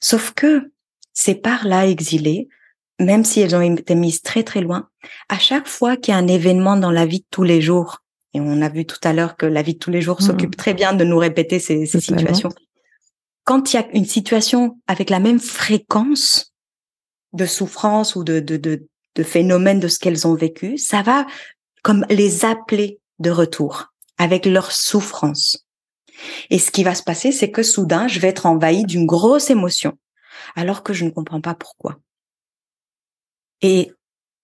Sauf 0.00 0.32
que 0.32 0.70
ces 1.12 1.34
parts-là 1.34 1.88
exilées 1.88 2.48
même 3.00 3.24
si 3.24 3.40
elles 3.40 3.54
ont 3.54 3.60
été 3.60 3.94
mises 3.94 4.22
très 4.22 4.42
très 4.42 4.60
loin, 4.60 4.88
à 5.28 5.38
chaque 5.38 5.68
fois 5.68 5.96
qu'il 5.96 6.12
y 6.12 6.14
a 6.14 6.18
un 6.18 6.28
événement 6.28 6.76
dans 6.76 6.90
la 6.90 7.06
vie 7.06 7.20
de 7.20 7.26
tous 7.30 7.42
les 7.42 7.60
jours, 7.60 8.02
et 8.34 8.40
on 8.40 8.62
a 8.62 8.68
vu 8.68 8.86
tout 8.86 8.98
à 9.02 9.12
l'heure 9.12 9.36
que 9.36 9.46
la 9.46 9.62
vie 9.62 9.74
de 9.74 9.78
tous 9.78 9.90
les 9.90 10.00
jours 10.00 10.18
mmh. 10.20 10.24
s'occupe 10.24 10.56
très 10.56 10.74
bien 10.74 10.92
de 10.92 11.04
nous 11.04 11.18
répéter 11.18 11.58
ces, 11.58 11.86
ces 11.86 12.00
situations. 12.00 12.50
Quand 13.44 13.72
il 13.72 13.76
y 13.76 13.78
a 13.78 13.86
une 13.92 14.04
situation 14.04 14.78
avec 14.86 15.10
la 15.10 15.20
même 15.20 15.38
fréquence 15.38 16.54
de 17.36 17.46
souffrance 17.46 18.16
ou 18.16 18.24
de, 18.24 18.40
de, 18.40 18.56
de, 18.56 18.86
de 19.14 19.22
phénomène 19.22 19.80
de 19.80 19.88
ce 19.88 19.98
qu'elles 19.98 20.26
ont 20.26 20.34
vécu, 20.34 20.78
ça 20.78 21.02
va 21.02 21.26
comme 21.82 22.04
les 22.10 22.44
appeler 22.44 23.00
de 23.18 23.30
retour 23.30 23.92
avec 24.18 24.46
leur 24.46 24.72
souffrance. 24.72 25.66
Et 26.50 26.58
ce 26.58 26.70
qui 26.70 26.84
va 26.84 26.94
se 26.94 27.02
passer, 27.02 27.32
c'est 27.32 27.50
que 27.50 27.62
soudain, 27.62 28.08
je 28.08 28.18
vais 28.18 28.28
être 28.28 28.46
envahi 28.46 28.84
d'une 28.84 29.06
grosse 29.06 29.50
émotion, 29.50 29.92
alors 30.54 30.82
que 30.82 30.92
je 30.92 31.04
ne 31.04 31.10
comprends 31.10 31.40
pas 31.40 31.54
pourquoi. 31.54 31.98
Et 33.62 33.92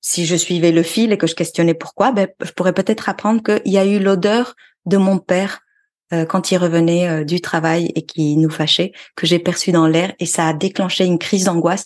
si 0.01 0.27
je 0.27 0.37
suivais 0.37 0.73
le 0.73 0.83
fil 0.83 1.13
et 1.13 1.19
que 1.19 1.27
je 1.27 1.35
questionnais 1.35 1.75
pourquoi, 1.75 2.13
ben, 2.13 2.29
je 2.43 2.51
pourrais 2.53 2.73
peut-être 2.73 3.09
apprendre 3.09 3.43
qu'il 3.43 3.73
y 3.73 3.79
a 3.79 3.87
eu 3.87 3.99
l'odeur 3.99 4.55
de 4.85 4.97
mon 4.97 5.19
père 5.19 5.61
euh, 6.13 6.27
quand 6.27 6.51
il 6.51 6.59
revenait 6.59 7.09
euh, 7.09 7.25
du 7.25 7.41
travail 7.41 7.91
et 7.95 8.05
qui 8.05 8.37
nous 8.37 8.51
fâchait, 8.51 8.93
que 9.17 9.27
j'ai 9.27 9.39
perçu 9.39 9.73
dans 9.73 9.87
l'air 9.87 10.13
et 10.19 10.27
ça 10.27 10.49
a 10.49 10.53
déclenché 10.53 11.05
une 11.05 11.19
crise 11.19 11.45
d'angoisse. 11.45 11.85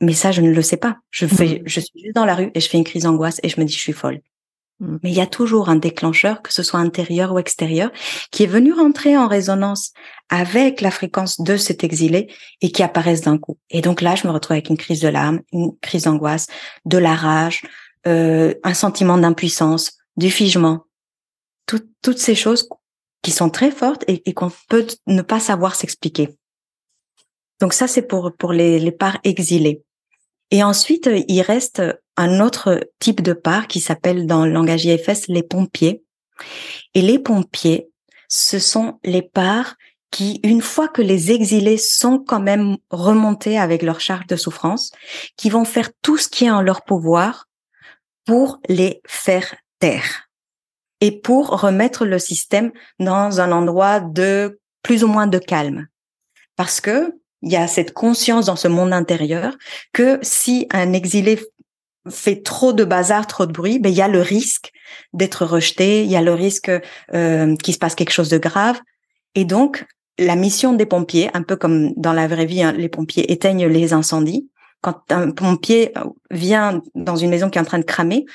Mais 0.00 0.12
ça, 0.12 0.32
je 0.32 0.40
ne 0.40 0.50
le 0.50 0.62
sais 0.62 0.76
pas. 0.76 0.98
Je 1.10 1.26
fais, 1.26 1.60
mmh. 1.60 1.62
je 1.66 1.80
suis 1.80 2.00
juste 2.00 2.14
dans 2.14 2.24
la 2.24 2.34
rue 2.34 2.50
et 2.54 2.60
je 2.60 2.68
fais 2.68 2.78
une 2.78 2.84
crise 2.84 3.04
d'angoisse 3.04 3.40
et 3.42 3.48
je 3.48 3.60
me 3.60 3.64
dis, 3.64 3.72
je 3.72 3.78
suis 3.78 3.92
folle. 3.92 4.20
Mm. 4.80 4.96
Mais 5.02 5.10
il 5.10 5.16
y 5.16 5.20
a 5.20 5.26
toujours 5.26 5.68
un 5.68 5.76
déclencheur, 5.76 6.42
que 6.42 6.52
ce 6.52 6.62
soit 6.62 6.80
intérieur 6.80 7.32
ou 7.32 7.38
extérieur, 7.38 7.90
qui 8.30 8.42
est 8.42 8.48
venu 8.48 8.72
rentrer 8.72 9.16
en 9.16 9.28
résonance 9.28 9.92
avec 10.30 10.80
la 10.80 10.90
fréquence 10.90 11.40
de 11.40 11.56
cet 11.56 11.84
exilé 11.84 12.28
et 12.60 12.70
qui 12.72 12.82
apparaissent 12.82 13.22
d'un 13.22 13.38
coup. 13.38 13.58
Et 13.70 13.80
donc 13.80 14.00
là, 14.00 14.14
je 14.14 14.26
me 14.26 14.32
retrouve 14.32 14.52
avec 14.52 14.68
une 14.68 14.76
crise 14.76 15.00
de 15.00 15.08
larmes, 15.08 15.40
une 15.52 15.76
crise 15.80 16.04
d'angoisse, 16.04 16.48
de 16.84 16.98
la 16.98 17.14
rage, 17.14 17.62
euh, 18.06 18.54
un 18.64 18.74
sentiment 18.74 19.18
d'impuissance, 19.18 19.98
du 20.16 20.30
figement, 20.30 20.84
toutes 21.66 22.18
ces 22.18 22.34
choses 22.34 22.68
qui 23.22 23.30
sont 23.30 23.48
très 23.48 23.70
fortes 23.70 24.04
et, 24.06 24.34
qu'on 24.34 24.52
peut 24.68 24.86
ne 25.06 25.22
pas 25.22 25.40
savoir 25.40 25.74
s'expliquer. 25.74 26.28
Donc 27.60 27.72
ça, 27.72 27.86
c'est 27.86 28.02
pour 28.02 28.32
pour 28.36 28.52
les, 28.52 28.78
les 28.78 28.92
parts 28.92 29.18
exilées. 29.24 29.82
Et 30.50 30.62
ensuite, 30.62 31.08
il 31.28 31.42
reste 31.42 31.82
un 32.16 32.40
autre 32.40 32.80
type 33.00 33.22
de 33.22 33.32
part 33.32 33.66
qui 33.66 33.80
s'appelle 33.80 34.26
dans 34.26 34.44
le 34.44 34.52
langage 34.52 34.84
IFS 34.84 35.26
les 35.28 35.42
pompiers. 35.42 36.04
Et 36.94 37.02
les 37.02 37.18
pompiers, 37.18 37.88
ce 38.28 38.58
sont 38.58 38.98
les 39.04 39.22
parts 39.22 39.74
qui, 40.10 40.38
une 40.44 40.62
fois 40.62 40.86
que 40.86 41.02
les 41.02 41.32
exilés 41.32 41.76
sont 41.76 42.20
quand 42.20 42.40
même 42.40 42.76
remontés 42.90 43.58
avec 43.58 43.82
leur 43.82 43.98
charge 43.98 44.28
de 44.28 44.36
souffrance, 44.36 44.92
qui 45.36 45.50
vont 45.50 45.64
faire 45.64 45.90
tout 46.02 46.18
ce 46.18 46.28
qui 46.28 46.44
est 46.44 46.50
en 46.50 46.62
leur 46.62 46.82
pouvoir 46.82 47.46
pour 48.24 48.60
les 48.68 49.00
faire 49.06 49.56
taire 49.80 50.28
et 51.00 51.20
pour 51.20 51.60
remettre 51.60 52.06
le 52.06 52.20
système 52.20 52.70
dans 53.00 53.40
un 53.40 53.50
endroit 53.50 53.98
de 53.98 54.60
plus 54.82 55.02
ou 55.02 55.08
moins 55.08 55.26
de 55.26 55.38
calme. 55.38 55.88
Parce 56.54 56.80
que 56.80 57.12
il 57.44 57.52
y 57.52 57.56
a 57.56 57.68
cette 57.68 57.92
conscience 57.92 58.46
dans 58.46 58.56
ce 58.56 58.68
monde 58.68 58.92
intérieur 58.92 59.54
que 59.92 60.18
si 60.22 60.66
un 60.72 60.92
exilé 60.92 61.38
fait 62.10 62.42
trop 62.42 62.72
de 62.72 62.84
bazar, 62.84 63.26
trop 63.26 63.46
de 63.46 63.52
bruit, 63.52 63.78
ben 63.78 63.90
il 63.90 63.96
y 63.96 64.02
a 64.02 64.08
le 64.08 64.20
risque 64.20 64.72
d'être 65.12 65.44
rejeté, 65.44 66.04
il 66.04 66.10
y 66.10 66.16
a 66.16 66.22
le 66.22 66.32
risque 66.32 66.70
euh, 67.14 67.56
qu'il 67.56 67.74
se 67.74 67.78
passe 67.78 67.94
quelque 67.94 68.12
chose 68.12 68.30
de 68.30 68.38
grave. 68.38 68.80
Et 69.34 69.44
donc, 69.44 69.86
la 70.18 70.36
mission 70.36 70.72
des 70.72 70.86
pompiers, 70.86 71.30
un 71.34 71.42
peu 71.42 71.56
comme 71.56 71.92
dans 71.96 72.12
la 72.12 72.26
vraie 72.26 72.46
vie, 72.46 72.62
hein, 72.62 72.72
les 72.72 72.88
pompiers 72.88 73.30
éteignent 73.30 73.66
les 73.66 73.92
incendies. 73.92 74.48
Quand 74.80 75.00
un 75.10 75.30
pompier 75.30 75.92
vient 76.30 76.82
dans 76.94 77.16
une 77.16 77.30
maison 77.30 77.50
qui 77.50 77.58
est 77.58 77.62
en 77.62 77.66
train 77.66 77.78
de 77.78 77.84
cramer, 77.84 78.26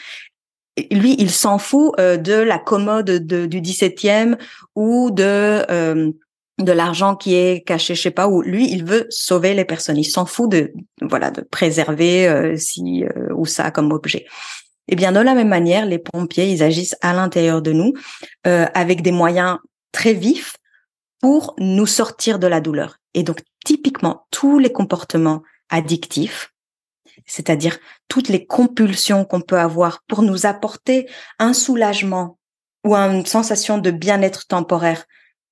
lui, 0.92 1.16
il 1.20 1.32
s'en 1.32 1.58
fout 1.58 1.94
euh, 2.00 2.18
de 2.18 2.34
la 2.34 2.58
commode 2.58 3.06
de, 3.06 3.46
du 3.46 3.62
17e 3.62 4.38
ou 4.76 5.12
de 5.12 5.24
euh, 5.70 6.12
de 6.60 6.72
l'argent 6.72 7.16
qui 7.16 7.36
est 7.36 7.66
caché, 7.66 7.96
je 7.96 8.02
sais 8.02 8.12
pas 8.12 8.28
où. 8.28 8.42
Lui, 8.42 8.70
il 8.72 8.84
veut 8.84 9.08
sauver 9.10 9.54
les 9.54 9.66
personnes. 9.66 9.98
Il 9.98 10.06
s'en 10.06 10.26
fout 10.26 10.52
de, 10.52 10.74
voilà, 11.02 11.32
de 11.32 11.42
préserver 11.42 12.28
euh, 12.28 12.56
si 12.58 13.06
euh, 13.06 13.34
ou 13.34 13.46
ça 13.46 13.72
comme 13.72 13.92
objet. 13.92 14.26
Et 14.88 14.94
eh 14.94 14.96
bien, 14.96 15.12
de 15.12 15.20
la 15.20 15.36
même 15.36 15.50
manière, 15.50 15.86
les 15.86 16.00
pompiers, 16.00 16.52
ils 16.52 16.64
agissent 16.64 16.96
à 17.02 17.14
l'intérieur 17.14 17.62
de 17.62 17.72
nous 17.72 17.94
euh, 18.48 18.66
avec 18.74 19.04
des 19.04 19.12
moyens 19.12 19.60
très 19.92 20.14
vifs 20.14 20.56
pour 21.22 21.54
nous 21.60 21.86
sortir 21.86 22.40
de 22.40 22.48
la 22.48 22.60
douleur. 22.60 22.98
Et 23.14 23.22
donc, 23.24 23.42
typiquement, 23.64 24.26
tous 24.32 24.58
les 24.58 24.72
comportements 24.72 25.44
addictifs, 25.70 26.52
c'est-à-dire 27.28 27.78
toutes 28.08 28.30
les 28.30 28.48
compulsions 28.48 29.26
qu'on 29.26 29.42
peut 29.42 29.60
avoir 29.60 30.04
pour 30.08 30.24
nous 30.24 30.48
apporter 30.48 31.08
un 31.38 31.54
soulagement 31.54 32.40
ou 32.84 32.96
une 32.96 33.26
sensation 33.26 33.78
de 33.78 33.92
bien-être 33.92 34.48
temporaire, 34.48 35.06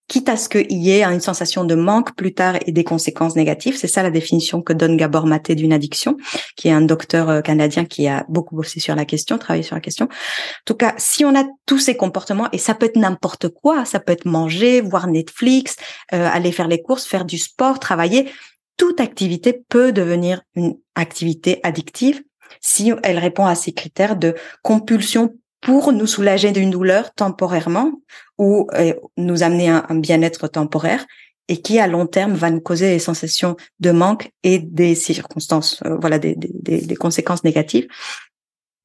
quitte 0.07 0.29
à 0.29 0.37
ce 0.37 0.47
qu'il 0.47 0.71
y 0.71 0.91
ait 0.91 1.03
une 1.03 1.19
sensation 1.19 1.65
de 1.65 1.75
manque 1.75 2.15
plus 2.15 2.33
tard 2.33 2.55
et 2.65 2.71
des 2.71 2.83
conséquences 2.83 3.35
négatives. 3.35 3.77
C'est 3.77 3.87
ça 3.87 4.03
la 4.03 4.11
définition 4.11 4.61
que 4.61 4.73
donne 4.73 4.97
Gabor 4.97 5.25
Maté 5.25 5.55
d'une 5.55 5.73
addiction, 5.73 6.17
qui 6.55 6.69
est 6.69 6.71
un 6.71 6.81
docteur 6.81 7.29
euh, 7.29 7.41
canadien 7.41 7.85
qui 7.85 8.07
a 8.07 8.25
beaucoup 8.29 8.55
bossé 8.55 8.79
sur 8.79 8.95
la 8.95 9.05
question, 9.05 9.37
travaillé 9.37 9.63
sur 9.63 9.75
la 9.75 9.81
question. 9.81 10.05
En 10.05 10.65
tout 10.65 10.75
cas, 10.75 10.93
si 10.97 11.25
on 11.25 11.35
a 11.35 11.43
tous 11.65 11.79
ces 11.79 11.97
comportements, 11.97 12.47
et 12.51 12.57
ça 12.57 12.73
peut 12.73 12.85
être 12.85 12.97
n'importe 12.97 13.49
quoi, 13.49 13.85
ça 13.85 13.99
peut 13.99 14.13
être 14.13 14.25
manger, 14.25 14.81
voir 14.81 15.07
Netflix, 15.07 15.75
euh, 16.13 16.29
aller 16.31 16.51
faire 16.51 16.67
les 16.67 16.81
courses, 16.81 17.05
faire 17.05 17.25
du 17.25 17.37
sport, 17.37 17.79
travailler, 17.79 18.31
toute 18.77 19.01
activité 19.01 19.63
peut 19.67 19.91
devenir 19.91 20.41
une 20.55 20.77
activité 20.95 21.59
addictive 21.63 22.21
si 22.61 22.91
elle 23.03 23.19
répond 23.19 23.45
à 23.45 23.55
ces 23.55 23.73
critères 23.73 24.15
de 24.15 24.35
compulsion 24.61 25.35
pour 25.61 25.91
nous 25.91 26.07
soulager 26.07 26.51
d'une 26.51 26.71
douleur 26.71 27.13
temporairement 27.13 27.91
ou 28.37 28.67
euh, 28.73 28.93
nous 29.17 29.43
amener 29.43 29.69
un, 29.69 29.95
bien-être 29.95 30.47
temporaire 30.47 31.05
et 31.47 31.61
qui 31.61 31.79
à 31.79 31.87
long 31.87 32.05
terme 32.05 32.33
va 32.33 32.49
nous 32.49 32.61
causer 32.61 32.89
des 32.89 32.99
sensations 32.99 33.55
de 33.79 33.91
manque 33.91 34.31
et 34.43 34.59
des 34.59 34.95
circonstances, 34.95 35.81
euh, 35.85 35.97
voilà, 35.99 36.19
des, 36.19 36.35
des, 36.35 36.81
des, 36.81 36.95
conséquences 36.95 37.43
négatives. 37.43 37.87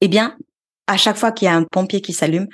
Eh 0.01 0.07
bien, 0.07 0.37
à 0.87 0.97
chaque 0.97 1.17
fois 1.17 1.31
qu'il 1.31 1.45
y 1.45 1.49
a 1.49 1.55
un 1.55 1.63
pompier 1.63 2.01
qui 2.01 2.13
s'allume, 2.13 2.47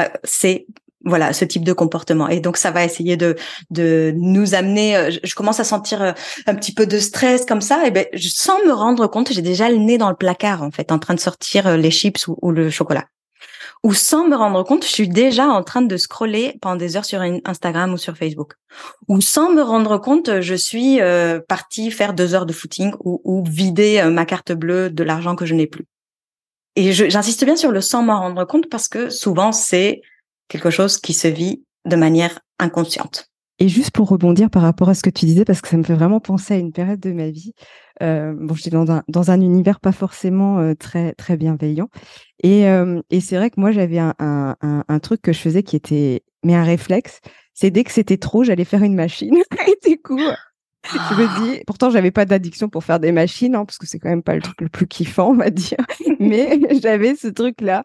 euh, 0.00 0.08
c'est 0.24 0.66
voilà 1.04 1.32
ce 1.32 1.44
type 1.44 1.64
de 1.64 1.72
comportement. 1.72 2.28
Et 2.28 2.40
donc 2.40 2.56
ça 2.56 2.72
va 2.72 2.84
essayer 2.84 3.16
de 3.16 3.36
de 3.70 4.12
nous 4.16 4.54
amener 4.54 5.10
je, 5.22 5.34
commence 5.36 5.60
à 5.60 5.64
sentir 5.64 6.02
un 6.46 6.54
petit 6.56 6.74
peu 6.74 6.84
de 6.86 6.98
stress 6.98 7.44
comme 7.44 7.60
ça. 7.60 7.86
Et 7.86 7.92
ben 7.92 8.06
sans 8.16 8.58
me 8.64 8.72
rendre 8.72 9.06
compte 9.06 9.32
j'ai 9.32 9.42
déjà 9.42 9.68
le 9.68 9.76
nez 9.76 9.98
dans 9.98 10.10
le 10.10 10.16
placard 10.16 10.62
en 10.62 10.72
fait 10.72 10.90
en 10.90 10.98
train 10.98 11.14
de 11.14 11.20
sortir 11.20 11.76
les 11.76 11.92
chips 11.92 12.26
ou 12.26 12.50
le 12.50 12.70
chocolat 12.70 13.04
ou 13.82 13.94
sans 13.94 14.26
me 14.26 14.34
rendre 14.34 14.62
compte, 14.64 14.84
je 14.84 14.88
suis 14.88 15.08
déjà 15.08 15.46
en 15.46 15.62
train 15.62 15.82
de 15.82 15.96
scroller 15.96 16.58
pendant 16.60 16.76
des 16.76 16.96
heures 16.96 17.04
sur 17.04 17.20
Instagram 17.44 17.92
ou 17.92 17.96
sur 17.96 18.16
Facebook. 18.16 18.54
Ou 19.08 19.20
sans 19.20 19.52
me 19.52 19.62
rendre 19.62 19.98
compte, 19.98 20.40
je 20.40 20.54
suis 20.54 21.00
euh, 21.00 21.40
partie 21.46 21.90
faire 21.90 22.14
deux 22.14 22.34
heures 22.34 22.46
de 22.46 22.52
footing 22.52 22.92
ou, 23.00 23.44
vider 23.46 24.00
euh, 24.00 24.10
ma 24.10 24.24
carte 24.24 24.52
bleue 24.52 24.90
de 24.90 25.04
l'argent 25.04 25.36
que 25.36 25.46
je 25.46 25.54
n'ai 25.54 25.66
plus. 25.66 25.86
Et 26.74 26.92
j'insiste 26.92 27.44
bien 27.44 27.56
sur 27.56 27.72
le 27.72 27.80
sans 27.80 28.02
m'en 28.02 28.20
rendre 28.20 28.44
compte 28.44 28.68
parce 28.68 28.88
que 28.88 29.08
souvent 29.08 29.52
c'est 29.52 30.02
quelque 30.48 30.70
chose 30.70 30.98
qui 30.98 31.14
se 31.14 31.28
vit 31.28 31.62
de 31.86 31.96
manière 31.96 32.40
inconsciente. 32.58 33.30
Et 33.58 33.68
juste 33.68 33.90
pour 33.90 34.08
rebondir 34.08 34.50
par 34.50 34.62
rapport 34.62 34.90
à 34.90 34.94
ce 34.94 35.02
que 35.02 35.08
tu 35.08 35.24
disais, 35.24 35.44
parce 35.46 35.62
que 35.62 35.68
ça 35.68 35.78
me 35.78 35.82
fait 35.82 35.94
vraiment 35.94 36.20
penser 36.20 36.54
à 36.54 36.56
une 36.58 36.72
période 36.72 37.00
de 37.00 37.12
ma 37.12 37.30
vie. 37.30 37.52
Euh, 38.02 38.34
bon, 38.38 38.54
j'étais 38.54 38.70
dans 38.70 38.90
un, 38.90 39.02
dans 39.08 39.30
un 39.30 39.40
univers 39.40 39.80
pas 39.80 39.92
forcément 39.92 40.58
euh, 40.58 40.74
très, 40.74 41.14
très 41.14 41.38
bienveillant. 41.38 41.88
Et, 42.42 42.68
euh, 42.68 43.00
et 43.08 43.20
c'est 43.20 43.36
vrai 43.36 43.48
que 43.48 43.58
moi, 43.58 43.70
j'avais 43.70 43.98
un, 43.98 44.14
un, 44.18 44.56
un, 44.86 44.98
truc 44.98 45.22
que 45.22 45.32
je 45.32 45.38
faisais 45.38 45.62
qui 45.62 45.74
était, 45.74 46.22
mais 46.44 46.54
un 46.54 46.64
réflexe, 46.64 47.20
c'est 47.54 47.70
dès 47.70 47.84
que 47.84 47.92
c'était 47.92 48.18
trop, 48.18 48.44
j'allais 48.44 48.64
faire 48.64 48.82
une 48.82 48.94
machine. 48.94 49.36
et 49.66 49.88
du 49.88 49.98
coup, 50.02 50.20
je 50.84 51.14
me 51.14 51.54
dis, 51.54 51.62
pourtant, 51.66 51.88
j'avais 51.88 52.10
pas 52.10 52.26
d'addiction 52.26 52.68
pour 52.68 52.84
faire 52.84 53.00
des 53.00 53.12
machines, 53.12 53.54
hein, 53.54 53.64
parce 53.64 53.78
que 53.78 53.86
c'est 53.86 53.98
quand 53.98 54.10
même 54.10 54.22
pas 54.22 54.34
le 54.34 54.42
truc 54.42 54.60
le 54.60 54.68
plus 54.68 54.86
kiffant, 54.86 55.30
on 55.30 55.36
va 55.36 55.48
dire. 55.48 55.78
Mais 56.20 56.60
j'avais 56.82 57.14
ce 57.14 57.28
truc-là. 57.28 57.84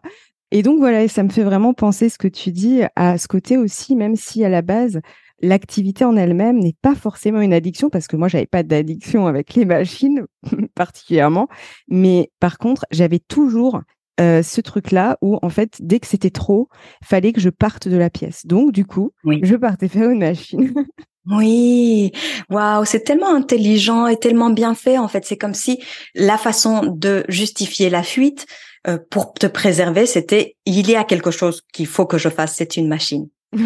Et 0.50 0.62
donc 0.62 0.78
voilà, 0.78 1.08
ça 1.08 1.22
me 1.22 1.30
fait 1.30 1.44
vraiment 1.44 1.72
penser 1.72 2.10
ce 2.10 2.18
que 2.18 2.28
tu 2.28 2.52
dis 2.52 2.82
à 2.94 3.16
ce 3.16 3.26
côté 3.26 3.56
aussi, 3.56 3.96
même 3.96 4.16
si 4.16 4.44
à 4.44 4.50
la 4.50 4.60
base, 4.60 5.00
l'activité 5.42 6.04
en 6.04 6.16
elle-même 6.16 6.58
n'est 6.58 6.76
pas 6.80 6.94
forcément 6.94 7.40
une 7.40 7.52
addiction 7.52 7.90
parce 7.90 8.06
que 8.06 8.16
moi 8.16 8.28
j'avais 8.28 8.46
pas 8.46 8.62
d'addiction 8.62 9.26
avec 9.26 9.54
les 9.54 9.64
machines 9.64 10.24
particulièrement. 10.74 11.48
Mais 11.88 12.30
par 12.40 12.58
contre 12.58 12.86
j'avais 12.90 13.18
toujours 13.18 13.80
euh, 14.20 14.42
ce 14.42 14.60
truc-là 14.60 15.18
où 15.20 15.38
en 15.42 15.48
fait 15.48 15.78
dès 15.80 16.00
que 16.00 16.06
c'était 16.06 16.30
trop 16.30 16.68
fallait 17.02 17.32
que 17.32 17.40
je 17.40 17.50
parte 17.50 17.88
de 17.88 17.96
la 17.96 18.10
pièce. 18.10 18.46
Donc 18.46 18.72
du 18.72 18.84
coup 18.84 19.12
je 19.24 19.56
partais 19.56 19.88
faire 19.88 20.10
une 20.10 20.20
machine. 20.20 20.72
Oui, 21.30 22.10
waouh, 22.50 22.84
c'est 22.84 23.04
tellement 23.04 23.32
intelligent 23.32 24.08
et 24.08 24.16
tellement 24.16 24.50
bien 24.50 24.74
fait. 24.74 24.98
En 24.98 25.06
fait, 25.06 25.24
c'est 25.24 25.36
comme 25.36 25.54
si 25.54 25.80
la 26.16 26.36
façon 26.36 26.82
de 26.84 27.24
justifier 27.28 27.90
la 27.90 28.02
fuite 28.02 28.46
euh, 28.88 28.98
pour 29.08 29.32
te 29.32 29.46
préserver, 29.46 30.06
c'était 30.06 30.56
il 30.66 30.90
y 30.90 30.96
a 30.96 31.04
quelque 31.04 31.30
chose 31.30 31.62
qu'il 31.72 31.86
faut 31.86 32.06
que 32.06 32.18
je 32.18 32.28
fasse, 32.28 32.56
c'est 32.56 32.76
une 32.76 32.88
machine. 32.88 33.28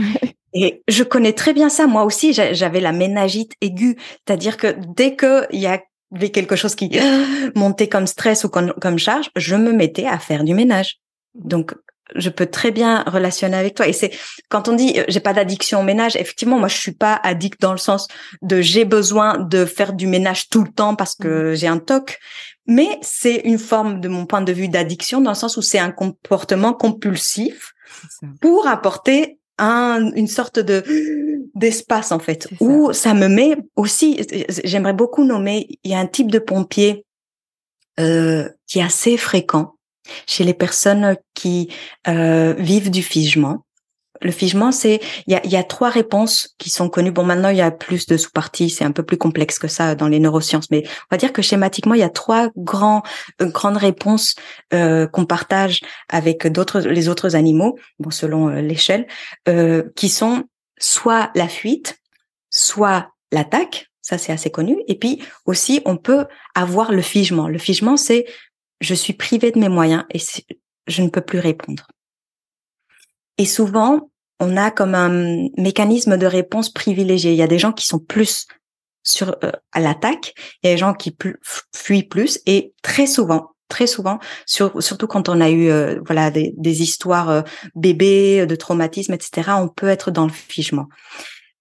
Et 0.59 0.83
je 0.89 1.03
connais 1.03 1.35
très 1.35 1.53
bien 1.53 1.69
ça. 1.69 1.87
Moi 1.87 2.05
aussi, 2.05 2.33
j'avais 2.33 2.81
la 2.81 2.93
ménagite 2.93 3.53
aiguë, 3.61 3.97
c'est-à-dire 4.27 4.57
que 4.57 4.75
dès 4.97 5.15
que 5.15 5.47
il 5.53 5.61
y 5.61 5.67
a 5.67 5.81
j'avais 6.13 6.31
quelque 6.31 6.57
chose 6.57 6.75
qui 6.75 6.91
montait 7.55 7.89
comme 7.89 8.07
stress 8.07 8.45
ou 8.45 8.49
comme, 8.49 8.99
charge, 8.99 9.31
je 9.37 9.57
me 9.57 9.73
mettais 9.73 10.07
à 10.07 10.19
faire 10.19 10.45
du 10.45 10.55
ménage. 10.55 10.99
Donc, 11.35 11.75
je 12.15 12.31
peux 12.31 12.47
très 12.47 12.71
bien 12.71 13.03
relationner 13.07 13.57
avec 13.57 13.75
toi. 13.75 13.89
Et 13.89 13.93
c'est 13.93 14.13
quand 14.49 14.69
on 14.69 14.75
dit 14.75 14.95
euh, 14.97 15.05
j'ai 15.09 15.19
pas 15.19 15.33
d'addiction 15.33 15.81
au 15.81 15.83
ménage, 15.83 16.15
effectivement, 16.15 16.57
moi 16.57 16.69
je 16.69 16.77
suis 16.77 16.93
pas 16.93 17.21
addict 17.25 17.61
dans 17.61 17.73
le 17.73 17.79
sens 17.79 18.07
de 18.43 18.61
j'ai 18.61 18.85
besoin 18.85 19.39
de 19.39 19.65
faire 19.65 19.93
du 19.93 20.07
ménage 20.07 20.49
tout 20.49 20.63
le 20.63 20.71
temps 20.71 20.95
parce 20.95 21.17
que 21.17 21.51
mmh. 21.51 21.55
j'ai 21.57 21.67
un 21.67 21.79
toc. 21.79 22.19
Mais 22.69 22.99
c'est 23.03 23.43
une 23.45 23.59
forme 23.59 24.01
de 24.01 24.09
mon 24.09 24.25
point 24.25 24.41
de 24.41 24.53
vue 24.53 24.69
d'addiction 24.69 25.21
dans 25.21 25.33
le 25.33 25.37
sens 25.37 25.57
où 25.57 25.63
c'est 25.63 25.81
un 25.81 25.91
comportement 25.91 26.73
compulsif 26.73 27.75
pour 28.41 28.69
apporter 28.69 29.36
un, 29.59 30.13
une 30.15 30.29
sorte 30.29 30.59
de 30.59 30.85
d'espace 31.55 32.13
en 32.13 32.19
fait 32.19 32.49
où 32.61 32.93
ça 32.93 33.15
me 33.15 33.29
met 33.29 33.57
aussi. 33.77 34.27
J'aimerais 34.65 34.93
beaucoup 34.93 35.25
nommer. 35.25 35.67
Il 35.85 35.91
y 35.91 35.95
a 35.95 35.99
un 35.99 36.07
type 36.07 36.31
de 36.31 36.39
pompier 36.39 37.05
euh, 37.99 38.49
qui 38.67 38.79
est 38.79 38.83
assez 38.83 39.17
fréquent 39.17 39.75
chez 40.27 40.45
les 40.45 40.55
personnes 40.55 41.17
qui 41.35 41.73
euh, 42.09 42.55
vivent 42.59 42.91
du 42.91 43.03
figement. 43.03 43.66
Le 44.21 44.31
figement, 44.31 44.73
c'est 44.73 45.01
il 45.27 45.41
y 45.45 45.57
a, 45.57 45.65
trois 45.65 45.91
réponses 45.91 46.55
qui 46.59 46.71
sont 46.71 46.89
connues. 46.89 47.11
Bon, 47.11 47.25
maintenant 47.25 47.49
il 47.49 47.57
y 47.57 47.63
a 47.63 47.71
plus 47.71 48.07
de 48.07 48.17
sous-parties, 48.17 48.71
c'est 48.71 48.85
un 48.85 48.93
peu 48.93 49.03
plus 49.03 49.17
complexe 49.17 49.59
que 49.59 49.69
ça 49.69 49.95
dans 49.95 50.09
les 50.09 50.21
neurosciences, 50.21 50.71
mais 50.71 50.83
on 50.87 51.07
va 51.11 51.17
dire 51.17 51.33
que 51.33 51.43
schématiquement 51.43 51.95
il 51.95 52.01
y 52.01 52.05
a 52.05 52.11
trois 52.11 52.47
euh, 52.47 52.51
grandes 53.41 53.77
réponses 53.77 54.35
euh, 54.75 55.07
qu'on 55.07 55.27
partage 55.27 55.81
avec 56.09 56.47
d'autres 56.47 56.81
les 56.81 57.09
autres 57.09 57.37
animaux, 57.37 57.79
bon 57.99 58.11
selon 58.11 58.49
euh, 58.49 58.61
l'échelle, 58.61 59.07
qui 59.97 60.09
sont 60.09 60.45
soit 60.79 61.31
la 61.35 61.49
fuite, 61.49 61.99
soit 62.51 63.11
l'attaque. 63.33 63.89
Ça 64.03 64.19
c'est 64.19 64.33
assez 64.33 64.51
connu. 64.51 64.83
Et 64.87 64.99
puis 64.99 65.23
aussi 65.47 65.83
on 65.85 65.97
peut 65.97 66.27
avoir 66.55 66.93
le 66.93 67.03
figement. 67.03 67.49
Le 67.49 67.59
figement, 67.59 67.97
c'est 67.97 68.27
je 68.81 68.95
suis 68.95 69.15
privée 69.15 69.51
de 69.51 69.59
mes 69.59 69.69
moyens 69.69 70.05
et 70.11 70.21
je 70.87 71.03
ne 71.03 71.09
peux 71.09 71.21
plus 71.21 71.39
répondre. 71.39 71.87
Et 73.39 73.45
souvent, 73.45 74.11
on 74.41 74.57
a 74.57 74.71
comme 74.71 74.95
un 74.95 75.49
mécanisme 75.57 76.17
de 76.17 76.27
réponse 76.27 76.71
privilégié. 76.71 77.33
Il 77.33 77.39
y 77.39 77.43
a 77.43 77.47
des 77.47 77.59
gens 77.59 77.73
qui 77.73 77.87
sont 77.87 77.99
plus 77.99 78.47
sur 79.03 79.37
euh, 79.45 79.53
à 79.73 79.81
l'attaque, 79.81 80.35
il 80.63 80.67
y 80.67 80.71
a 80.71 80.75
des 80.75 80.79
gens 80.79 80.93
qui 80.93 81.17
fuient 81.73 82.03
plus 82.03 82.41
et 82.45 82.75
très 82.83 83.07
souvent, 83.07 83.53
très 83.69 83.87
souvent, 83.87 84.19
surtout 84.47 85.07
quand 85.07 85.29
on 85.29 85.41
a 85.41 85.49
eu 85.49 85.71
euh, 85.71 86.01
voilà 86.05 86.31
des, 86.33 86.83
histoires 86.83 87.31
euh, 87.31 87.43
bébés, 87.77 88.47
de 88.47 88.57
traumatisme, 88.57 89.15
etc. 89.15 89.53
On 89.59 89.69
peut 89.69 89.89
être 89.89 90.11
dans 90.11 90.27
le 90.27 90.33
figement. 90.33 90.89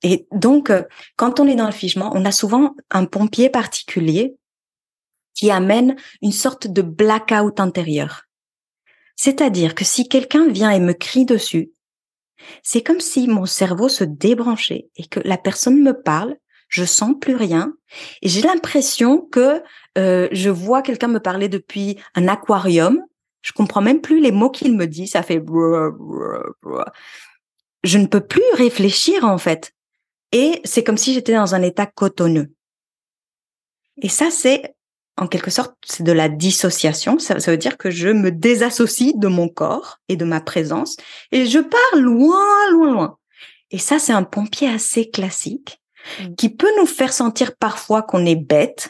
Et 0.01 0.27
donc, 0.31 0.71
quand 1.15 1.39
on 1.39 1.47
est 1.47 1.55
dans 1.55 1.65
le 1.65 1.71
figement, 1.71 2.11
on 2.13 2.25
a 2.25 2.31
souvent 2.31 2.75
un 2.91 3.05
pompier 3.05 3.49
particulier 3.49 4.35
qui 5.33 5.51
amène 5.51 5.95
une 6.21 6.31
sorte 6.31 6.67
de 6.67 6.81
blackout 6.81 7.59
intérieur. 7.59 8.24
C'est-à-dire 9.15 9.75
que 9.75 9.85
si 9.85 10.07
quelqu'un 10.07 10.47
vient 10.47 10.71
et 10.71 10.79
me 10.79 10.93
crie 10.93 11.25
dessus, 11.25 11.71
c'est 12.63 12.81
comme 12.81 12.99
si 12.99 13.27
mon 13.27 13.45
cerveau 13.45 13.89
se 13.89 14.03
débranchait 14.03 14.89
et 14.97 15.05
que 15.07 15.19
la 15.23 15.37
personne 15.37 15.81
me 15.81 15.93
parle, 15.93 16.35
je 16.67 16.83
sens 16.83 17.15
plus 17.19 17.35
rien 17.35 17.73
et 18.21 18.29
j'ai 18.29 18.41
l'impression 18.41 19.21
que 19.21 19.63
euh, 19.97 20.27
je 20.31 20.49
vois 20.49 20.81
quelqu'un 20.81 21.07
me 21.07 21.19
parler 21.19 21.47
depuis 21.49 21.97
un 22.15 22.27
aquarium. 22.27 23.01
Je 23.41 23.53
comprends 23.53 23.81
même 23.81 24.01
plus 24.01 24.19
les 24.19 24.31
mots 24.31 24.49
qu'il 24.49 24.75
me 24.75 24.87
dit. 24.87 25.07
Ça 25.07 25.23
fait 25.23 25.37
je 27.83 27.97
ne 27.97 28.07
peux 28.07 28.25
plus 28.25 28.43
réfléchir 28.53 29.23
en 29.25 29.37
fait. 29.37 29.73
Et 30.31 30.59
c'est 30.63 30.83
comme 30.83 30.97
si 30.97 31.13
j'étais 31.13 31.33
dans 31.33 31.55
un 31.55 31.61
état 31.61 31.85
cotonneux. 31.85 32.51
Et 34.01 34.09
ça, 34.09 34.29
c'est 34.31 34.74
en 35.17 35.27
quelque 35.27 35.51
sorte, 35.51 35.75
c'est 35.85 36.03
de 36.03 36.11
la 36.11 36.27
dissociation. 36.27 37.19
Ça, 37.19 37.35
veut 37.35 37.57
dire 37.57 37.77
que 37.77 37.89
je 37.89 38.09
me 38.09 38.31
désassocie 38.31 39.15
de 39.15 39.27
mon 39.27 39.47
corps 39.47 39.99
et 40.09 40.17
de 40.17 40.25
ma 40.25 40.41
présence 40.41 40.97
et 41.31 41.45
je 41.45 41.59
pars 41.59 41.99
loin, 41.99 42.71
loin, 42.71 42.91
loin. 42.91 43.17
Et 43.71 43.77
ça, 43.77 43.97
c'est 43.99 44.13
un 44.13 44.23
pompier 44.23 44.69
assez 44.69 45.09
classique 45.09 45.81
mm. 46.21 46.35
qui 46.35 46.49
peut 46.49 46.71
nous 46.77 46.85
faire 46.85 47.13
sentir 47.13 47.55
parfois 47.55 48.03
qu'on 48.03 48.25
est 48.25 48.35
bête 48.35 48.89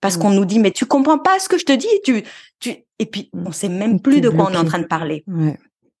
parce 0.00 0.16
mm. 0.16 0.20
qu'on 0.20 0.30
nous 0.30 0.44
dit 0.44 0.58
mais 0.58 0.72
tu 0.72 0.84
comprends 0.84 1.18
pas 1.18 1.38
ce 1.38 1.48
que 1.48 1.58
je 1.58 1.64
te 1.64 1.72
dis, 1.72 1.88
tu, 2.04 2.22
tu, 2.58 2.74
et 2.98 3.06
puis 3.06 3.30
mm. 3.32 3.46
on 3.46 3.52
sait 3.52 3.68
même 3.68 4.00
plus 4.00 4.20
de 4.20 4.28
quoi 4.28 4.48
on 4.50 4.54
est 4.54 4.58
en 4.58 4.64
train 4.64 4.80
de 4.80 4.86
parler. 4.86 5.24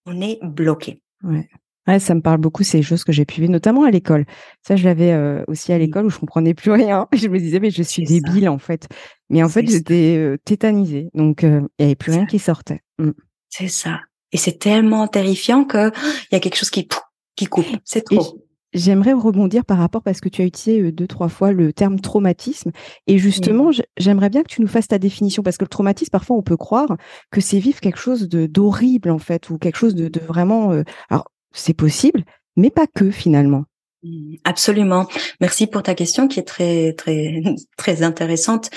On 0.04 0.20
est 0.20 0.40
bloqué. 0.42 1.00
Ouais. 1.22 1.48
Ouais, 1.88 1.98
ça 1.98 2.14
me 2.14 2.20
parle 2.20 2.38
beaucoup, 2.38 2.62
ces 2.62 2.80
choses 2.82 3.02
que 3.02 3.12
j'ai 3.12 3.24
pu 3.24 3.40
vivre, 3.40 3.52
notamment 3.52 3.82
à 3.82 3.90
l'école. 3.90 4.24
Ça, 4.66 4.76
je 4.76 4.84
l'avais 4.84 5.12
euh, 5.12 5.42
aussi 5.48 5.72
à 5.72 5.78
l'école 5.78 6.06
où 6.06 6.10
je 6.10 6.18
comprenais 6.18 6.54
plus 6.54 6.70
rien. 6.70 7.08
Je 7.12 7.26
me 7.26 7.38
disais, 7.38 7.58
mais 7.58 7.70
je 7.70 7.82
suis 7.82 8.04
débile, 8.04 8.48
en 8.48 8.58
fait. 8.58 8.88
Mais 9.30 9.42
en 9.42 9.48
fait, 9.48 9.66
j'étais 9.68 10.16
euh, 10.16 10.36
tétanisée. 10.44 11.08
Donc, 11.14 11.42
euh, 11.42 11.60
il 11.78 11.84
n'y 11.84 11.86
avait 11.86 11.96
plus 11.96 12.12
rien 12.12 12.26
qui 12.26 12.38
sortait. 12.38 12.82
Mmh. 12.98 13.10
C'est 13.48 13.68
ça. 13.68 14.00
Et 14.30 14.36
c'est 14.36 14.58
tellement 14.58 15.08
terrifiant 15.08 15.64
que 15.64 15.90
il 16.30 16.32
y 16.32 16.36
a 16.36 16.40
quelque 16.40 16.56
chose 16.56 16.70
qui, 16.70 16.88
qui 17.34 17.46
coupe. 17.46 17.66
C'est 17.84 18.04
trop. 18.04 18.38
J'aimerais 18.74 19.12
rebondir 19.12 19.66
par 19.66 19.76
rapport 19.76 20.02
parce 20.02 20.20
que 20.22 20.30
tu 20.30 20.40
as 20.40 20.46
utilisé 20.46 20.92
deux, 20.92 21.06
trois 21.06 21.28
fois 21.28 21.52
le 21.52 21.74
terme 21.74 22.00
traumatisme. 22.00 22.70
Et 23.06 23.18
justement, 23.18 23.70
j'aimerais 23.98 24.30
bien 24.30 24.42
que 24.42 24.48
tu 24.48 24.62
nous 24.62 24.66
fasses 24.66 24.88
ta 24.88 24.98
définition 24.98 25.42
parce 25.42 25.58
que 25.58 25.64
le 25.64 25.68
traumatisme, 25.68 26.10
parfois, 26.10 26.36
on 26.36 26.42
peut 26.42 26.56
croire 26.56 26.96
que 27.30 27.42
c'est 27.42 27.58
vivre 27.58 27.80
quelque 27.80 27.98
chose 27.98 28.30
de 28.30 28.46
d'horrible, 28.46 29.10
en 29.10 29.18
fait, 29.18 29.50
ou 29.50 29.58
quelque 29.58 29.76
chose 29.76 29.94
de, 29.94 30.08
de 30.08 30.20
vraiment. 30.20 30.70
alors, 31.10 31.31
c'est 31.52 31.74
possible, 31.74 32.24
mais 32.56 32.70
pas 32.70 32.86
que 32.86 33.10
finalement. 33.10 33.64
Mmh, 34.02 34.36
absolument. 34.44 35.06
Merci 35.40 35.66
pour 35.66 35.82
ta 35.82 35.94
question 35.94 36.28
qui 36.28 36.40
est 36.40 36.44
très 36.44 36.92
très 36.94 37.42
très 37.76 38.02
intéressante. 38.02 38.70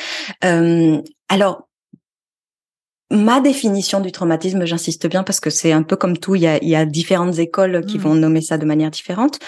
Euh, 0.44 1.02
alors, 1.30 1.68
ma 3.12 3.40
définition 3.40 4.00
du 4.00 4.12
traumatisme, 4.12 4.66
j'insiste 4.66 5.08
bien 5.08 5.24
parce 5.24 5.40
que 5.40 5.50
c'est 5.50 5.72
un 5.72 5.84
peu 5.84 5.96
comme 5.96 6.18
tout, 6.18 6.36
il 6.36 6.42
y 6.42 6.48
a, 6.48 6.58
il 6.62 6.70
y 6.70 6.76
a 6.76 6.86
différentes 6.86 7.38
écoles 7.40 7.86
qui 7.86 7.98
mmh. 7.98 8.02
vont 8.02 8.16
nommer 8.16 8.42
ça 8.42 8.58
de 8.58 8.66
manière 8.66 8.92
différente. 8.92 9.40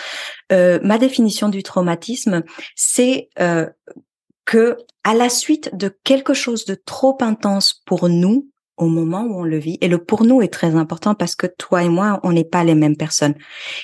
Euh, 0.52 0.80
ma 0.84 0.98
définition 0.98 1.50
du 1.50 1.64
traumatisme, 1.64 2.44
c'est 2.76 3.30
euh, 3.40 3.68
que 4.46 4.78
à 5.04 5.14
la 5.14 5.30
suite 5.30 5.76
de 5.76 5.96
quelque 6.04 6.34
chose 6.34 6.66
de 6.66 6.76
trop 6.76 7.18
intense 7.22 7.82
pour 7.86 8.10
nous, 8.10 8.50
au 8.78 8.88
moment 8.88 9.24
où 9.24 9.40
on 9.40 9.44
le 9.44 9.58
vit. 9.58 9.78
Et 9.82 9.88
le 9.88 9.98
pour 9.98 10.24
nous 10.24 10.42
est 10.42 10.54
très 10.54 10.76
important 10.76 11.16
parce 11.16 11.36
que 11.36 11.48
toi 11.48 11.84
et 11.84 11.90
moi, 11.90 12.20
on 12.24 12.32
n'est 12.32 12.44
pas 12.44 12.64
les 12.64 12.76
mêmes 12.76 12.98
personnes. 12.98 13.36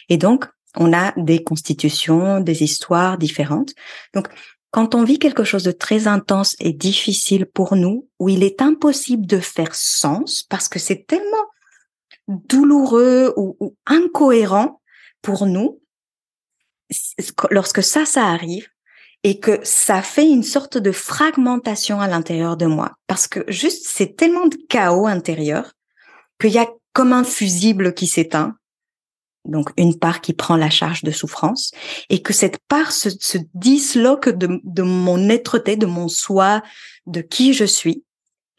Et 0.10 0.18
donc, 0.18 0.46
on 0.76 0.94
a 0.94 1.14
des 1.18 1.44
constitutions, 1.44 2.40
des 2.40 2.64
histoires 2.64 3.18
différentes. 3.18 3.74
Donc, 4.14 4.28
quand 4.72 4.96
on 4.96 5.04
vit 5.04 5.20
quelque 5.20 5.44
chose 5.44 5.64
de 5.64 5.72
très 5.72 6.08
intense 6.08 6.56
et 6.60 6.74
difficile 6.74 7.46
pour 7.46 7.76
nous, 7.76 8.10
où 8.20 8.30
il 8.30 8.44
est 8.44 8.62
impossible 8.62 9.26
de 9.28 9.40
faire 9.40 9.76
sens 9.76 10.44
parce 10.44 10.68
que 10.68 10.80
c'est 10.80 11.06
tellement 11.06 11.46
douloureux 12.28 13.34
ou, 13.38 13.56
ou 13.60 13.76
incohérent 13.86 14.82
pour 15.22 15.46
nous, 15.46 15.80
lorsque 17.52 17.84
ça, 17.84 18.06
ça 18.06 18.26
arrive, 18.26 18.68
et 19.24 19.40
que 19.40 19.60
ça 19.64 20.02
fait 20.02 20.30
une 20.30 20.44
sorte 20.44 20.78
de 20.78 20.92
fragmentation 20.92 22.02
à 22.02 22.08
l'intérieur 22.08 22.58
de 22.58 22.66
moi 22.66 22.94
parce 23.08 23.28
que 23.28 23.44
juste 23.48 23.88
c'est 23.88 24.16
tellement 24.16 24.48
de 24.48 24.58
chaos 24.70 25.08
intérieur 25.08 25.74
qu'il 26.40 26.52
y 26.52 26.58
a 26.58 26.70
comme 26.94 27.14
un 27.14 27.24
fusible 27.24 27.94
qui 27.94 28.08
s'éteint 28.08 28.56
donc 29.46 29.72
une 29.78 29.98
part 29.98 30.22
qui 30.22 30.34
prend 30.34 30.56
la 30.56 30.70
charge 30.70 31.04
de 31.04 31.12
souffrance 31.12 31.72
et 32.10 32.22
que 32.22 32.34
cette 32.34 32.60
part 32.68 32.92
se, 32.92 33.10
disloque 33.54 34.30
de, 34.30 34.62
de 34.64 34.84
mon 34.84 35.30
être-té, 35.30 35.76
de 35.76 35.86
mon 35.86 36.08
soi, 36.08 36.64
de 37.08 37.22
qui 37.22 37.54
je 37.54 37.66
suis. 37.66 38.06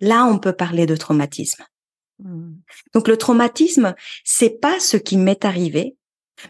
Là, 0.00 0.26
on 0.26 0.38
peut 0.38 0.52
parler 0.52 0.86
de 0.86 0.96
traumatisme. 0.96 1.64
Mmh. 2.18 2.52
Donc 2.92 3.08
le 3.08 3.16
traumatisme, 3.16 3.94
c'est 4.24 4.60
pas 4.60 4.78
ce 4.78 4.96
qui 4.96 5.16
m'est 5.16 5.44
arrivé, 5.44 5.96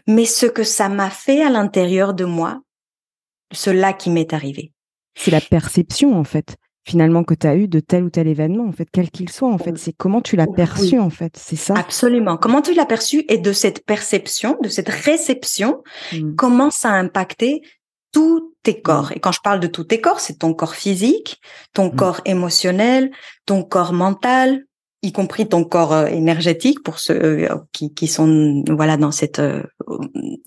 mais 0.07 0.25
ce 0.25 0.45
que 0.45 0.63
ça 0.63 0.89
m'a 0.89 1.09
fait 1.09 1.41
à 1.41 1.49
l'intérieur 1.49 2.13
de 2.13 2.25
moi 2.25 2.61
cela 3.51 3.93
qui 3.93 4.09
m'est 4.09 4.33
arrivé. 4.33 4.71
C'est 5.15 5.31
la 5.31 5.41
perception, 5.41 6.17
en 6.17 6.23
fait, 6.23 6.57
finalement, 6.85 7.23
que 7.23 7.33
tu 7.33 7.47
as 7.47 7.55
eu 7.55 7.67
de 7.67 7.79
tel 7.79 8.03
ou 8.03 8.09
tel 8.09 8.27
événement, 8.27 8.65
en 8.65 8.71
fait, 8.71 8.87
quel 8.91 9.09
qu'il 9.09 9.29
soit, 9.29 9.49
en 9.51 9.57
fait. 9.57 9.77
C'est 9.77 9.93
comment 9.93 10.21
tu 10.21 10.35
l'as 10.35 10.47
perçu, 10.47 10.99
en 10.99 11.09
fait. 11.09 11.35
C'est 11.37 11.55
ça? 11.55 11.73
Absolument. 11.75 12.37
Comment 12.37 12.61
tu 12.61 12.73
l'as 12.73 12.85
perçu 12.85 13.25
et 13.29 13.37
de 13.37 13.53
cette 13.53 13.85
perception, 13.85 14.57
de 14.61 14.69
cette 14.69 14.89
réception, 14.89 15.83
mmh. 16.11 16.35
comment 16.35 16.69
ça 16.69 16.91
a 16.91 16.95
impacté 16.95 17.61
tous 18.11 18.53
tes 18.63 18.81
corps? 18.81 19.11
Et 19.13 19.19
quand 19.19 19.31
je 19.31 19.41
parle 19.41 19.59
de 19.59 19.67
tous 19.67 19.85
tes 19.85 20.01
corps, 20.01 20.19
c'est 20.19 20.39
ton 20.39 20.53
corps 20.53 20.75
physique, 20.75 21.41
ton 21.73 21.87
mmh. 21.87 21.95
corps 21.95 22.21
émotionnel, 22.25 23.11
ton 23.45 23.63
corps 23.63 23.93
mental, 23.93 24.65
y 25.05 25.11
compris 25.11 25.47
ton 25.47 25.63
corps 25.63 25.93
euh, 25.93 26.07
énergétique 26.07 26.83
pour 26.83 26.99
ceux 26.99 27.21
euh, 27.21 27.55
qui, 27.71 27.93
qui 27.93 28.07
sont 28.07 28.63
voilà 28.69 28.97
dans 28.97 29.11
cette 29.11 29.39
euh, 29.39 29.63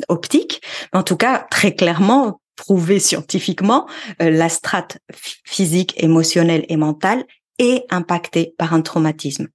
optique. 0.09 0.63
En 0.93 1.03
tout 1.03 1.17
cas, 1.17 1.47
très 1.51 1.75
clairement, 1.75 2.41
prouvé 2.59 2.99
scientifiquement, 2.99 3.89
euh, 4.21 4.29
la 4.29 4.51
strate 4.51 4.99
physique, 5.45 5.95
émotionnelle 6.03 6.67
et 6.69 6.77
mentale 6.77 7.25
est 7.59 7.85
impactée 7.89 8.55
par 8.59 8.75
un 8.75 8.83
traumatisme. 8.83 9.49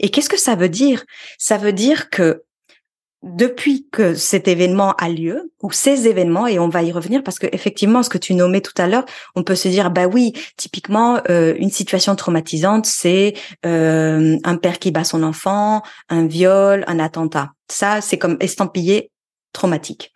Et 0.00 0.10
qu'est-ce 0.10 0.30
que 0.30 0.38
ça 0.38 0.54
veut 0.54 0.68
dire? 0.68 1.04
Ça 1.38 1.58
veut 1.58 1.72
dire 1.72 2.08
que 2.08 2.44
depuis 3.22 3.88
que 3.90 4.14
cet 4.14 4.46
événement 4.46 4.92
a 4.92 5.08
lieu, 5.08 5.50
ou 5.60 5.72
ces 5.72 6.06
événements, 6.06 6.46
et 6.46 6.60
on 6.60 6.68
va 6.68 6.84
y 6.84 6.92
revenir 6.92 7.24
parce 7.24 7.40
que 7.40 7.48
effectivement, 7.50 8.04
ce 8.04 8.10
que 8.10 8.18
tu 8.18 8.34
nommais 8.34 8.60
tout 8.60 8.74
à 8.78 8.86
l'heure, 8.86 9.04
on 9.34 9.42
peut 9.42 9.56
se 9.56 9.66
dire, 9.66 9.90
bah 9.90 10.06
oui, 10.06 10.32
typiquement, 10.56 11.20
euh, 11.28 11.54
une 11.58 11.70
situation 11.70 12.14
traumatisante, 12.14 12.86
c'est 12.86 13.34
euh, 13.64 14.36
un 14.44 14.56
père 14.56 14.78
qui 14.78 14.92
bat 14.92 15.02
son 15.02 15.24
enfant, 15.24 15.82
un 16.08 16.26
viol, 16.26 16.84
un 16.86 17.00
attentat. 17.00 17.50
Ça, 17.68 18.00
c'est 18.00 18.18
comme 18.18 18.36
estampillé 18.38 19.10
traumatique. 19.52 20.12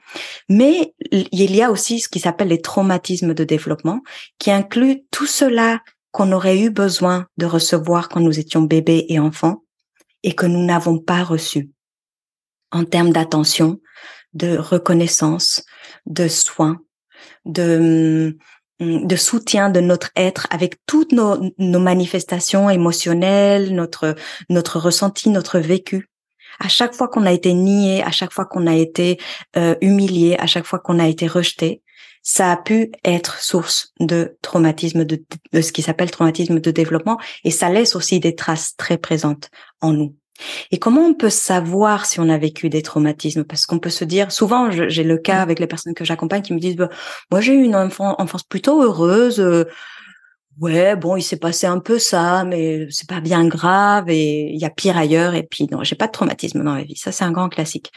Mais 0.48 0.94
il 1.10 1.54
y 1.54 1.62
a 1.62 1.70
aussi 1.70 2.00
ce 2.00 2.08
qui 2.08 2.20
s'appelle 2.20 2.48
les 2.48 2.60
traumatismes 2.60 3.34
de 3.34 3.44
développement, 3.44 4.02
qui 4.38 4.50
inclut 4.50 5.04
tout 5.10 5.26
cela 5.26 5.80
qu'on 6.10 6.32
aurait 6.32 6.58
eu 6.58 6.70
besoin 6.70 7.26
de 7.36 7.46
recevoir 7.46 8.08
quand 8.08 8.20
nous 8.20 8.38
étions 8.38 8.62
bébés 8.62 9.06
et 9.08 9.18
enfants 9.18 9.62
et 10.22 10.34
que 10.34 10.46
nous 10.46 10.64
n'avons 10.64 10.98
pas 10.98 11.22
reçu 11.22 11.70
en 12.72 12.84
termes 12.84 13.12
d'attention, 13.12 13.80
de 14.34 14.56
reconnaissance, 14.56 15.64
de 16.06 16.28
soins, 16.28 16.80
de, 17.44 18.36
de 18.80 19.16
soutien 19.16 19.70
de 19.70 19.80
notre 19.80 20.10
être 20.16 20.46
avec 20.50 20.76
toutes 20.86 21.12
nos, 21.12 21.52
nos 21.58 21.80
manifestations 21.80 22.70
émotionnelles, 22.70 23.74
notre, 23.74 24.14
notre 24.48 24.78
ressenti, 24.78 25.30
notre 25.30 25.58
vécu. 25.58 26.08
À 26.60 26.68
chaque 26.68 26.94
fois 26.94 27.08
qu'on 27.08 27.26
a 27.26 27.32
été 27.32 27.52
nié, 27.52 28.04
à 28.04 28.12
chaque 28.12 28.32
fois 28.32 28.44
qu'on 28.44 28.66
a 28.66 28.74
été 28.76 29.18
euh, 29.56 29.74
humilié, 29.80 30.38
à 30.38 30.46
chaque 30.46 30.66
fois 30.66 30.78
qu'on 30.78 30.98
a 30.98 31.08
été 31.08 31.26
rejeté, 31.26 31.82
ça 32.22 32.52
a 32.52 32.56
pu 32.56 32.92
être 33.04 33.40
source 33.40 33.92
de 33.98 34.36
traumatisme, 34.42 35.04
de, 35.04 35.24
de 35.52 35.60
ce 35.62 35.72
qui 35.72 35.82
s'appelle 35.82 36.10
traumatisme 36.10 36.60
de 36.60 36.70
développement, 36.70 37.18
et 37.44 37.50
ça 37.50 37.70
laisse 37.70 37.96
aussi 37.96 38.20
des 38.20 38.34
traces 38.34 38.76
très 38.76 38.98
présentes 38.98 39.48
en 39.80 39.92
nous. 39.92 40.14
Et 40.70 40.78
comment 40.78 41.02
on 41.02 41.14
peut 41.14 41.30
savoir 41.30 42.06
si 42.06 42.20
on 42.20 42.28
a 42.28 42.38
vécu 42.38 42.68
des 42.68 42.82
traumatismes? 42.82 43.44
Parce 43.44 43.66
qu'on 43.66 43.78
peut 43.78 43.90
se 43.90 44.04
dire, 44.04 44.32
souvent, 44.32 44.70
j'ai 44.70 45.04
le 45.04 45.18
cas 45.18 45.40
avec 45.42 45.58
les 45.58 45.66
personnes 45.66 45.94
que 45.94 46.04
j'accompagne 46.04 46.42
qui 46.42 46.54
me 46.54 46.58
disent, 46.58 46.76
bah, 46.76 46.88
moi 47.30 47.40
j'ai 47.40 47.54
eu 47.54 47.62
une 47.62 47.76
enfance 47.76 48.42
plutôt 48.42 48.82
heureuse. 48.82 49.40
Euh, 49.40 49.64
ouais, 50.58 50.96
bon, 50.96 51.16
il 51.16 51.22
s'est 51.22 51.36
passé 51.36 51.66
un 51.66 51.78
peu 51.78 51.98
ça, 51.98 52.44
mais 52.44 52.86
c'est 52.90 53.08
pas 53.08 53.20
bien 53.20 53.46
grave 53.46 54.08
et 54.08 54.52
il 54.52 54.58
y 54.60 54.64
a 54.64 54.70
pire 54.70 54.96
ailleurs. 54.96 55.34
Et 55.34 55.42
puis 55.42 55.66
non, 55.70 55.84
j'ai 55.84 55.96
pas 55.96 56.06
de 56.06 56.12
traumatisme 56.12 56.62
dans 56.62 56.72
ma 56.72 56.82
vie. 56.82 56.96
Ça, 56.96 57.12
c'est 57.12 57.24
un 57.24 57.32
grand 57.32 57.48
classique. 57.48 57.92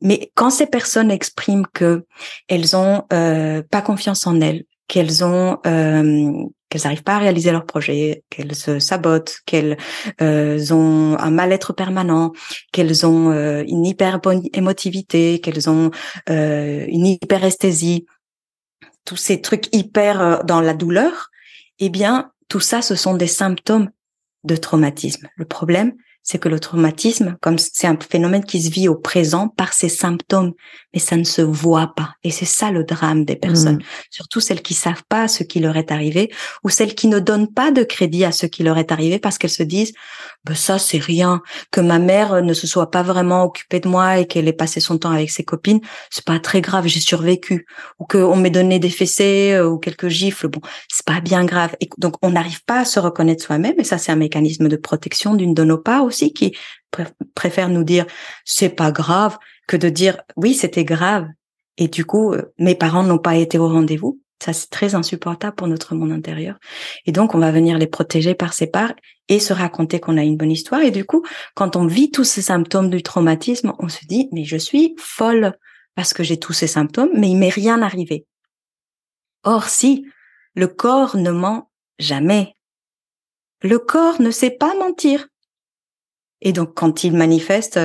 Mais 0.00 0.30
quand 0.34 0.50
ces 0.50 0.66
personnes 0.66 1.10
expriment 1.10 1.66
que 1.72 2.06
elles 2.48 2.74
ont 2.76 3.04
euh, 3.12 3.62
pas 3.70 3.82
confiance 3.82 4.26
en 4.26 4.40
elles, 4.40 4.64
qu'elles 4.88 5.24
ont 5.24 5.58
euh, 5.66 6.44
qu'elles 6.70 6.82
n'arrivent 6.84 7.02
pas 7.02 7.16
à 7.16 7.18
réaliser 7.18 7.50
leurs 7.50 7.66
projets, 7.66 8.22
qu'elles 8.30 8.54
se 8.54 8.78
sabotent, 8.78 9.40
qu'elles 9.44 9.76
euh, 10.22 10.72
ont 10.72 11.16
un 11.18 11.30
mal-être 11.30 11.72
permanent, 11.72 12.32
qu'elles 12.72 13.04
ont 13.04 13.30
euh, 13.32 13.64
une 13.66 13.84
hyper 13.84 14.20
émotivité, 14.54 15.40
qu'elles 15.40 15.68
ont 15.68 15.90
euh, 16.30 16.86
une 16.88 17.06
hyperesthésie, 17.06 18.06
tous 19.04 19.16
ces 19.16 19.40
trucs 19.40 19.74
hyper 19.74 20.20
euh, 20.20 20.36
dans 20.44 20.60
la 20.60 20.72
douleur, 20.72 21.30
eh 21.80 21.88
bien, 21.88 22.30
tout 22.48 22.60
ça, 22.60 22.82
ce 22.82 22.94
sont 22.94 23.14
des 23.14 23.26
symptômes 23.26 23.90
de 24.44 24.56
traumatisme. 24.56 25.28
Le 25.36 25.44
problème, 25.44 25.94
c'est 26.22 26.38
que 26.38 26.48
le 26.48 26.60
traumatisme, 26.60 27.36
comme 27.40 27.58
c'est 27.58 27.86
un 27.86 27.98
phénomène 27.98 28.44
qui 28.44 28.62
se 28.62 28.70
vit 28.70 28.88
au 28.88 28.94
présent 28.94 29.48
par 29.48 29.72
ses 29.72 29.88
symptômes, 29.88 30.52
mais 30.92 31.00
ça 31.00 31.16
ne 31.16 31.24
se 31.24 31.40
voit 31.40 31.94
pas. 31.96 32.14
Et 32.22 32.30
c'est 32.30 32.44
ça 32.44 32.70
le 32.70 32.84
drame 32.84 33.24
des 33.24 33.36
personnes, 33.36 33.76
mmh. 33.76 33.84
surtout 34.10 34.40
celles 34.40 34.62
qui 34.62 34.74
savent 34.74 35.02
pas 35.08 35.28
ce 35.28 35.42
qui 35.42 35.60
leur 35.60 35.76
est 35.76 35.90
arrivé 35.90 36.30
ou 36.62 36.68
celles 36.68 36.94
qui 36.94 37.08
ne 37.08 37.18
donnent 37.18 37.52
pas 37.52 37.70
de 37.70 37.82
crédit 37.82 38.24
à 38.24 38.32
ce 38.32 38.46
qui 38.46 38.62
leur 38.62 38.76
est 38.78 38.92
arrivé 38.92 39.18
parce 39.18 39.38
qu'elles 39.38 39.50
se 39.50 39.62
disent 39.62 39.92
ben 40.44 40.54
ça 40.54 40.78
c'est 40.78 40.98
rien, 40.98 41.42
que 41.70 41.80
ma 41.80 41.98
mère 41.98 42.42
ne 42.42 42.54
se 42.54 42.66
soit 42.66 42.90
pas 42.90 43.02
vraiment 43.02 43.44
occupée 43.44 43.80
de 43.80 43.88
moi 43.88 44.18
et 44.18 44.26
qu'elle 44.26 44.48
ait 44.48 44.52
passé 44.52 44.80
son 44.80 44.98
temps 44.98 45.10
avec 45.10 45.30
ses 45.30 45.44
copines, 45.44 45.80
c'est 46.10 46.24
pas 46.24 46.38
très 46.38 46.60
grave, 46.60 46.86
j'ai 46.86 47.00
survécu. 47.00 47.66
Ou 47.98 48.06
qu'on 48.06 48.36
m'ait 48.36 48.50
donné 48.50 48.78
des 48.78 48.90
fessées 48.90 49.52
euh, 49.52 49.68
ou 49.68 49.78
quelques 49.78 50.08
gifles, 50.08 50.48
bon, 50.48 50.60
c'est 50.88 51.04
pas 51.04 51.20
bien 51.20 51.44
grave. 51.44 51.76
Et 51.80 51.88
donc 51.98 52.14
on 52.22 52.30
n'arrive 52.30 52.64
pas 52.64 52.80
à 52.80 52.84
se 52.84 52.98
reconnaître 53.00 53.44
soi-même 53.44 53.74
et 53.78 53.84
ça 53.84 53.98
c'est 53.98 54.12
un 54.12 54.16
mécanisme 54.16 54.68
de 54.68 54.76
protection 54.76 55.34
d'une 55.34 55.54
de 55.54 55.64
nos 55.64 55.78
parts 55.78 56.04
aussi 56.04 56.32
qui 56.32 56.56
préfère 57.34 57.68
nous 57.68 57.84
dire 57.84 58.06
c'est 58.44 58.70
pas 58.70 58.92
grave 58.92 59.38
que 59.66 59.76
de 59.76 59.88
dire 59.88 60.20
oui 60.36 60.54
c'était 60.54 60.84
grave 60.84 61.26
et 61.76 61.88
du 61.88 62.04
coup 62.04 62.32
euh, 62.32 62.52
mes 62.58 62.74
parents 62.74 63.04
n'ont 63.04 63.18
pas 63.18 63.36
été 63.36 63.58
au 63.58 63.68
rendez-vous 63.68 64.20
ça, 64.42 64.54
c'est 64.54 64.70
très 64.70 64.94
insupportable 64.94 65.54
pour 65.54 65.68
notre 65.68 65.94
monde 65.94 66.12
intérieur. 66.12 66.58
Et 67.04 67.12
donc, 67.12 67.34
on 67.34 67.38
va 67.38 67.52
venir 67.52 67.76
les 67.76 67.86
protéger 67.86 68.34
par 68.34 68.54
ses 68.54 68.66
parts 68.66 68.94
et 69.28 69.38
se 69.38 69.52
raconter 69.52 70.00
qu'on 70.00 70.16
a 70.16 70.22
une 70.22 70.38
bonne 70.38 70.50
histoire. 70.50 70.80
Et 70.80 70.90
du 70.90 71.04
coup, 71.04 71.24
quand 71.54 71.76
on 71.76 71.86
vit 71.86 72.10
tous 72.10 72.24
ces 72.24 72.42
symptômes 72.42 72.88
du 72.88 73.02
traumatisme, 73.02 73.74
on 73.78 73.88
se 73.88 74.04
dit, 74.06 74.28
mais 74.32 74.44
je 74.44 74.56
suis 74.56 74.94
folle 74.98 75.52
parce 75.94 76.14
que 76.14 76.22
j'ai 76.22 76.38
tous 76.38 76.54
ces 76.54 76.66
symptômes, 76.66 77.10
mais 77.14 77.28
il 77.28 77.36
m'est 77.36 77.50
rien 77.50 77.82
arrivé. 77.82 78.26
Or, 79.44 79.64
si, 79.64 80.06
le 80.54 80.68
corps 80.68 81.16
ne 81.16 81.30
ment 81.30 81.70
jamais. 81.98 82.54
Le 83.62 83.78
corps 83.78 84.22
ne 84.22 84.30
sait 84.30 84.50
pas 84.50 84.74
mentir. 84.74 85.28
Et 86.40 86.52
donc, 86.52 86.74
quand 86.74 87.04
il 87.04 87.14
manifeste 87.14 87.78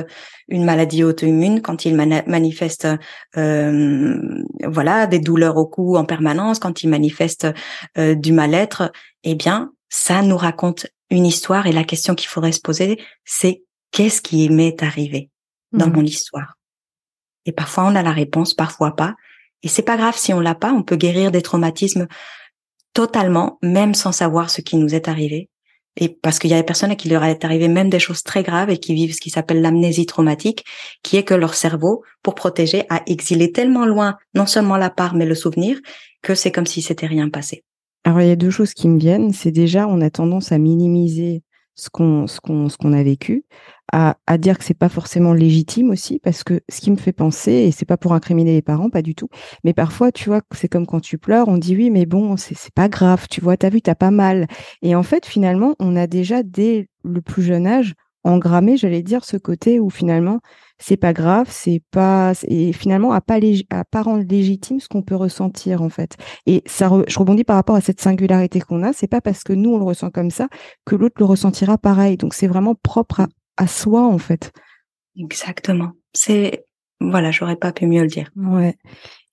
une 0.47 0.63
maladie 0.63 1.03
auto-immune, 1.03 1.61
quand 1.61 1.85
il 1.85 1.95
manifeste 1.95 2.87
euh, 3.37 4.43
voilà 4.63 5.07
des 5.07 5.19
douleurs 5.19 5.57
au 5.57 5.65
cou 5.65 5.97
en 5.97 6.05
permanence, 6.05 6.59
quand 6.59 6.83
il 6.83 6.89
manifeste 6.89 7.47
euh, 7.97 8.15
du 8.15 8.31
mal-être, 8.31 8.91
eh 9.23 9.35
bien, 9.35 9.71
ça 9.89 10.21
nous 10.21 10.37
raconte 10.37 10.87
une 11.09 11.25
histoire. 11.25 11.67
Et 11.67 11.71
la 11.71 11.83
question 11.83 12.15
qu'il 12.15 12.29
faudrait 12.29 12.51
se 12.51 12.61
poser, 12.61 13.01
c'est 13.23 13.63
qu'est-ce 13.91 14.21
qui 14.21 14.49
m'est 14.49 14.83
arrivé 14.83 15.29
dans 15.71 15.87
mmh. 15.87 15.93
mon 15.93 16.03
histoire? 16.03 16.57
Et 17.45 17.51
parfois, 17.51 17.85
on 17.85 17.95
a 17.95 18.03
la 18.03 18.11
réponse, 18.11 18.53
parfois 18.53 18.95
pas. 18.95 19.15
Et 19.63 19.67
c'est 19.67 19.81
pas 19.81 19.97
grave 19.97 20.17
si 20.17 20.33
on 20.33 20.39
l'a 20.39 20.55
pas. 20.55 20.73
On 20.73 20.83
peut 20.83 20.95
guérir 20.95 21.31
des 21.31 21.41
traumatismes 21.41 22.07
totalement, 22.93 23.57
même 23.61 23.93
sans 23.93 24.11
savoir 24.11 24.49
ce 24.49 24.61
qui 24.61 24.77
nous 24.77 24.93
est 24.95 25.07
arrivé. 25.07 25.49
Et 25.97 26.09
parce 26.09 26.39
qu'il 26.39 26.49
y 26.49 26.53
a 26.53 26.57
des 26.57 26.65
personnes 26.65 26.91
à 26.91 26.95
qui 26.95 27.09
leur 27.09 27.23
est 27.23 27.45
arrivé 27.45 27.67
même 27.67 27.89
des 27.89 27.99
choses 27.99 28.23
très 28.23 28.43
graves 28.43 28.69
et 28.69 28.77
qui 28.77 28.93
vivent 28.93 29.13
ce 29.13 29.21
qui 29.21 29.29
s'appelle 29.29 29.61
l'amnésie 29.61 30.05
traumatique, 30.05 30.65
qui 31.03 31.17
est 31.17 31.23
que 31.23 31.33
leur 31.33 31.53
cerveau, 31.53 32.03
pour 32.21 32.35
protéger, 32.35 32.83
a 32.89 33.01
exilé 33.07 33.51
tellement 33.51 33.85
loin 33.85 34.17
non 34.33 34.45
seulement 34.45 34.77
la 34.77 34.89
part 34.89 35.15
mais 35.15 35.25
le 35.25 35.35
souvenir 35.35 35.79
que 36.21 36.35
c'est 36.35 36.51
comme 36.51 36.65
si 36.65 36.81
c'était 36.81 37.05
rien 37.05 37.29
passé. 37.29 37.63
Alors 38.03 38.21
il 38.21 38.27
y 38.27 38.31
a 38.31 38.35
deux 38.35 38.51
choses 38.51 38.73
qui 38.73 38.87
me 38.87 38.99
viennent. 38.99 39.31
C'est 39.33 39.51
déjà 39.51 39.87
on 39.87 40.01
a 40.01 40.09
tendance 40.09 40.51
à 40.51 40.57
minimiser 40.57 41.43
ce 41.75 41.89
qu'on 41.89 42.27
ce 42.27 42.39
qu'on 42.39 42.69
ce 42.69 42.77
qu'on 42.77 42.93
a 42.93 43.03
vécu, 43.03 43.45
à, 43.91 44.37
dire 44.37 44.57
que 44.57 44.63
c'est 44.63 44.73
pas 44.73 44.89
forcément 44.89 45.33
légitime 45.33 45.89
aussi, 45.89 46.19
parce 46.19 46.43
que 46.43 46.61
ce 46.69 46.81
qui 46.81 46.91
me 46.91 46.97
fait 46.97 47.13
penser, 47.13 47.51
et 47.51 47.71
c'est 47.71 47.85
pas 47.85 47.97
pour 47.97 48.13
incriminer 48.13 48.53
les 48.53 48.61
parents, 48.61 48.89
pas 48.89 49.01
du 49.01 49.15
tout, 49.15 49.29
mais 49.63 49.73
parfois 49.73 50.11
tu 50.11 50.29
vois 50.29 50.41
c'est 50.53 50.67
comme 50.67 50.85
quand 50.85 50.99
tu 50.99 51.17
pleures, 51.17 51.47
on 51.47 51.57
dit 51.57 51.75
oui 51.75 51.89
mais 51.89 52.05
bon 52.05 52.35
c'est 52.37 52.73
pas 52.73 52.89
grave, 52.89 53.27
tu 53.29 53.41
vois 53.41 53.57
t'as 53.57 53.69
vu 53.69 53.81
t'as 53.81 53.95
pas 53.95 54.11
mal, 54.11 54.47
et 54.81 54.95
en 54.95 55.03
fait 55.03 55.25
finalement 55.25 55.75
on 55.79 55.95
a 55.95 56.07
déjà 56.07 56.43
dès 56.43 56.89
le 57.03 57.21
plus 57.21 57.43
jeune 57.43 57.67
âge 57.67 57.95
engrammé, 58.25 58.75
j'allais 58.75 59.03
dire, 59.03 59.23
ce 59.23 59.37
côté 59.37 59.79
où 59.79 59.89
finalement 59.89 60.39
c'est 60.77 60.97
pas 60.97 61.13
grave, 61.13 61.47
c'est 61.49 61.81
pas 61.91 62.33
et 62.47 62.73
finalement 62.73 63.13
à 63.13 63.21
pas 63.21 63.39
à 63.69 63.85
pas 63.85 64.01
rendre 64.01 64.25
légitime 64.27 64.79
ce 64.79 64.89
qu'on 64.89 65.03
peut 65.03 65.15
ressentir 65.15 65.81
en 65.81 65.89
fait. 65.89 66.17
Et 66.45 66.63
ça, 66.65 66.91
je 67.07 67.19
rebondis 67.19 67.45
par 67.45 67.55
rapport 67.55 67.75
à 67.75 67.81
cette 67.81 68.01
singularité 68.01 68.59
qu'on 68.59 68.83
a. 68.83 68.91
C'est 68.91 69.07
pas 69.07 69.21
parce 69.21 69.43
que 69.43 69.53
nous 69.53 69.73
on 69.73 69.77
le 69.77 69.85
ressent 69.85 70.09
comme 70.09 70.31
ça 70.31 70.49
que 70.85 70.95
l'autre 70.95 71.15
le 71.19 71.25
ressentira 71.25 71.77
pareil. 71.77 72.17
Donc 72.17 72.33
c'est 72.33 72.47
vraiment 72.47 72.75
propre 72.75 73.21
à, 73.21 73.27
soi 73.67 74.05
en 74.05 74.17
fait. 74.17 74.51
Exactement. 75.17 75.91
C'est 76.13 76.65
voilà, 76.99 77.31
j'aurais 77.31 77.55
pas 77.55 77.71
pu 77.71 77.87
mieux 77.87 78.01
le 78.01 78.07
dire. 78.07 78.29
Ouais. 78.35 78.75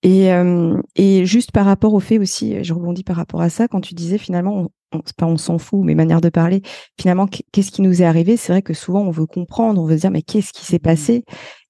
Et, 0.02 0.32
euh, 0.32 0.80
et 0.96 1.24
juste 1.24 1.52
par 1.52 1.64
rapport 1.64 1.94
au 1.94 2.00
fait 2.00 2.18
aussi, 2.18 2.62
je 2.64 2.74
rebondis 2.74 3.04
par 3.04 3.16
rapport 3.16 3.40
à 3.40 3.50
ça, 3.50 3.68
quand 3.68 3.80
tu 3.80 3.94
disais 3.94 4.18
finalement, 4.18 4.66
on, 4.92 5.00
pas 5.16 5.26
on 5.26 5.36
s'en 5.36 5.58
fout, 5.58 5.80
mais 5.84 5.94
manière 5.94 6.20
de 6.20 6.28
parler, 6.28 6.62
finalement, 7.00 7.26
qu'est-ce 7.26 7.70
qui 7.70 7.82
nous 7.82 8.02
est 8.02 8.04
arrivé? 8.04 8.36
C'est 8.36 8.52
vrai 8.52 8.62
que 8.62 8.74
souvent 8.74 9.02
on 9.02 9.10
veut 9.10 9.26
comprendre, 9.26 9.80
on 9.80 9.86
veut 9.86 9.96
se 9.96 10.02
dire 10.02 10.10
mais 10.10 10.22
qu'est-ce 10.22 10.52
qui 10.52 10.64
s'est 10.64 10.76
mmh. 10.76 10.80
passé 10.80 11.24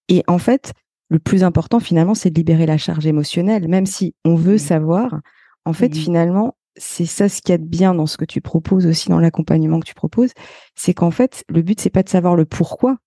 Et 0.08 0.22
en 0.28 0.38
fait, 0.38 0.72
le 1.08 1.18
plus 1.18 1.44
important 1.44 1.78
finalement, 1.78 2.14
c'est 2.14 2.30
de 2.30 2.38
libérer 2.38 2.64
la 2.64 2.78
charge 2.78 3.06
émotionnelle, 3.06 3.68
même 3.68 3.86
si 3.86 4.14
on 4.24 4.34
veut 4.34 4.54
mmh. 4.54 4.58
savoir. 4.58 5.20
En 5.64 5.74
fait, 5.74 5.90
mmh. 5.90 5.94
finalement, 5.94 6.56
c'est 6.76 7.06
ça 7.06 7.28
ce 7.28 7.42
qu'il 7.42 7.52
y 7.52 7.54
a 7.54 7.58
de 7.58 7.64
bien 7.64 7.94
dans 7.94 8.06
ce 8.06 8.16
que 8.16 8.24
tu 8.24 8.40
proposes 8.40 8.86
aussi 8.86 9.08
dans 9.08 9.18
l'accompagnement 9.18 9.80
que 9.80 9.86
tu 9.86 9.94
proposes, 9.94 10.32
c'est 10.74 10.94
qu'en 10.94 11.10
fait, 11.10 11.44
le 11.48 11.62
but 11.62 11.80
c'est 11.80 11.90
pas 11.90 12.02
de 12.02 12.08
savoir 12.08 12.36
le 12.36 12.44
pourquoi, 12.44 12.98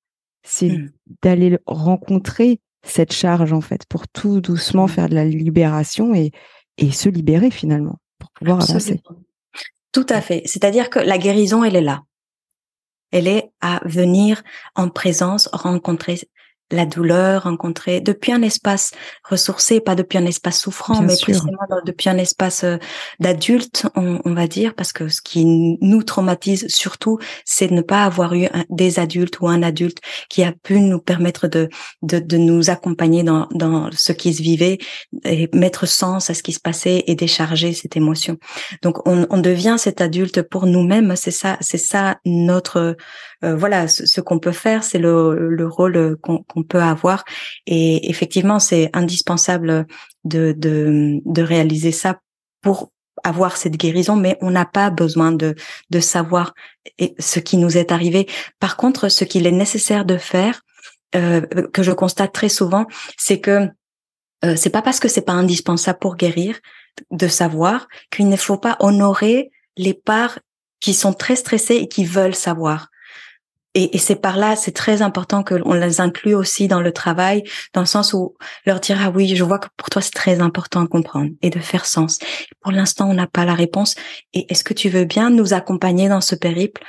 c'est 0.43 0.72
d'aller 1.24 1.57
rencontrer 1.66 2.61
cette 2.84 3.13
charge 3.13 3.51
en 3.51 3.61
fait 3.61 3.86
pour 3.88 4.07
tout 4.07 4.41
doucement 4.41 4.88
faire 4.88 5.09
de 5.09 5.16
la 5.16 5.26
libération 5.26 6.13
et, 6.13 6.32
et 6.78 6.91
se 6.91 7.09
libérer 7.09 7.49
finalement 7.49 7.99
pour 8.20 8.32
pouvoir 8.32 8.61
avancer. 8.61 9.01
Tout 9.91 10.05
à 10.09 10.22
fait. 10.22 10.41
C'est-à-dire 10.45 10.89
que 10.89 10.99
la 10.99 11.18
guérison, 11.18 11.63
elle 11.63 11.76
est 11.76 11.82
là. 11.82 12.03
Elle 13.11 13.28
est 13.28 13.51
à 13.61 13.80
venir 13.86 14.43
en 14.76 14.89
présence 14.89 15.47
rencontrer 15.53 16.20
la 16.72 16.86
douleur 16.86 17.43
rencontrée 17.43 18.01
depuis 18.01 18.32
un 18.32 18.41
espace 18.41 18.91
ressourcé, 19.24 19.80
pas 19.80 19.95
depuis 19.95 20.18
un 20.18 20.26
espace 20.26 20.59
souffrant, 20.59 21.01
mais 21.01 21.16
précisément 21.16 21.57
depuis 21.86 22.09
un 22.09 22.18
espace 22.18 22.63
euh, 22.63 22.78
d'adulte, 23.20 23.88
on, 23.95 24.34
va 24.34 24.47
dire, 24.47 24.74
parce 24.74 24.91
que 24.91 25.07
ce 25.07 25.22
qui 25.22 25.45
nous 25.45 26.03
traumatise 26.03 26.68
surtout, 26.68 27.20
c'est 27.45 27.68
de 27.68 27.74
ne 27.74 27.82
pas 27.82 28.03
avoir 28.03 28.34
eu 28.34 28.47
des 28.70 28.99
adultes 28.99 29.39
ou 29.41 29.47
un 29.47 29.61
adulte 29.61 29.99
qui 30.30 30.43
a 30.43 30.51
pu 30.51 30.80
nous 30.80 30.99
permettre 30.99 31.47
de, 31.47 31.70
de, 32.01 32.20
de 32.20 32.38
nous 32.38 32.70
accompagner 32.70 33.24
dans, 33.24 33.47
dans 33.51 33.89
ce 33.91 34.11
qui 34.11 34.34
se 34.34 34.41
vivait 34.41 34.80
et 35.24 35.49
mettre 35.53 35.86
sens 35.86 36.30
à 36.30 36.34
ce 36.34 36.41
qui 36.41 36.53
se 36.53 36.59
passait 36.59 37.03
et 37.07 37.16
décharger 37.16 37.74
cette 37.74 37.95
émotion. 37.95 38.38
Donc, 38.82 39.07
on, 39.07 39.28
on 39.30 39.38
devient 39.38 39.76
cet 39.78 40.01
adulte 40.01 40.41
pour 40.41 40.66
nous-mêmes. 40.66 41.16
C'est 41.16 41.32
ça, 41.32 41.57
c'est 41.61 41.78
ça 41.78 42.18
notre 42.26 42.95
euh, 43.43 43.55
voilà, 43.55 43.88
ce, 43.88 44.22
qu'on 44.22 44.39
peut 44.39 44.51
faire, 44.51 44.84
c'est 44.84 44.97
le, 44.97 45.49
le 45.49 45.68
rôle 45.68 46.18
qu'on 46.22 46.43
peut 46.66 46.82
avoir. 46.82 47.24
Et 47.66 48.09
effectivement, 48.09 48.59
c'est 48.59 48.89
indispensable 48.93 49.86
de, 50.24 50.53
de, 50.57 51.22
de 51.26 51.41
réaliser 51.41 51.91
ça 51.91 52.20
pour 52.61 52.91
avoir 53.24 53.57
cette 53.57 53.78
guérison, 53.78 54.16
mais 54.16 54.38
on 54.41 54.51
n'a 54.51 54.66
pas 54.66 54.89
besoin 54.89 55.32
de, 55.32 55.55
de 55.89 55.99
savoir 55.99 56.53
ce 57.20 57.39
qui 57.39 57.57
nous 57.57 57.78
est 57.78 57.91
arrivé. 57.91 58.28
Par 58.59 58.78
contre, 58.78 59.09
ce 59.09 59.24
qu'il 59.24 59.47
est 59.47 59.51
nécessaire 59.51 60.05
de 60.05 60.18
faire, 60.18 60.61
euh, 61.16 61.41
que 61.74 61.82
je 61.82 61.91
constate 61.91 62.34
très 62.34 62.49
souvent, 62.49 62.86
c'est 63.18 63.39
que 63.39 63.70
euh, 64.43 64.55
c'est 64.55 64.70
pas 64.70 64.82
parce 64.82 64.99
que 64.99 65.07
c'est 65.07 65.22
pas 65.22 65.34
indispensable 65.34 65.99
pour 65.99 66.18
guérir 66.18 66.59
de 67.11 67.28
savoir 67.28 67.88
qu'il 68.11 68.30
ne 68.30 68.36
faut 68.36 68.57
pas 68.57 68.76
honorer 68.80 69.51
les 69.78 69.93
parts 69.93 70.39
qui 70.80 70.93
sont 70.93 71.13
très 71.13 71.36
stressées 71.36 71.76
et 71.76 71.88
qui 71.88 72.05
veulent 72.05 72.36
savoir. 72.36 72.89
Et, 73.76 73.95
et 73.95 73.99
c'est 73.99 74.15
par 74.15 74.38
là, 74.38 74.55
c'est 74.55 74.71
très 74.71 75.03
important 75.03 75.43
que 75.43 75.55
on 75.65 75.73
les 75.73 76.01
inclut 76.01 76.34
aussi 76.34 76.67
dans 76.67 76.82
le 76.82 76.91
travail, 76.91 77.43
dans 77.73 77.82
le 77.82 77.88
sens 77.88 78.13
où 78.13 78.36
leur 78.65 78.80
dire 78.80 78.97
ah 78.99 79.11
oui, 79.11 79.36
je 79.36 79.43
vois 79.43 79.59
que 79.59 79.67
pour 79.78 79.89
toi 79.89 80.01
c'est 80.01 80.13
très 80.13 80.39
important 80.41 80.82
de 80.82 80.88
comprendre 80.88 81.30
et 81.43 81.51
de 81.51 81.59
faire 81.59 81.86
sens. 81.86 82.17
Pour 82.61 82.71
l'instant, 82.71 83.09
on 83.09 83.13
n'a 83.13 83.28
pas 83.28 83.45
la 83.45 83.53
réponse. 83.53 83.95
Et 84.34 84.51
est-ce 84.51 84.63
que 84.63 84.73
tu 84.73 84.89
veux 84.89 85.05
bien 85.05 85.30
nous 85.30 85.53
accompagner 85.53 86.09
dans 86.09 86.21
ce 86.21 86.36
périple 86.36 86.82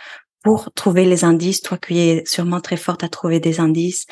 pour 0.47 0.72
trouver 0.74 1.07
les 1.07 1.24
indices, 1.24 1.61
toi 1.61 1.76
qui 1.76 1.99
es 1.99 2.24
sûrement 2.24 2.61
très 2.61 2.76
forte 2.76 3.03
à 3.03 3.09
trouver 3.09 3.41
des 3.41 3.59
indices. 3.59 4.07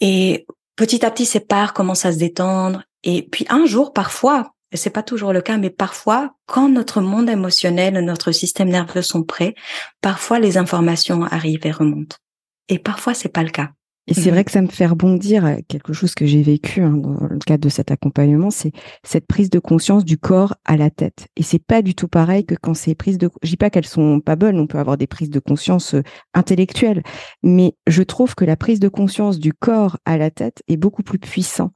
Et 0.00 0.46
petit 0.74 1.04
à 1.04 1.10
petit, 1.10 1.26
ces 1.26 1.40
parts 1.40 1.74
commencent 1.74 2.06
à 2.06 2.12
se 2.14 2.18
détendre. 2.18 2.82
Et 3.02 3.28
puis 3.28 3.44
un 3.50 3.66
jour, 3.66 3.92
parfois, 3.92 4.54
c'est 4.76 4.90
pas 4.90 5.02
toujours 5.02 5.32
le 5.32 5.40
cas, 5.40 5.56
mais 5.56 5.70
parfois, 5.70 6.34
quand 6.46 6.68
notre 6.68 7.00
monde 7.00 7.30
émotionnel, 7.30 8.04
notre 8.04 8.32
système 8.32 8.68
nerveux 8.68 9.02
sont 9.02 9.22
prêts, 9.22 9.54
parfois 10.00 10.38
les 10.38 10.58
informations 10.58 11.24
arrivent 11.24 11.66
et 11.66 11.70
remontent. 11.70 12.16
Et 12.68 12.78
parfois, 12.78 13.14
c'est 13.14 13.30
pas 13.30 13.42
le 13.42 13.50
cas. 13.50 13.70
Et 14.08 14.14
c'est 14.14 14.30
vrai 14.30 14.42
que 14.42 14.50
ça 14.50 14.62
me 14.62 14.68
fait 14.68 14.86
rebondir 14.86 15.58
quelque 15.68 15.92
chose 15.92 16.14
que 16.14 16.24
j'ai 16.24 16.40
vécu 16.40 16.80
hein, 16.80 16.96
dans 16.96 17.26
le 17.28 17.38
cadre 17.40 17.62
de 17.62 17.68
cet 17.68 17.90
accompagnement, 17.90 18.50
c'est 18.50 18.72
cette 19.04 19.26
prise 19.26 19.50
de 19.50 19.58
conscience 19.58 20.02
du 20.02 20.16
corps 20.16 20.54
à 20.64 20.78
la 20.78 20.88
tête. 20.88 21.26
Et 21.36 21.42
c'est 21.42 21.58
pas 21.58 21.82
du 21.82 21.94
tout 21.94 22.08
pareil 22.08 22.46
que 22.46 22.54
quand 22.54 22.72
ces 22.72 22.94
prises 22.94 23.18
de, 23.18 23.28
je 23.42 23.50
dis 23.50 23.58
pas 23.58 23.68
qu'elles 23.68 23.86
sont 23.86 24.20
pas 24.20 24.34
bonnes, 24.34 24.58
on 24.58 24.66
peut 24.66 24.78
avoir 24.78 24.96
des 24.96 25.06
prises 25.06 25.28
de 25.28 25.40
conscience 25.40 25.94
euh, 25.94 26.02
intellectuelles, 26.32 27.02
mais 27.42 27.74
je 27.86 28.02
trouve 28.02 28.34
que 28.34 28.46
la 28.46 28.56
prise 28.56 28.80
de 28.80 28.88
conscience 28.88 29.38
du 29.38 29.52
corps 29.52 29.98
à 30.06 30.16
la 30.16 30.30
tête 30.30 30.62
est 30.68 30.78
beaucoup 30.78 31.02
plus 31.02 31.18
puissant 31.18 31.72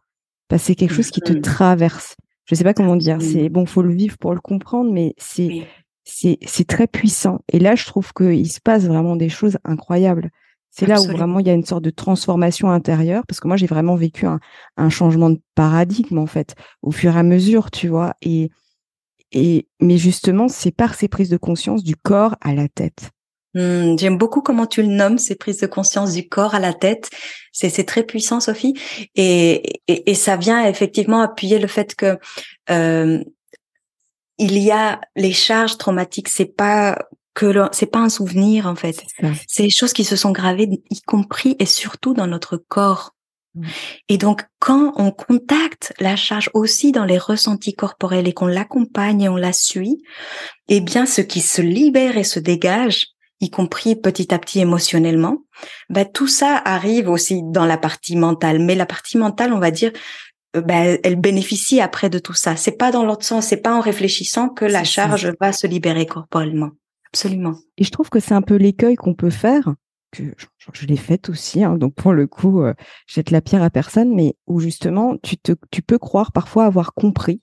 parce 0.49 0.62
que 0.62 0.66
c'est 0.68 0.74
quelque 0.74 0.95
chose 0.95 1.11
qui 1.11 1.20
te 1.20 1.34
mmh. 1.34 1.43
traverse 1.43 2.16
je 2.47 2.55
sais 2.55 2.64
pas 2.64 2.74
comment 2.74 2.97
dire. 2.97 3.20
C'est 3.20 3.49
bon, 3.49 3.66
faut 3.66 3.82
le 3.82 3.95
vivre 3.95 4.18
pour 4.18 4.34
le 4.34 4.40
comprendre, 4.40 4.93
mais 4.93 5.14
c'est 5.18 5.66
c'est 6.05 6.38
c'est 6.45 6.66
très 6.66 6.86
puissant. 6.86 7.40
Et 7.53 7.59
là, 7.59 7.74
je 7.74 7.86
trouve 7.86 8.12
qu'il 8.12 8.51
se 8.51 8.61
passe 8.61 8.84
vraiment 8.84 9.16
des 9.16 9.28
choses 9.28 9.59
incroyables. 9.64 10.30
C'est 10.70 10.86
là 10.86 11.03
où 11.03 11.05
vraiment 11.05 11.38
il 11.38 11.47
y 11.47 11.51
a 11.51 11.55
une 11.55 11.66
sorte 11.66 11.84
de 11.84 11.90
transformation 11.90 12.70
intérieure, 12.70 13.24
parce 13.28 13.40
que 13.40 13.47
moi 13.47 13.59
j'ai 13.59 13.66
vraiment 13.66 13.95
vécu 13.95 14.24
un, 14.24 14.40
un, 14.78 14.88
changement 14.88 15.28
de 15.28 15.38
paradigme 15.55 16.16
en 16.16 16.26
fait, 16.26 16.55
au 16.80 16.90
fur 16.90 17.14
et 17.14 17.18
à 17.18 17.22
mesure, 17.22 17.70
tu 17.70 17.88
vois. 17.88 18.14
Et 18.22 18.51
et 19.32 19.68
mais 19.80 19.99
justement, 19.99 20.49
c'est 20.49 20.70
par 20.70 20.95
ces 20.95 21.09
prises 21.09 21.28
de 21.28 21.36
conscience 21.36 21.84
du 21.84 21.95
corps 21.95 22.36
à 22.40 22.55
la 22.55 22.68
tête. 22.68 23.11
Mmh, 23.55 23.98
j'aime 23.98 24.16
beaucoup 24.16 24.40
comment 24.40 24.66
tu 24.66 24.82
le 24.82 24.88
nommes, 24.88 25.18
ces 25.18 25.34
prises 25.34 25.59
de 25.59 25.66
conscience 25.66 26.14
du 26.14 26.28
corps 26.28 26.55
à 26.55 26.61
la 26.61 26.72
tête. 26.72 27.11
C'est 27.53 27.84
très 27.84 28.03
puissant, 28.03 28.40
Sophie, 28.40 28.74
et, 29.14 29.80
et, 29.88 30.11
et, 30.11 30.14
ça 30.14 30.36
vient 30.36 30.66
effectivement 30.66 31.20
appuyer 31.20 31.59
le 31.59 31.66
fait 31.66 31.94
que 31.94 32.18
euh, 32.70 33.22
il 34.38 34.59
y 34.59 34.70
a 34.70 35.00
les 35.16 35.32
charges 35.32 35.76
traumatiques. 35.76 36.28
C'est 36.28 36.46
pas 36.46 36.98
que 37.34 37.53
c'est 37.72 37.86
pas 37.86 38.00
un 38.00 38.09
souvenir 38.09 38.66
en 38.66 38.74
fait. 38.74 39.05
C'est 39.46 39.64
des 39.64 39.70
choses 39.70 39.92
qui 39.92 40.05
se 40.05 40.16
sont 40.16 40.32
gravées, 40.32 40.68
y 40.90 41.00
compris 41.03 41.57
et 41.59 41.66
surtout 41.66 42.14
dans 42.14 42.26
notre 42.26 42.57
corps. 42.57 43.14
Mmh. 43.55 43.66
Et 44.09 44.18
donc, 44.18 44.44
quand 44.59 44.94
on 44.96 45.11
contacte 45.11 45.92
la 46.00 46.16
charge 46.16 46.50
aussi 46.55 46.90
dans 46.90 47.05
les 47.05 47.18
ressentis 47.18 47.74
corporels 47.74 48.26
et 48.28 48.32
qu'on 48.32 48.46
l'accompagne 48.46 49.22
et 49.22 49.28
on 49.28 49.36
la 49.36 49.53
suit, 49.53 50.03
eh 50.68 50.80
bien, 50.80 51.05
ce 51.05 51.20
qui 51.20 51.40
se 51.40 51.61
libère 51.61 52.16
et 52.16 52.24
se 52.24 52.40
dégage, 52.40 53.09
y 53.43 53.51
compris 53.51 53.97
petit 53.97 54.32
à 54.32 54.38
petit 54.38 54.61
émotionnellement, 54.61 55.38
ben, 55.90 56.07
tout 56.07 56.28
ça 56.28 56.57
arrive 56.64 57.11
aussi 57.11 57.43
dans 57.43 57.66
la 57.66 57.76
partie 57.76 58.16
mentale. 58.16 58.61
Mais 58.61 58.74
la 58.74 58.86
partie 58.86 59.18
mentale, 59.18 59.53
on 59.53 59.59
va 59.59 59.70
dire, 59.70 59.93
ben, 60.55 60.99
elle 61.03 61.16
bénéficie 61.16 61.80
après 61.80 62.09
de 62.09 62.18
tout 62.18 62.34
ça. 62.34 62.57
C'est 62.57 62.78
pas 62.78 62.93
dans 62.93 63.05
l'autre 63.05 63.24
sens, 63.24 63.47
c'est 63.47 63.62
pas 63.62 63.74
en 63.74 63.80
réfléchissant 63.80 64.49
que 64.49 64.64
la 64.64 64.84
charge 64.84 65.32
va 65.40 65.53
se 65.53 65.66
libérer 65.66 66.07
corporellement. 66.07 66.70
Absolument. 67.12 67.57
Et 67.76 67.84
je 67.84 67.90
trouve 67.90 68.09
que 68.09 68.20
c'est 68.20 68.34
un 68.34 68.43
peu 68.43 68.57
l'écueil 68.57 68.97
qu'on 68.97 69.14
peut 69.14 69.30
faire, 69.30 69.74
que 70.12 70.22
je, 70.72 70.86
l'ai 70.86 70.97
fait 70.97 71.28
aussi, 71.28 71.64
hein, 71.64 71.76
donc 71.76 71.95
pour 71.95 72.12
le 72.12 72.26
coup, 72.26 72.62
euh, 72.62 72.74
jette 73.07 73.30
la 73.30 73.40
pierre 73.40 73.62
à 73.62 73.70
personne, 73.70 74.14
mais 74.14 74.34
où 74.47 74.61
justement, 74.61 75.16
tu, 75.22 75.36
te, 75.36 75.53
tu 75.70 75.82
peux 75.82 75.99
croire 75.99 76.32
parfois 76.32 76.64
avoir 76.64 76.95
compris 76.95 77.43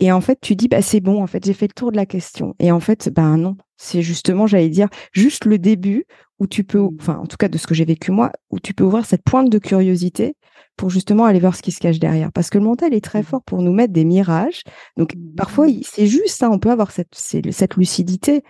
et 0.00 0.10
en 0.12 0.22
fait, 0.22 0.38
tu 0.40 0.56
dis, 0.56 0.66
bah, 0.66 0.80
c'est 0.80 1.00
bon, 1.00 1.22
en 1.22 1.26
fait, 1.26 1.44
j'ai 1.44 1.52
fait 1.52 1.66
le 1.66 1.74
tour 1.74 1.92
de 1.92 1.96
la 1.96 2.06
question. 2.06 2.54
Et 2.58 2.72
en 2.72 2.80
fait, 2.80 3.10
ben 3.10 3.36
non, 3.36 3.56
c'est 3.76 4.00
justement, 4.00 4.46
j'allais 4.46 4.70
dire, 4.70 4.88
juste 5.12 5.44
le 5.44 5.58
début 5.58 6.06
où 6.38 6.46
tu 6.46 6.64
peux, 6.64 6.80
enfin, 6.98 7.18
en 7.18 7.26
tout 7.26 7.36
cas, 7.36 7.48
de 7.48 7.58
ce 7.58 7.66
que 7.66 7.74
j'ai 7.74 7.84
vécu 7.84 8.10
moi, 8.10 8.32
où 8.48 8.58
tu 8.58 8.72
peux 8.72 8.82
ouvrir 8.82 9.04
cette 9.04 9.22
pointe 9.22 9.50
de 9.50 9.58
curiosité 9.58 10.36
pour 10.78 10.88
justement 10.88 11.26
aller 11.26 11.38
voir 11.38 11.54
ce 11.54 11.60
qui 11.60 11.70
se 11.70 11.80
cache 11.80 11.98
derrière. 11.98 12.32
Parce 12.32 12.48
que 12.48 12.56
le 12.56 12.64
mental 12.64 12.94
est 12.94 13.04
très 13.04 13.20
mmh. 13.20 13.24
fort 13.24 13.42
pour 13.42 13.60
nous 13.60 13.74
mettre 13.74 13.92
des 13.92 14.06
mirages. 14.06 14.62
Donc, 14.96 15.14
mmh. 15.14 15.34
parfois, 15.36 15.66
c'est 15.82 16.06
juste 16.06 16.38
ça, 16.38 16.50
on 16.50 16.58
peut 16.58 16.70
avoir 16.70 16.92
cette, 16.92 17.14
cette 17.14 17.76
lucidité. 17.76 18.42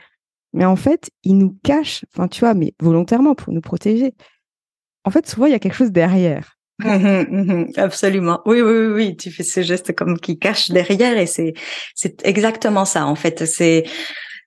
Mais 0.53 0.65
en 0.65 0.77
fait, 0.77 1.11
il 1.25 1.37
nous 1.37 1.59
cache, 1.65 2.05
enfin, 2.15 2.29
tu 2.29 2.41
vois, 2.41 2.55
mais 2.55 2.75
volontairement 2.81 3.35
pour 3.35 3.53
nous 3.53 3.61
protéger. 3.61 4.15
En 5.05 5.11
fait, 5.11 5.27
souvent, 5.27 5.47
il 5.47 5.53
y 5.53 5.55
a 5.55 5.59
quelque 5.59 5.75
chose 5.75 5.91
derrière. 5.91 6.60
Mmh 6.85 7.25
mmh 7.31 7.73
absolument. 7.77 8.41
Oui, 8.47 8.61
oui, 8.61 8.87
oui, 8.87 9.17
tu 9.17 9.31
fais 9.31 9.43
ce 9.43 9.63
geste 9.63 9.95
comme 9.95 10.19
qui 10.19 10.39
cache 10.39 10.71
derrière 10.71 11.17
et 11.19 11.27
c'est 11.27 11.55
c'est 11.95 12.27
exactement 12.27 12.85
ça 12.85 13.07
en 13.07 13.15
fait. 13.15 13.47
C'est 13.47 13.85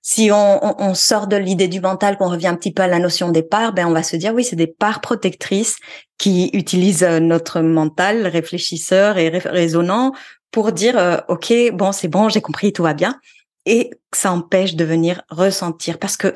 si 0.06 0.30
on, 0.30 0.82
on, 0.82 0.92
sort 0.92 1.28
de 1.28 1.36
l'idée 1.36 1.66
du 1.66 1.80
mental, 1.80 2.18
qu'on 2.18 2.28
revient 2.28 2.48
un 2.48 2.56
petit 2.56 2.74
peu 2.74 2.82
à 2.82 2.86
la 2.86 2.98
notion 2.98 3.30
des 3.30 3.42
parts, 3.42 3.72
ben 3.72 3.86
on 3.86 3.92
va 3.92 4.02
se 4.02 4.16
dire 4.16 4.34
oui, 4.34 4.44
c'est 4.44 4.54
des 4.54 4.66
parts 4.66 5.00
protectrices 5.00 5.78
qui 6.18 6.50
utilisent 6.52 7.04
euh, 7.04 7.20
notre 7.20 7.62
mental 7.62 8.26
réfléchisseur 8.26 9.16
et 9.16 9.30
raisonnant 9.30 10.12
pour 10.50 10.72
dire 10.72 10.98
euh, 10.98 11.16
ok, 11.28 11.54
bon, 11.72 11.92
c'est 11.92 12.08
bon, 12.08 12.28
j'ai 12.28 12.42
compris, 12.42 12.74
tout 12.74 12.82
va 12.82 12.92
bien, 12.92 13.18
et 13.64 13.90
ça 14.14 14.30
empêche 14.30 14.74
de 14.74 14.84
venir 14.84 15.22
ressentir 15.30 15.98
parce 15.98 16.18
que 16.18 16.34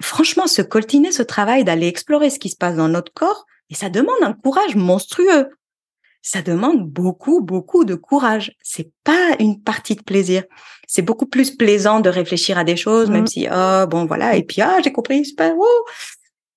franchement, 0.00 0.46
se 0.46 0.62
coltiner 0.62 1.12
ce 1.12 1.22
travail 1.22 1.64
d'aller 1.64 1.86
explorer 1.86 2.30
ce 2.30 2.38
qui 2.38 2.50
se 2.50 2.56
passe 2.56 2.76
dans 2.76 2.88
notre 2.88 3.12
corps, 3.12 3.46
et 3.70 3.74
ça 3.74 3.88
demande 3.88 4.22
un 4.22 4.32
courage 4.32 4.76
monstrueux. 4.76 5.48
Ça 6.22 6.42
demande 6.42 6.86
beaucoup, 6.86 7.40
beaucoup 7.40 7.84
de 7.84 7.94
courage. 7.94 8.52
C'est 8.62 8.90
pas 9.04 9.36
une 9.38 9.62
partie 9.62 9.94
de 9.94 10.02
plaisir. 10.02 10.44
C'est 10.86 11.02
beaucoup 11.02 11.26
plus 11.26 11.52
plaisant 11.52 12.00
de 12.00 12.10
réfléchir 12.10 12.58
à 12.58 12.64
des 12.64 12.76
choses, 12.76 13.08
même 13.08 13.22
mmh. 13.22 13.28
si, 13.28 13.48
oh, 13.50 13.86
bon, 13.88 14.04
voilà, 14.04 14.36
et 14.36 14.42
puis, 14.42 14.60
ah, 14.60 14.78
j'ai 14.84 14.92
compris, 14.92 15.24
super, 15.24 15.54
oh. 15.56 15.84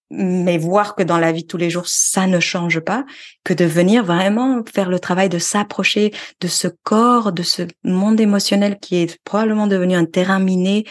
Mais 0.09 0.57
voir 0.57 0.95
que 0.95 1.01
dans 1.01 1.18
la 1.18 1.32
vie 1.32 1.43
de 1.43 1.47
tous 1.47 1.57
les 1.57 1.70
jours, 1.70 1.88
ça 1.88 2.28
ne 2.28 2.39
change 2.39 2.80
pas, 2.82 3.05
que 3.43 3.53
de 3.53 3.66
venir 3.66 4.03
vraiment 4.03 4.61
faire 4.72 4.89
le 4.89 4.99
travail 4.99 5.30
de 5.30 5.39
s'approcher 5.39 6.14
de 6.41 6.47
ce 6.47 6.68
corps, 6.84 7.32
de 7.32 7.41
ce 7.41 7.64
monde 7.84 8.20
émotionnel 8.20 8.80
qui 8.80 8.97
est 8.97 9.18
probablement 9.24 9.68
devenu 9.68 9.95
un 9.95 10.05
terrain 10.05 10.39
miné, 10.39 10.86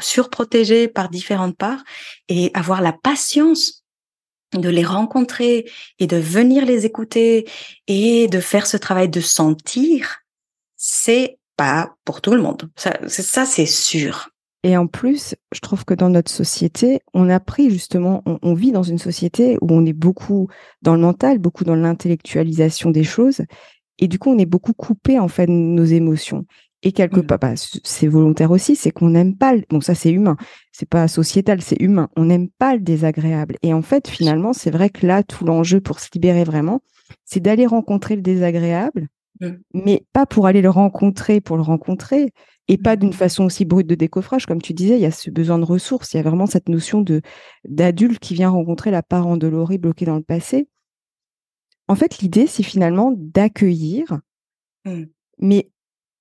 surprotégé 0.00 0.88
par 0.88 1.08
différentes 1.08 1.56
parts, 1.56 1.82
et 2.28 2.50
avoir 2.54 2.80
la 2.80 2.92
patience 2.92 3.81
de 4.54 4.68
les 4.68 4.84
rencontrer 4.84 5.70
et 5.98 6.06
de 6.06 6.16
venir 6.16 6.64
les 6.66 6.86
écouter 6.86 7.48
et 7.86 8.28
de 8.28 8.40
faire 8.40 8.66
ce 8.66 8.76
travail 8.76 9.08
de 9.08 9.20
sentir, 9.20 10.18
c'est 10.76 11.38
pas 11.56 11.94
pour 12.04 12.20
tout 12.20 12.34
le 12.34 12.42
monde. 12.42 12.70
Ça, 12.76 12.98
ça 13.08 13.44
c'est 13.44 13.66
sûr. 13.66 14.30
Et 14.64 14.76
en 14.76 14.86
plus, 14.86 15.34
je 15.52 15.60
trouve 15.60 15.84
que 15.84 15.94
dans 15.94 16.08
notre 16.08 16.30
société, 16.30 17.00
on 17.14 17.28
a 17.28 17.40
pris 17.40 17.70
justement, 17.70 18.22
on, 18.24 18.54
vit 18.54 18.70
dans 18.70 18.84
une 18.84 18.98
société 18.98 19.58
où 19.60 19.66
on 19.70 19.84
est 19.84 19.92
beaucoup 19.92 20.48
dans 20.82 20.94
le 20.94 21.00
mental, 21.00 21.38
beaucoup 21.38 21.64
dans 21.64 21.74
l'intellectualisation 21.74 22.90
des 22.90 23.02
choses, 23.02 23.42
et 23.98 24.06
du 24.06 24.18
coup, 24.18 24.30
on 24.30 24.38
est 24.38 24.46
beaucoup 24.46 24.72
coupé 24.72 25.18
en 25.18 25.28
fait 25.28 25.46
de 25.46 25.52
nos 25.52 25.84
émotions. 25.84 26.46
Et 26.84 26.92
quelque 26.92 27.20
Mmh. 27.20 27.26
part, 27.26 27.38
bah, 27.38 27.54
c'est 27.84 28.08
volontaire 28.08 28.50
aussi, 28.50 28.74
c'est 28.76 28.90
qu'on 28.90 29.10
n'aime 29.10 29.36
pas. 29.36 29.54
le- 29.54 29.62
Bon, 29.70 29.80
ça 29.80 29.94
c'est 29.94 30.10
humain, 30.10 30.36
c'est 30.72 30.88
pas 30.88 31.06
sociétal, 31.08 31.62
c'est 31.62 31.80
humain. 31.80 32.08
On 32.16 32.24
n'aime 32.24 32.48
pas 32.48 32.74
le 32.74 32.80
désagréable. 32.80 33.56
Et 33.62 33.72
en 33.72 33.82
fait, 33.82 34.08
finalement, 34.08 34.52
c'est 34.52 34.70
vrai 34.70 34.90
que 34.90 35.06
là, 35.06 35.22
tout 35.22 35.44
l'enjeu 35.44 35.80
pour 35.80 36.00
se 36.00 36.08
libérer 36.14 36.44
vraiment, 36.44 36.82
c'est 37.24 37.40
d'aller 37.40 37.66
rencontrer 37.66 38.16
le 38.16 38.22
désagréable, 38.22 39.08
Mmh. 39.40 39.48
mais 39.74 40.04
pas 40.12 40.26
pour 40.26 40.46
aller 40.46 40.60
le 40.62 40.70
rencontrer 40.70 41.40
pour 41.40 41.56
le 41.56 41.62
rencontrer, 41.62 42.32
et 42.68 42.78
pas 42.78 42.96
d'une 42.96 43.12
façon 43.12 43.44
aussi 43.44 43.64
brute 43.64 43.86
de 43.88 43.94
décoffrage, 43.96 44.46
comme 44.46 44.62
tu 44.62 44.72
disais. 44.74 44.94
Il 44.96 45.00
y 45.02 45.06
a 45.06 45.10
ce 45.10 45.30
besoin 45.30 45.58
de 45.58 45.64
ressources, 45.64 46.12
il 46.14 46.18
y 46.18 46.20
a 46.20 46.22
vraiment 46.22 46.46
cette 46.46 46.68
notion 46.68 47.00
de 47.00 47.22
d'adulte 47.68 48.18
qui 48.20 48.34
vient 48.34 48.50
rencontrer 48.50 48.90
la 48.90 49.02
part 49.02 49.26
endolorie 49.26 49.78
bloquée 49.78 50.04
dans 50.04 50.16
le 50.16 50.22
passé. 50.22 50.68
En 51.88 51.94
fait, 51.94 52.18
l'idée, 52.18 52.46
c'est 52.46 52.62
finalement 52.62 53.12
d'accueillir, 53.16 54.20
Mmh. 54.84 55.04
mais 55.38 55.70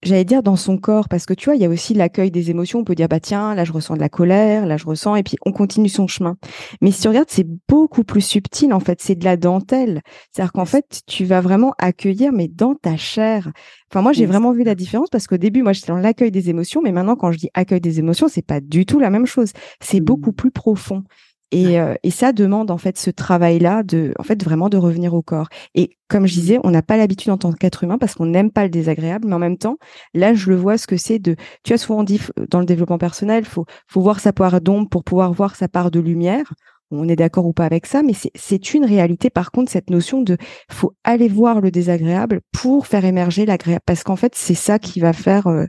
j'allais 0.03 0.25
dire 0.25 0.43
dans 0.43 0.55
son 0.55 0.77
corps, 0.77 1.07
parce 1.09 1.25
que 1.25 1.33
tu 1.33 1.45
vois, 1.45 1.55
il 1.55 1.61
y 1.61 1.65
a 1.65 1.69
aussi 1.69 1.93
l'accueil 1.93 2.31
des 2.31 2.49
émotions. 2.49 2.79
On 2.79 2.83
peut 2.83 2.95
dire, 2.95 3.07
bah 3.07 3.19
tiens, 3.19 3.55
là, 3.55 3.63
je 3.65 3.71
ressens 3.71 3.95
de 3.95 3.99
la 3.99 4.09
colère, 4.09 4.65
là, 4.65 4.77
je 4.77 4.85
ressens, 4.85 5.15
et 5.15 5.23
puis 5.23 5.37
on 5.45 5.51
continue 5.51 5.89
son 5.89 6.07
chemin. 6.07 6.37
Mais 6.81 6.91
si 6.91 7.01
tu 7.01 7.07
regardes, 7.07 7.29
c'est 7.29 7.47
beaucoup 7.69 8.03
plus 8.03 8.21
subtil, 8.21 8.73
en 8.73 8.79
fait, 8.79 9.01
c'est 9.01 9.15
de 9.15 9.25
la 9.25 9.37
dentelle. 9.37 10.01
C'est-à-dire 10.31 10.51
qu'en 10.53 10.65
fait, 10.65 11.01
tu 11.07 11.25
vas 11.25 11.41
vraiment 11.41 11.73
accueillir, 11.77 12.31
mais 12.33 12.47
dans 12.47 12.75
ta 12.75 12.97
chair. 12.97 13.51
Enfin, 13.91 14.01
moi, 14.01 14.13
j'ai 14.13 14.25
vraiment 14.25 14.53
vu 14.53 14.63
la 14.63 14.75
différence 14.75 15.09
parce 15.09 15.27
qu'au 15.27 15.37
début, 15.37 15.63
moi, 15.63 15.73
j'étais 15.73 15.87
dans 15.91 15.97
l'accueil 15.97 16.31
des 16.31 16.49
émotions, 16.49 16.81
mais 16.81 16.91
maintenant, 16.91 17.15
quand 17.15 17.31
je 17.31 17.37
dis 17.37 17.49
accueil 17.53 17.81
des 17.81 17.99
émotions, 17.99 18.27
c'est 18.27 18.45
pas 18.45 18.59
du 18.61 18.85
tout 18.85 18.99
la 18.99 19.09
même 19.09 19.25
chose. 19.25 19.51
C'est 19.81 19.99
Mhm. 19.99 20.05
beaucoup 20.05 20.31
plus 20.31 20.51
profond. 20.51 21.03
Et, 21.51 21.79
euh, 21.81 21.95
et 22.03 22.11
ça 22.11 22.31
demande 22.31 22.71
en 22.71 22.77
fait 22.77 22.97
ce 22.97 23.09
travail-là 23.09 23.83
de, 23.83 24.13
en 24.17 24.23
fait, 24.23 24.41
vraiment 24.43 24.69
de 24.69 24.77
revenir 24.77 25.13
au 25.13 25.21
corps. 25.21 25.49
Et 25.75 25.97
comme 26.07 26.25
je 26.25 26.33
disais, 26.33 26.59
on 26.63 26.71
n'a 26.71 26.81
pas 26.81 26.95
l'habitude 26.95 27.29
en 27.31 27.37
tant 27.37 27.51
qu'être 27.51 27.83
humain 27.83 27.97
parce 27.97 28.15
qu'on 28.15 28.25
n'aime 28.25 28.51
pas 28.51 28.63
le 28.63 28.69
désagréable, 28.69 29.27
mais 29.27 29.35
en 29.35 29.39
même 29.39 29.57
temps, 29.57 29.77
là, 30.13 30.33
je 30.33 30.49
le 30.49 30.55
vois 30.55 30.77
ce 30.77 30.87
que 30.87 30.95
c'est 30.97 31.19
de. 31.19 31.35
Tu 31.63 31.73
as 31.73 31.77
souvent 31.77 32.03
dit 32.03 32.17
f- 32.17 32.31
dans 32.49 32.59
le 32.59 32.65
développement 32.65 32.97
personnel, 32.97 33.43
faut 33.45 33.65
faut 33.87 34.01
voir 34.01 34.19
sa 34.21 34.31
part 34.33 34.61
d'ombre 34.61 34.87
pour 34.89 35.03
pouvoir 35.03 35.33
voir 35.33 35.55
sa 35.55 35.67
part 35.67 35.91
de 35.91 35.99
lumière. 35.99 36.53
On 36.93 37.07
est 37.07 37.15
d'accord 37.15 37.45
ou 37.45 37.53
pas 37.53 37.65
avec 37.65 37.85
ça, 37.85 38.03
mais 38.03 38.13
c'est- 38.13 38.31
c'est 38.35 38.73
une 38.73 38.85
réalité. 38.85 39.29
Par 39.29 39.51
contre, 39.51 39.71
cette 39.71 39.89
notion 39.89 40.21
de 40.21 40.37
faut 40.69 40.93
aller 41.03 41.27
voir 41.29 41.61
le 41.61 41.71
désagréable 41.71 42.41
pour 42.51 42.87
faire 42.87 43.05
émerger 43.05 43.45
l'agréable, 43.45 43.83
parce 43.85 44.03
qu'en 44.03 44.17
fait, 44.17 44.33
c'est 44.35 44.55
ça 44.55 44.79
qui 44.79 44.99
va 44.99 45.13
faire 45.13 45.47
euh, 45.47 45.65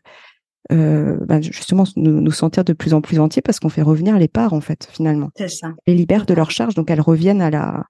euh, 0.70 1.16
ben, 1.26 1.42
justement 1.42 1.84
nous, 1.96 2.20
nous 2.20 2.30
sentir 2.30 2.64
de 2.64 2.72
plus 2.72 2.94
en 2.94 3.00
plus 3.00 3.18
entiers, 3.18 3.42
parce 3.42 3.58
qu'on 3.58 3.68
fait 3.68 3.82
revenir 3.82 4.16
les 4.18 4.28
parts 4.28 4.52
en 4.52 4.60
fait 4.60 4.88
finalement 4.92 5.30
C'est 5.36 5.48
ça. 5.48 5.72
les 5.86 5.94
libère 5.94 6.24
de 6.26 6.34
leur 6.34 6.50
charge, 6.50 6.74
donc 6.74 6.90
elles 6.90 7.00
reviennent 7.00 7.42
à 7.42 7.50
la. 7.50 7.84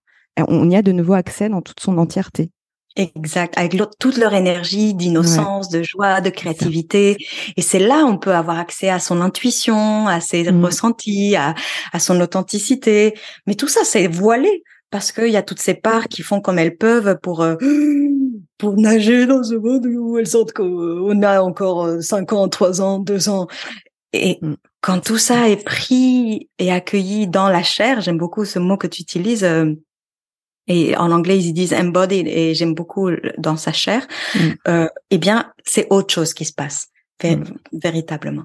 On 0.48 0.70
y 0.70 0.76
a 0.76 0.82
de 0.82 0.92
nouveau 0.92 1.12
accès 1.12 1.48
dans 1.50 1.60
toute 1.60 1.80
son 1.80 1.98
entièreté. 1.98 2.50
Exact, 2.96 3.54
avec 3.56 3.74
toute 3.98 4.18
leur 4.18 4.34
énergie 4.34 4.92
d'innocence, 4.92 5.70
de 5.70 5.82
joie, 5.82 6.20
de 6.20 6.28
créativité. 6.28 7.16
Et 7.56 7.62
c'est 7.62 7.78
là 7.78 8.04
on 8.06 8.18
peut 8.18 8.34
avoir 8.34 8.58
accès 8.58 8.90
à 8.90 8.98
son 8.98 9.20
intuition, 9.22 10.06
à 10.08 10.20
ses 10.20 10.50
Mm. 10.52 10.64
ressentis, 10.64 11.36
à, 11.36 11.54
à 11.92 11.98
son 11.98 12.20
authenticité. 12.20 13.14
Mais 13.46 13.54
tout 13.54 13.68
ça, 13.68 13.80
c'est 13.84 14.08
voilé 14.08 14.62
parce 14.92 15.10
qu'il 15.10 15.30
y 15.30 15.36
a 15.36 15.42
toutes 15.42 15.58
ces 15.60 15.74
parts 15.74 16.06
qui 16.06 16.22
font 16.22 16.40
comme 16.40 16.58
elles 16.60 16.76
peuvent 16.76 17.18
pour 17.20 17.40
euh, 17.42 17.56
pour 18.58 18.76
nager 18.76 19.26
dans 19.26 19.42
ce 19.42 19.54
monde 19.54 19.86
où 19.86 20.18
elles 20.18 20.28
sentent 20.28 20.52
qu'on 20.52 21.22
a 21.22 21.40
encore 21.42 21.84
euh, 21.86 22.00
cinq 22.00 22.32
ans, 22.32 22.48
trois 22.48 22.80
ans, 22.80 23.00
deux 23.00 23.28
ans. 23.28 23.48
Et 24.12 24.38
Mm. 24.42 24.54
quand 24.82 25.00
tout 25.00 25.18
ça 25.18 25.48
est 25.48 25.64
pris 25.64 26.48
et 26.58 26.70
accueilli 26.70 27.26
dans 27.26 27.48
la 27.48 27.62
chair, 27.62 28.00
j'aime 28.02 28.18
beaucoup 28.18 28.44
ce 28.44 28.58
mot 28.60 28.76
que 28.76 28.86
tu 28.86 29.02
utilises. 29.02 29.42
euh, 29.42 29.74
et 30.68 30.96
en 30.96 31.10
anglais, 31.10 31.38
ils 31.40 31.52
disent 31.52 31.74
embodied, 31.74 32.28
et 32.28 32.54
j'aime 32.54 32.72
beaucoup 32.74 33.10
dans 33.36 33.56
sa 33.56 33.72
chair. 33.72 34.06
Mm. 34.36 34.38
Euh, 34.68 34.88
eh 35.10 35.18
bien, 35.18 35.50
c'est 35.64 35.88
autre 35.90 36.14
chose 36.14 36.34
qui 36.34 36.44
se 36.44 36.52
passe, 36.52 36.86
Mm. 37.24 37.42
véritablement. 37.72 38.44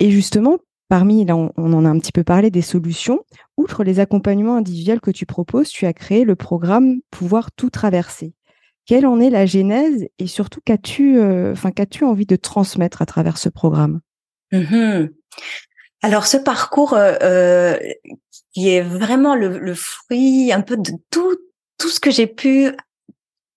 Et 0.00 0.10
justement, 0.10 0.58
parmi, 0.88 1.24
là, 1.24 1.36
on, 1.36 1.50
en 1.56 1.84
a 1.84 1.88
un 1.88 1.98
petit 1.98 2.12
peu 2.12 2.24
parlé 2.24 2.50
des 2.50 2.62
solutions. 2.62 3.24
Outre 3.56 3.84
les 3.84 4.00
accompagnements 4.00 4.56
individuels 4.56 5.00
que 5.00 5.10
tu 5.10 5.26
proposes, 5.26 5.68
tu 5.68 5.86
as 5.86 5.92
créé 5.92 6.24
le 6.24 6.36
programme 6.36 7.00
Pouvoir 7.10 7.52
tout 7.52 7.70
traverser. 7.70 8.34
Quelle 8.86 9.06
en 9.06 9.18
est 9.18 9.30
la 9.30 9.46
genèse 9.46 10.06
et 10.18 10.26
surtout 10.26 10.60
qu'as-tu, 10.64 11.18
euh, 11.18 11.54
qu'as-tu 11.74 12.04
envie 12.04 12.26
de 12.26 12.36
transmettre 12.36 13.02
à 13.02 13.06
travers 13.06 13.38
ce 13.38 13.48
programme? 13.48 14.00
Mhm. 14.52 15.10
Alors, 16.02 16.26
ce 16.26 16.36
parcours 16.36 16.94
euh, 16.94 17.14
euh, 17.22 17.78
qui 18.54 18.68
est 18.68 18.82
vraiment 18.82 19.34
le, 19.34 19.58
le 19.58 19.74
fruit 19.74 20.52
un 20.52 20.60
peu 20.60 20.76
de 20.76 20.92
tout 21.10 21.36
tout 21.78 21.88
ce 21.88 22.00
que 22.00 22.10
j'ai 22.10 22.26
pu 22.26 22.70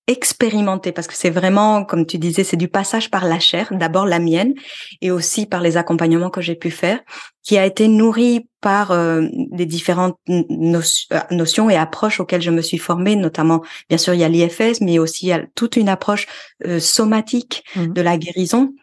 expérimenter 0.10 0.92
parce 0.92 1.08
que 1.08 1.14
c'est 1.16 1.30
vraiment 1.30 1.86
comme 1.86 2.06
tu 2.06 2.18
disais 2.18 2.44
c'est 2.44 2.58
du 2.58 2.68
passage 2.68 3.12
par 3.12 3.26
la 3.26 3.40
chair 3.40 3.68
d'abord 3.72 4.06
la 4.08 4.20
mienne 4.20 4.54
et 5.02 5.12
aussi 5.12 5.46
par 5.46 5.62
les 5.62 5.78
accompagnements 5.78 6.32
que 6.32 6.42
j'ai 6.42 6.56
pu 6.56 6.72
faire 6.72 7.00
qui 7.44 7.58
a 7.60 7.66
été 7.66 7.88
nourri 7.88 8.48
par 8.60 8.92
euh, 8.92 9.22
les 9.54 9.66
différentes 9.68 10.18
no- 10.28 10.80
euh, 11.14 11.20
notions 11.32 11.70
et 11.70 11.76
approches 11.78 12.20
auxquelles 12.20 12.42
je 12.42 12.52
me 12.52 12.62
suis 12.62 12.80
formée 12.80 13.16
notamment 13.16 13.62
bien 13.88 13.98
sûr 14.00 14.14
il 14.16 14.20
y 14.20 14.24
a 14.24 14.30
l'IFS 14.30 14.82
mais 14.82 14.98
aussi 15.00 15.28
il 15.28 15.30
y 15.30 15.34
a 15.34 15.44
toute 15.56 15.76
une 15.78 15.90
approche 15.90 16.28
euh, 16.66 16.80
somatique 16.80 17.64
Mhm. 17.76 17.94
de 17.94 18.02
la 18.02 18.18
guérison 18.18 18.74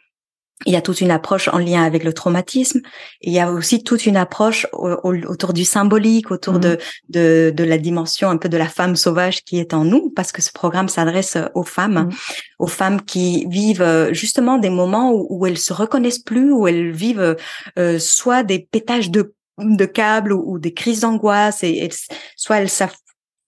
il 0.65 0.73
y 0.73 0.77
a 0.77 0.81
toute 0.81 1.03
une 1.03 1.11
approche 1.11 1.49
en 1.49 1.59
lien 1.59 1.83
avec 1.85 2.03
le 2.03 2.15
traumatisme. 2.15 2.81
Il 3.21 3.33
y 3.33 3.39
a 3.39 3.53
aussi 3.53 3.85
toute 3.85 4.07
une 4.07 4.17
approche 4.17 4.67
au- 4.73 4.89
au- 5.03 5.15
autour 5.27 5.53
du 5.53 5.65
symbolique, 5.67 6.31
autour 6.31 6.55
Mhm. 6.55 6.61
de, 6.61 6.79
de 7.11 7.53
de 7.55 7.65
la 7.65 7.77
dimension 7.77 8.31
un 8.31 8.39
peu 8.39 8.49
de 8.49 8.57
la 8.57 8.67
femme 8.69 8.97
sauvage 8.97 9.45
qui 9.45 9.59
est 9.59 9.75
en 9.75 9.85
nous, 9.85 10.11
parce 10.17 10.33
que 10.33 10.41
ce 10.41 10.51
programme 10.53 10.89
s'adresse 10.89 11.37
aux 11.55 11.63
femmes, 11.63 12.07
Mhm. 12.07 12.11
aux 12.59 12.67
femmes 12.69 13.03
qui 13.03 13.47
vivent 13.51 13.83
euh, 13.83 14.13
justement 14.15 14.57
des 14.57 14.71
moments 14.71 15.13
où, 15.13 15.27
où 15.29 15.47
elles 15.47 15.59
se 15.59 15.75
reconnaissent 15.75 16.21
plus, 16.21 16.51
où 16.53 16.67
elles 16.67 16.91
vivent 16.91 17.37
euh, 17.79 17.99
soit 17.99 18.43
des 18.43 18.61
pétages 18.61 19.11
de 19.11 19.35
de 19.59 19.87
câbles 19.87 20.33
ou, 20.35 20.43
ou 20.53 20.59
des 20.59 20.75
crises 20.75 21.01
d'angoisse, 21.01 21.63
et, 21.65 21.85
et 21.85 21.89
soit 22.37 22.59
elles 22.61 22.69
savent 22.69 22.95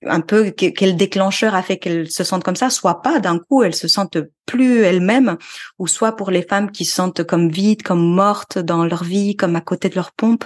un 0.07 0.21
peu 0.21 0.51
que- 0.51 0.67
quel 0.71 0.97
déclencheur 0.97 1.55
a 1.55 1.63
fait 1.63 1.79
qu'elles 1.79 2.11
se 2.11 2.23
sentent 2.25 2.45
comme 2.45 2.57
ça, 2.57 2.71
soit 2.71 3.03
pas 3.03 3.19
d'un 3.19 3.39
coup 3.39 3.63
elles 3.63 3.75
se 3.75 3.89
sentent 3.89 4.19
plus 4.47 4.81
elles-mêmes, 4.83 5.37
ou 5.79 5.87
soit 5.87 6.15
pour 6.17 6.31
les 6.31 6.43
femmes 6.43 6.71
qui 6.71 6.85
se 6.85 6.95
sentent 6.95 7.25
comme 7.25 7.49
vides, 7.49 7.83
comme 7.83 8.15
mortes 8.15 8.59
dans 8.59 8.85
leur 8.85 9.03
vie, 9.05 9.35
comme 9.37 9.57
à 9.57 9.61
côté 9.61 9.89
de 9.89 9.97
leur 9.97 10.13
pompe. 10.13 10.45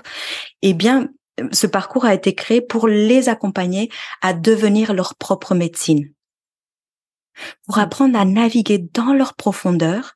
Eh 0.63 0.73
bien, 0.75 1.09
ce 1.53 1.67
parcours 1.67 2.05
a 2.05 2.15
été 2.15 2.35
créé 2.35 2.61
pour 2.61 2.89
les 2.89 3.29
accompagner 3.29 3.91
à 4.23 4.33
devenir 4.33 4.95
leur 4.95 5.15
propre 5.17 5.55
médecine, 5.55 6.13
pour 7.67 7.79
apprendre 7.79 8.19
à 8.19 8.25
naviguer 8.25 8.79
dans 8.79 9.13
leur 9.13 9.35
profondeur 9.35 10.15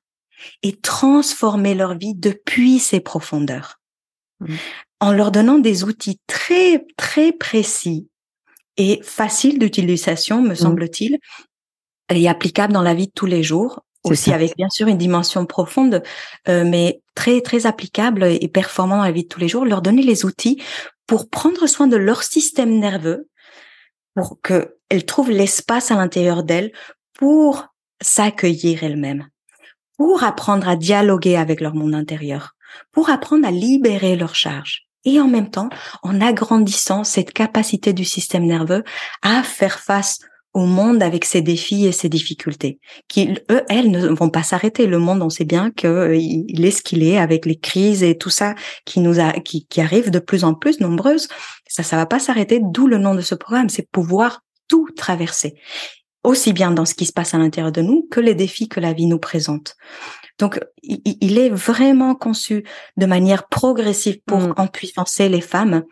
et 0.63 0.77
transformer 0.77 1.75
leur 1.75 1.97
vie 1.97 2.15
depuis 2.15 2.79
ces 2.79 3.01
profondeurs, 3.01 3.81
Mhm. 4.41 4.57
en 5.01 5.13
leur 5.13 5.31
donnant 5.31 5.59
des 5.59 5.85
outils 5.85 6.21
très 6.27 6.87
très 6.97 7.33
précis 7.33 8.09
et 8.77 9.01
faciles 9.03 9.59
d'utilisation, 9.59 10.43
me 10.43 10.55
semble-t-il, 10.55 11.19
et 12.11 12.29
applicables 12.29 12.73
dans 12.73 12.83
la 12.83 12.95
vie 12.95 13.07
de 13.07 13.13
tous 13.13 13.27
les 13.27 13.43
jours, 13.43 13.83
aussi 14.05 14.31
ça. 14.31 14.35
avec 14.35 14.57
bien 14.57 14.69
sûr 14.69 14.87
une 14.89 14.99
dimension 14.99 15.47
profonde, 15.47 16.03
euh, 16.49 16.65
mais 16.65 17.01
très 17.15 17.41
très 17.41 17.67
applicable 17.67 18.25
et 18.25 18.49
performant 18.49 18.99
dans 18.99 19.03
la 19.03 19.13
vie 19.13 19.25
de 19.25 19.29
tous 19.29 19.41
les 19.41 19.49
jours, 19.49 19.65
leur 19.65 19.83
donner 19.83 20.03
les 20.03 20.25
outils 20.25 20.63
pour 21.07 21.29
prendre 21.29 21.67
soin 21.67 21.87
de 21.87 21.97
leur 21.97 22.23
système 22.23 22.79
nerveux, 22.79 23.29
pour 24.15 24.41
qu'elles 24.41 25.07
trouvent 25.07 25.31
l'espace 25.31 25.91
à 25.91 25.97
l'intérieur 25.97 26.43
d'elles 26.43 26.73
pour 27.15 27.67
s'accueillir 28.03 28.83
elles-mêmes, 28.83 29.29
pour 29.97 30.23
apprendre 30.23 30.69
à 30.69 30.77
dialoguer 30.77 31.37
avec 31.37 31.61
leur 31.61 31.75
monde 31.75 31.95
intérieur, 31.95 32.55
pour 32.93 33.11
apprendre 33.11 33.47
à 33.47 33.51
libérer 33.51 34.17
leur 34.17 34.35
charge. 34.35 34.86
Et 35.07 35.21
en 35.21 35.29
même 35.29 35.51
temps, 35.51 35.71
en 36.03 36.21
agrandissant 36.21 37.05
cette 37.05 37.33
capacité 37.33 37.95
du 37.95 38.05
système 38.05 38.45
nerveux 38.45 38.85
à 39.23 39.43
faire 39.43 39.79
face 39.79 40.19
au 40.53 40.65
monde 40.65 41.03
avec 41.03 41.27
ses 41.27 41.43
défis 41.43 41.87
et 41.87 41.93
ses 41.93 42.09
difficultés, 42.09 42.81
qui 43.09 43.35
eux, 43.51 43.63
elles 43.69 43.91
ne 43.91 44.09
vont 44.09 44.31
pas 44.31 44.43
s'arrêter. 44.43 44.87
Le 44.87 44.99
monde, 44.99 45.23
on 45.23 45.29
sait 45.29 45.45
bien 45.45 45.71
que 45.71 45.87
euh, 45.87 46.19
est 46.19 46.71
ce 46.71 46.83
qu'il 46.83 47.03
est 47.03 47.19
avec 47.19 47.45
les 47.45 47.57
crises 47.59 48.03
et 48.03 48.17
tout 48.17 48.31
ça 48.31 48.55
qui 48.87 49.01
nous 49.01 49.17
qui, 49.45 49.67
qui 49.67 49.81
arrivent 49.83 50.11
de 50.11 50.19
plus 50.19 50.45
en 50.45 50.55
plus 50.55 50.81
nombreuses. 50.81 51.29
Ça, 51.69 51.83
ça 51.83 51.97
va 51.97 52.07
pas 52.07 52.19
s'arrêter. 52.19 52.61
D'où 52.63 52.87
le 52.87 52.97
nom 52.97 53.15
de 53.15 53.21
ce 53.21 53.35
programme, 53.35 53.69
c'est 53.69 53.89
pouvoir 53.91 54.41
tout 54.67 54.89
traverser, 54.97 55.55
aussi 56.25 56.55
bien 56.55 56.71
dans 56.71 56.87
ce 56.87 56.95
qui 56.95 57.05
se 57.05 57.13
passe 57.13 57.35
à 57.35 57.39
l'intérieur 57.39 57.71
de 57.71 57.83
nous 57.83 58.09
que 58.11 58.21
les 58.21 58.35
défis 58.35 58.69
que 58.69 58.81
la 58.81 58.95
vie 58.95 59.07
nous 59.07 59.19
présente. 59.19 59.77
Donc, 60.39 60.61
il, 60.83 61.01
il 61.21 61.39
est 61.39 61.51
vraiment 61.51 62.15
conçu 62.15 62.65
de 62.97 63.07
manière 63.07 63.49
progressive 63.49 64.21
pour 64.27 64.39
Mm. 64.39 64.55
empuissancer 64.57 65.29
les 65.29 65.41
femmes 65.41 65.85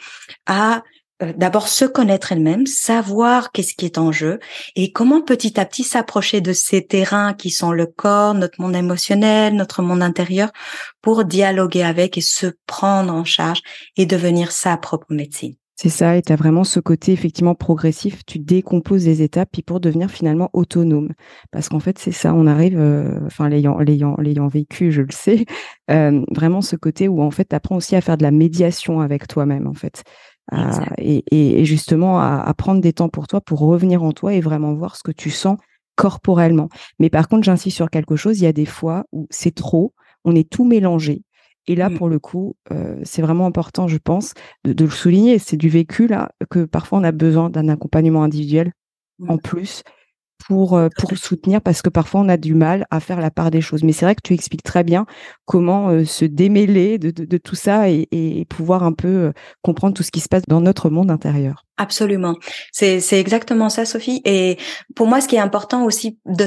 à 0.47 0.83
euh, 1.23 1.33
d'abord 1.37 1.69
se 1.69 1.85
connaître 1.85 2.33
elles-mêmes, 2.33 2.67
savoir 2.67 3.53
qu'est-ce 3.53 3.75
qui 3.75 3.85
est 3.85 3.99
en 3.99 4.11
jeu 4.11 4.41
et 4.75 4.91
comment 4.91 5.23
petit 5.23 5.61
à 5.61 5.65
petit 5.65 5.85
s'approcher 5.85 6.41
de 6.41 6.53
ces 6.53 6.87
terrains 6.87 7.35
qui 7.35 7.51
sont 7.51 7.71
le 7.71 7.87
corps, 7.87 8.35
notre 8.35 8.61
monde 8.61 8.75
émotionnel, 8.75 9.55
notre 9.55 9.83
monde 9.83 10.03
intérieur, 10.03 10.51
pour 11.03 11.25
dialoguer 11.25 11.85
avec 11.85 12.19
et 12.19 12.21
se 12.21 12.49
prendre 12.67 13.13
en 13.13 13.25
charge 13.25 13.63
et 13.97 14.07
devenir 14.07 14.51
sa 14.51 14.77
propre 14.77 15.07
médecine. 15.11 15.55
C'est 15.77 15.89
ça, 15.89 16.17
et 16.17 16.23
tu 16.23 16.33
as 16.33 16.37
vraiment 16.37 16.63
ce 16.63 16.79
côté 16.79 17.13
effectivement 17.13 17.57
progressif, 17.57 18.25
tu 18.25 18.39
décomposes 18.39 19.07
les 19.07 19.23
étapes 19.23 19.49
puis 19.53 19.63
pour 19.63 19.81
devenir 19.81 20.09
finalement 20.09 20.49
autonome. 20.53 21.11
Parce 21.51 21.69
qu'en 21.69 21.81
fait, 21.81 21.99
c'est 21.99 22.13
ça, 22.13 22.33
on 22.33 22.47
arrive, 22.47 22.79
euh, 22.79 23.19
enfin 23.27 23.49
l'ayant, 23.49 23.79
l'ayant, 23.79 24.15
l'ayant 24.19 24.47
vécu, 24.47 24.93
je 24.93 25.03
le 25.03 25.11
sais, 25.11 25.47
euh, 25.91 26.25
vraiment 26.31 26.61
ce 26.61 26.77
côté 26.77 27.09
où 27.09 27.21
en 27.23 27.33
fait 27.33 27.47
tu 27.49 27.57
apprends 27.57 27.77
aussi 27.77 27.97
à 27.97 28.01
faire 28.01 28.17
de 28.17 28.23
la 28.23 28.31
médiation 28.31 29.01
avec 29.01 29.27
toi-même 29.27 29.67
en 29.67 29.75
fait. 29.75 30.05
et, 30.99 31.25
et, 31.33 31.65
justement 31.65 32.21
à, 32.21 32.43
à, 32.47 32.55
prendre 32.55 32.81
des 32.81 32.93
temps 32.93 33.09
pour 33.09 33.27
toi, 33.27 33.41
pour 33.41 33.61
revenir 33.61 34.03
en 34.05 34.13
toi 34.13 34.35
et 34.35 34.41
vraiment 34.41 34.75
voir 34.75 34.95
ce 34.95 35.03
que 35.03 35.13
tu 35.13 35.31
sens 35.31 35.57
corporellement. 35.97 36.69
Mais 37.01 37.11
par 37.11 37.29
contre, 37.29 37.45
j'insiste 37.45 37.77
sur 37.77 37.91
quelque 37.91 38.15
chose, 38.15 38.39
il 38.41 38.45
y 38.45 38.47
a 38.47 38.53
des 38.53 38.67
fois 38.67 39.05
où 39.11 39.27
c'est 39.31 39.55
trop, 39.55 39.93
on 40.25 40.37
est 40.37 40.49
tout 40.49 40.65
mélangé 40.65 41.23
et 41.67 41.75
là, 41.75 41.89
mmh. 41.89 41.99
pour 41.99 42.09
le 42.09 42.19
coup, 42.19 42.57
euh, 42.73 42.97
c'est 43.05 43.23
vraiment 43.23 43.47
important, 43.47 43.89
je 43.89 43.99
pense, 43.99 44.35
de, 44.65 44.85
le 44.85 44.91
souligner. 44.91 45.39
C'est 45.39 45.57
du 45.57 45.69
vécu 45.69 46.07
là 46.07 46.31
que 46.51 46.65
parfois 46.65 46.99
on 46.99 47.05
a 47.05 47.13
besoin 47.13 47.51
d'un 47.51 47.69
accompagnement 47.69 48.23
individuel 48.23 48.73
en 49.29 49.39
plus 49.39 49.83
pour 50.47 50.77
euh, 50.77 50.89
pour 50.99 51.17
soutenir 51.17 51.63
parce 51.63 51.81
que 51.81 51.89
parfois 51.89 52.21
on 52.21 52.29
a 52.29 52.37
du 52.37 52.55
mal 52.55 52.87
à 52.91 53.01
faire 53.01 53.21
la 53.21 53.31
part 53.31 53.51
des 53.51 53.63
choses. 53.63 53.83
Mais 53.83 53.93
c'est 53.93 54.05
vrai 54.05 54.15
que 54.15 54.21
tu 54.23 54.35
expliques 54.35 54.63
très 54.63 54.85
bien 54.85 55.07
comment 55.47 55.89
euh, 55.89 56.05
se 56.05 56.27
démêler 56.27 56.99
de, 56.99 57.11
de, 57.11 57.39
tout 57.39 57.55
ça 57.55 57.89
et, 57.89 58.09
et, 58.11 58.45
pouvoir 58.45 58.83
un 58.83 58.93
peu 58.93 59.33
comprendre 59.63 59.95
tout 59.95 60.03
ce 60.03 60.11
qui 60.11 60.21
se 60.21 60.29
passe 60.29 60.43
dans 60.47 60.61
notre 60.61 60.91
monde 60.91 61.11
intérieur. 61.11 61.65
Absolument, 61.79 62.37
c'est 62.73 63.01
c'est 63.01 63.21
exactement 63.21 63.71
ça, 63.71 63.87
Sophie. 63.87 64.21
Et 64.27 64.59
pour 64.95 65.07
moi, 65.07 65.23
ce 65.23 65.29
qui 65.29 65.37
est 65.37 65.41
important 65.41 65.85
aussi 65.85 66.19
de 66.27 66.47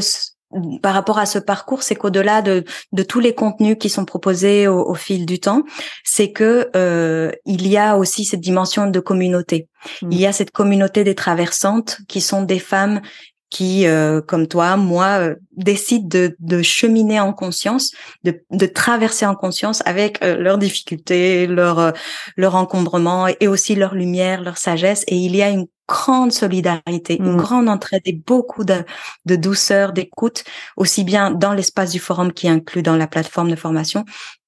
par 0.81 0.93
rapport 0.93 1.19
à 1.19 1.25
ce 1.25 1.39
parcours, 1.39 1.83
c'est 1.83 1.95
qu'au-delà 1.95 2.41
de, 2.41 2.63
de, 2.93 3.03
tous 3.03 3.19
les 3.19 3.33
contenus 3.35 3.77
qui 3.79 3.89
sont 3.89 4.05
proposés 4.05 4.67
au, 4.67 4.93
fil 4.93 5.25
du 5.25 5.39
temps, 5.39 5.63
c'est 6.03 6.31
que 6.31 6.69
euh, 6.75 7.31
il 7.45 7.67
y 7.67 7.77
a 7.77 7.97
aussi 7.97 8.23
cette 8.23 8.39
dimension 8.39 8.89
de 8.89 8.99
communauté. 8.99 9.67
Mmh. 10.01 10.11
Il 10.11 10.19
y 10.19 10.25
a 10.25 10.31
cette 10.31 10.51
communauté 10.51 11.03
des 11.03 11.15
traversantes 11.15 11.99
qui 12.07 12.21
sont 12.21 12.43
des 12.43 12.59
femmes 12.59 13.01
qui, 13.49 13.87
euh, 13.87 14.21
comme 14.21 14.47
toi, 14.47 14.75
moi, 14.75 15.19
euh, 15.19 15.35
décident 15.55 16.07
de, 16.07 16.35
de, 16.39 16.61
cheminer 16.61 17.19
en 17.19 17.31
conscience, 17.31 17.91
de, 18.23 18.43
de, 18.51 18.65
traverser 18.65 19.25
en 19.25 19.35
conscience 19.35 19.81
avec 19.85 20.21
euh, 20.21 20.37
leurs 20.37 20.57
difficultés, 20.57 21.47
leurs 21.47 21.93
leur 22.35 22.55
encombrement 22.55 23.27
et 23.27 23.47
aussi 23.47 23.75
leur 23.75 23.95
lumière, 23.95 24.41
leur 24.41 24.57
sagesse. 24.57 25.05
Et 25.07 25.15
il 25.15 25.35
y 25.35 25.41
a 25.41 25.49
une 25.49 25.67
grande 25.87 26.31
solidarité, 26.31 27.17
une 27.17 27.33
mmh. 27.33 27.37
grande 27.37 27.69
entraide 27.69 28.01
et 28.05 28.13
beaucoup 28.13 28.63
de, 28.63 28.83
de 29.25 29.35
douceur, 29.35 29.93
d'écoute, 29.93 30.43
aussi 30.75 31.03
bien 31.03 31.31
dans 31.31 31.53
l'espace 31.53 31.91
du 31.91 31.99
forum 31.99 32.33
qui 32.33 32.47
est 32.47 32.51
inclus 32.51 32.83
dans 32.83 32.97
la 32.97 33.07
plateforme 33.07 33.49
de 33.49 33.55
formation 33.55 34.05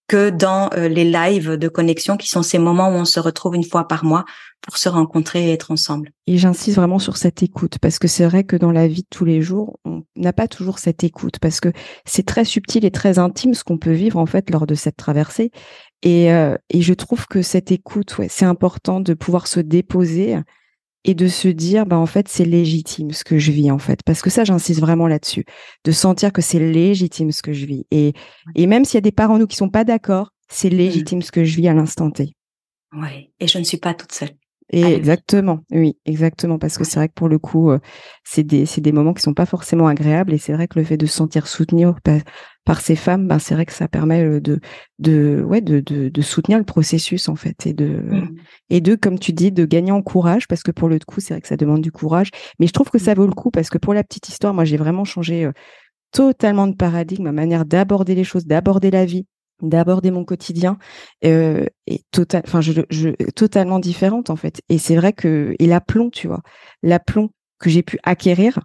que 0.09 0.31
dans 0.31 0.71
euh, 0.73 0.89
les 0.89 1.05
lives 1.05 1.51
de 1.51 1.67
connexion 1.69 2.17
qui 2.17 2.27
sont 2.27 2.41
ces 2.41 2.57
moments 2.57 2.89
où 2.89 2.93
on 2.93 3.05
se 3.05 3.19
retrouve 3.19 3.55
une 3.55 3.63
fois 3.63 3.87
par 3.87 4.03
mois 4.03 4.25
pour 4.59 4.75
se 4.77 4.89
rencontrer 4.89 5.47
et 5.47 5.53
être 5.53 5.71
ensemble. 5.71 6.11
Et 6.27 6.37
j'insiste 6.37 6.75
vraiment 6.75 6.99
sur 6.99 7.15
cette 7.15 7.43
écoute 7.43 7.77
parce 7.79 7.99
que 7.99 8.07
c'est 8.07 8.25
vrai 8.25 8.43
que 8.43 8.55
dans 8.55 8.71
la 8.71 8.87
vie 8.87 9.03
de 9.03 9.07
tous 9.09 9.23
les 9.23 9.41
jours, 9.41 9.79
on 9.85 10.03
n'a 10.15 10.33
pas 10.33 10.47
toujours 10.47 10.79
cette 10.79 11.03
écoute 11.03 11.37
parce 11.39 11.59
que 11.61 11.69
c'est 12.05 12.25
très 12.25 12.43
subtil 12.43 12.83
et 12.85 12.91
très 12.91 13.19
intime 13.19 13.53
ce 13.53 13.63
qu'on 13.63 13.77
peut 13.77 13.91
vivre 13.91 14.17
en 14.17 14.25
fait 14.25 14.49
lors 14.49 14.65
de 14.65 14.75
cette 14.75 14.97
traversée. 14.97 15.51
Et, 16.01 16.33
euh, 16.33 16.57
et 16.71 16.81
je 16.81 16.93
trouve 16.95 17.27
que 17.27 17.43
cette 17.43 17.71
écoute, 17.71 18.17
ouais, 18.17 18.27
c'est 18.29 18.45
important 18.45 19.01
de 19.01 19.13
pouvoir 19.13 19.45
se 19.45 19.59
déposer 19.59 20.39
et 21.05 21.13
de 21.13 21.27
se 21.27 21.47
dire 21.47 21.85
bah 21.85 21.97
en 21.97 22.05
fait 22.05 22.27
c'est 22.27 22.45
légitime 22.45 23.11
ce 23.11 23.23
que 23.23 23.37
je 23.37 23.51
vis 23.51 23.71
en 23.71 23.79
fait 23.79 24.01
parce 24.03 24.21
que 24.21 24.29
ça 24.29 24.43
j'insiste 24.43 24.81
vraiment 24.81 25.07
là-dessus 25.07 25.45
de 25.85 25.91
sentir 25.91 26.33
que 26.33 26.41
c'est 26.41 26.59
légitime 26.59 27.31
ce 27.31 27.41
que 27.41 27.53
je 27.53 27.65
vis 27.65 27.85
et 27.89 28.13
et 28.55 28.67
même 28.67 28.83
s'il 28.83 28.95
y 28.95 28.97
a 28.97 29.01
des 29.01 29.13
parents 29.13 29.37
nous 29.37 29.47
qui 29.47 29.55
sont 29.55 29.69
pas 29.69 29.85
d'accord 29.85 30.31
c'est 30.49 30.69
mmh. 30.69 30.75
légitime 30.77 31.21
ce 31.21 31.31
que 31.31 31.43
je 31.43 31.55
vis 31.55 31.67
à 31.67 31.73
l'instant 31.73 32.09
T. 32.11 32.33
Oui, 32.91 33.31
et 33.39 33.47
je 33.47 33.59
ne 33.59 33.63
suis 33.63 33.77
pas 33.77 33.93
toute 33.93 34.11
seule. 34.11 34.35
Et 34.71 34.83
exactement, 34.93 35.61
oui, 35.71 35.97
exactement, 36.05 36.59
parce 36.59 36.77
que 36.77 36.83
c'est 36.83 36.99
vrai 36.99 37.07
que 37.07 37.15
pour 37.15 37.27
le 37.27 37.39
coup, 37.39 37.71
euh, 37.71 37.79
c'est 38.23 38.43
des, 38.43 38.67
c'est 38.67 38.81
des 38.81 38.91
moments 38.91 39.15
qui 39.15 39.23
sont 39.23 39.33
pas 39.33 39.47
forcément 39.47 39.87
agréables, 39.87 40.31
et 40.31 40.37
c'est 40.37 40.53
vrai 40.53 40.67
que 40.67 40.77
le 40.77 40.85
fait 40.85 40.97
de 40.97 41.07
se 41.07 41.13
sentir 41.13 41.47
soutenu 41.47 41.87
par, 42.65 42.79
ces 42.79 42.95
femmes, 42.95 43.27
ben 43.27 43.39
c'est 43.39 43.55
vrai 43.55 43.65
que 43.65 43.73
ça 43.73 43.87
permet 43.87 44.23
euh, 44.23 44.39
de, 44.39 44.59
de, 44.99 45.43
ouais, 45.43 45.61
de, 45.61 45.79
de, 45.79 46.09
de 46.09 46.21
soutenir 46.21 46.59
le 46.59 46.65
processus 46.65 47.29
en 47.29 47.35
fait, 47.35 47.65
et 47.65 47.73
de, 47.73 47.87
mmh. 47.87 48.35
et 48.69 48.81
de, 48.81 48.93
comme 48.93 49.17
tu 49.17 49.33
dis, 49.33 49.51
de 49.51 49.65
gagner 49.65 49.91
en 49.91 50.03
courage, 50.03 50.47
parce 50.47 50.61
que 50.61 50.69
pour 50.69 50.87
le 50.87 50.99
coup, 50.99 51.19
c'est 51.19 51.33
vrai 51.33 51.41
que 51.41 51.47
ça 51.47 51.57
demande 51.57 51.81
du 51.81 51.91
courage, 51.91 52.29
mais 52.59 52.67
je 52.67 52.73
trouve 52.73 52.91
que 52.91 52.99
ça 52.99 53.15
vaut 53.15 53.25
le 53.25 53.33
coup, 53.33 53.49
parce 53.49 53.71
que 53.71 53.79
pour 53.79 53.95
la 53.95 54.03
petite 54.03 54.29
histoire, 54.29 54.53
moi 54.53 54.65
j'ai 54.65 54.77
vraiment 54.77 55.03
changé 55.03 55.45
euh, 55.45 55.51
totalement 56.11 56.67
de 56.67 56.75
paradigme, 56.75 57.23
ma 57.23 57.31
manière 57.31 57.65
d'aborder 57.65 58.13
les 58.13 58.23
choses, 58.23 58.45
d'aborder 58.45 58.91
la 58.91 59.05
vie 59.05 59.25
d'aborder 59.61 60.11
mon 60.11 60.25
quotidien 60.25 60.77
euh, 61.25 61.65
est 61.87 62.03
total 62.11 62.43
enfin 62.45 62.61
je, 62.61 62.81
je 62.89 63.09
totalement 63.31 63.79
différente 63.79 64.29
en 64.29 64.35
fait. 64.35 64.61
Et 64.69 64.77
c'est 64.77 64.95
vrai 64.95 65.13
que 65.13 65.55
et 65.59 65.67
l'aplomb 65.67 66.09
tu 66.09 66.27
vois 66.27 66.41
l'aplomb 66.83 67.29
que 67.59 67.69
j'ai 67.69 67.83
pu 67.83 67.99
acquérir. 68.03 68.59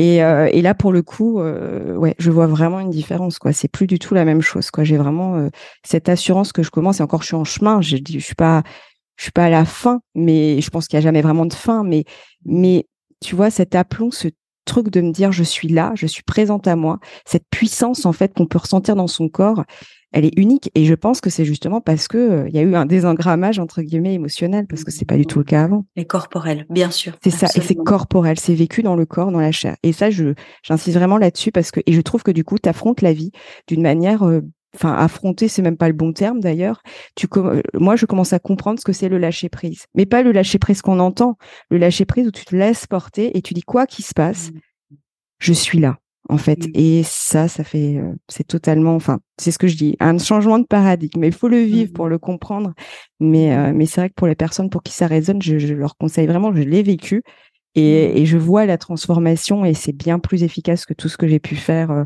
Et, 0.00 0.22
euh, 0.22 0.48
et 0.52 0.62
là 0.62 0.74
pour 0.74 0.92
le 0.92 1.02
coup 1.02 1.40
euh, 1.40 1.96
ouais 1.96 2.14
je 2.18 2.30
vois 2.30 2.46
vraiment 2.46 2.80
une 2.80 2.90
différence 2.90 3.38
quoi. 3.38 3.52
C'est 3.52 3.68
plus 3.68 3.86
du 3.86 3.98
tout 3.98 4.14
la 4.14 4.24
même 4.24 4.42
chose 4.42 4.70
quoi. 4.70 4.84
J'ai 4.84 4.96
vraiment 4.96 5.36
euh, 5.36 5.48
cette 5.84 6.08
assurance 6.08 6.52
que 6.52 6.62
je 6.62 6.70
commence 6.70 7.00
et 7.00 7.02
encore 7.02 7.22
je 7.22 7.28
suis 7.28 7.36
en 7.36 7.44
chemin. 7.44 7.80
Je 7.80 7.96
dis 7.96 8.20
je 8.20 8.24
suis 8.24 8.34
pas 8.34 8.62
je 9.16 9.24
suis 9.24 9.32
pas 9.32 9.46
à 9.46 9.50
la 9.50 9.64
fin 9.64 10.00
mais 10.14 10.60
je 10.60 10.70
pense 10.70 10.86
qu'il 10.86 10.96
y 10.96 10.98
a 10.98 11.02
jamais 11.02 11.22
vraiment 11.22 11.46
de 11.46 11.54
fin. 11.54 11.84
Mais 11.84 12.04
mais 12.44 12.86
tu 13.20 13.34
vois 13.34 13.50
cet 13.50 13.74
aplomb 13.74 14.10
ce 14.10 14.28
truc 14.68 14.90
de 14.90 15.00
me 15.00 15.10
dire 15.10 15.32
je 15.32 15.42
suis 15.42 15.68
là, 15.68 15.92
je 15.96 16.06
suis 16.06 16.22
présente 16.22 16.68
à 16.68 16.76
moi, 16.76 17.00
cette 17.24 17.44
puissance 17.50 18.06
en 18.06 18.12
fait 18.12 18.34
qu'on 18.34 18.46
peut 18.46 18.58
ressentir 18.58 18.94
dans 18.94 19.08
son 19.08 19.28
corps, 19.28 19.64
elle 20.12 20.24
est 20.24 20.38
unique 20.38 20.70
et 20.74 20.84
je 20.84 20.94
pense 20.94 21.20
que 21.20 21.30
c'est 21.30 21.44
justement 21.44 21.80
parce 21.80 22.08
que 22.08 22.18
euh, 22.18 22.48
il 22.48 22.54
y 22.54 22.58
a 22.58 22.62
eu 22.62 22.74
un 22.74 22.86
désengrammage 22.86 23.58
entre 23.58 23.82
guillemets 23.82 24.14
émotionnel 24.14 24.66
parce 24.66 24.84
que 24.84 24.90
c'est 24.90 25.04
pas 25.04 25.16
du 25.16 25.26
tout 25.26 25.38
le 25.38 25.44
cas 25.44 25.62
avant. 25.64 25.84
Et 25.96 26.06
corporel, 26.06 26.66
bien 26.70 26.90
sûr. 26.90 27.16
C'est 27.22 27.30
ça, 27.30 27.46
et 27.54 27.60
c'est 27.60 27.74
corporel, 27.74 28.38
c'est 28.38 28.54
vécu 28.54 28.82
dans 28.82 28.96
le 28.96 29.06
corps, 29.06 29.30
dans 29.30 29.40
la 29.40 29.52
chair. 29.52 29.76
Et 29.82 29.92
ça, 29.92 30.10
je 30.10 30.34
j'insiste 30.62 30.96
vraiment 30.96 31.18
là-dessus 31.18 31.52
parce 31.52 31.70
que 31.70 31.80
et 31.86 31.92
je 31.92 32.00
trouve 32.00 32.22
que 32.22 32.30
du 32.30 32.44
coup, 32.44 32.58
tu 32.58 32.68
affrontes 32.68 33.02
la 33.02 33.12
vie 33.12 33.32
d'une 33.66 33.82
manière 33.82 34.22
euh, 34.22 34.40
enfin 34.74 34.94
affronter 34.94 35.48
c'est 35.48 35.62
même 35.62 35.78
pas 35.78 35.88
le 35.88 35.94
bon 35.94 36.12
terme 36.12 36.40
d'ailleurs 36.40 36.82
tu 37.16 37.26
euh, 37.36 37.62
moi 37.72 37.96
je 37.96 38.04
commence 38.04 38.34
à 38.34 38.38
comprendre 38.38 38.78
ce 38.78 38.84
que 38.84 38.92
c'est 38.92 39.08
le 39.08 39.16
lâcher 39.16 39.48
prise 39.48 39.86
mais 39.94 40.04
pas 40.04 40.22
le 40.22 40.30
lâcher 40.30 40.58
prise 40.58 40.82
qu'on 40.82 40.98
entend 40.98 41.38
le 41.70 41.78
lâcher 41.78 42.04
prise 42.04 42.28
où 42.28 42.30
tu 42.30 42.44
te 42.44 42.54
laisses 42.54 42.86
porter 42.86 43.36
et 43.36 43.40
tu 43.40 43.54
dis 43.54 43.62
quoi 43.62 43.86
qu'il 43.86 44.04
se 44.04 44.12
passe 44.12 44.50
mmh. 44.50 44.96
je 45.38 45.52
suis 45.54 45.78
là 45.78 45.96
en 46.28 46.38
fait. 46.38 46.66
Mmh. 46.66 46.70
Et 46.74 47.02
ça, 47.04 47.48
ça 47.48 47.64
fait, 47.64 47.96
euh, 47.98 48.12
c'est 48.28 48.46
totalement, 48.46 48.94
enfin, 48.94 49.20
c'est 49.38 49.50
ce 49.50 49.58
que 49.58 49.66
je 49.66 49.76
dis, 49.76 49.96
un 50.00 50.18
changement 50.18 50.58
de 50.58 50.66
paradigme. 50.66 51.20
Mais 51.20 51.28
il 51.28 51.34
faut 51.34 51.48
le 51.48 51.58
vivre 51.58 51.92
pour 51.92 52.06
mmh. 52.06 52.10
le 52.10 52.18
comprendre. 52.18 52.74
Mais, 53.20 53.56
euh, 53.56 53.72
mais 53.74 53.86
c'est 53.86 54.00
vrai 54.02 54.10
que 54.10 54.14
pour 54.14 54.26
les 54.26 54.34
personnes 54.34 54.70
pour 54.70 54.82
qui 54.82 54.92
ça 54.92 55.06
résonne, 55.06 55.42
je, 55.42 55.58
je 55.58 55.74
leur 55.74 55.96
conseille 55.96 56.26
vraiment, 56.26 56.54
je 56.54 56.62
l'ai 56.62 56.82
vécu 56.82 57.22
et, 57.74 58.08
mmh. 58.08 58.16
et, 58.16 58.26
je 58.26 58.38
vois 58.38 58.66
la 58.66 58.78
transformation 58.78 59.64
et 59.64 59.74
c'est 59.74 59.92
bien 59.92 60.18
plus 60.18 60.42
efficace 60.42 60.86
que 60.86 60.94
tout 60.94 61.08
ce 61.08 61.16
que 61.16 61.26
j'ai 61.28 61.40
pu 61.40 61.56
faire. 61.56 61.90
Euh, 61.90 62.04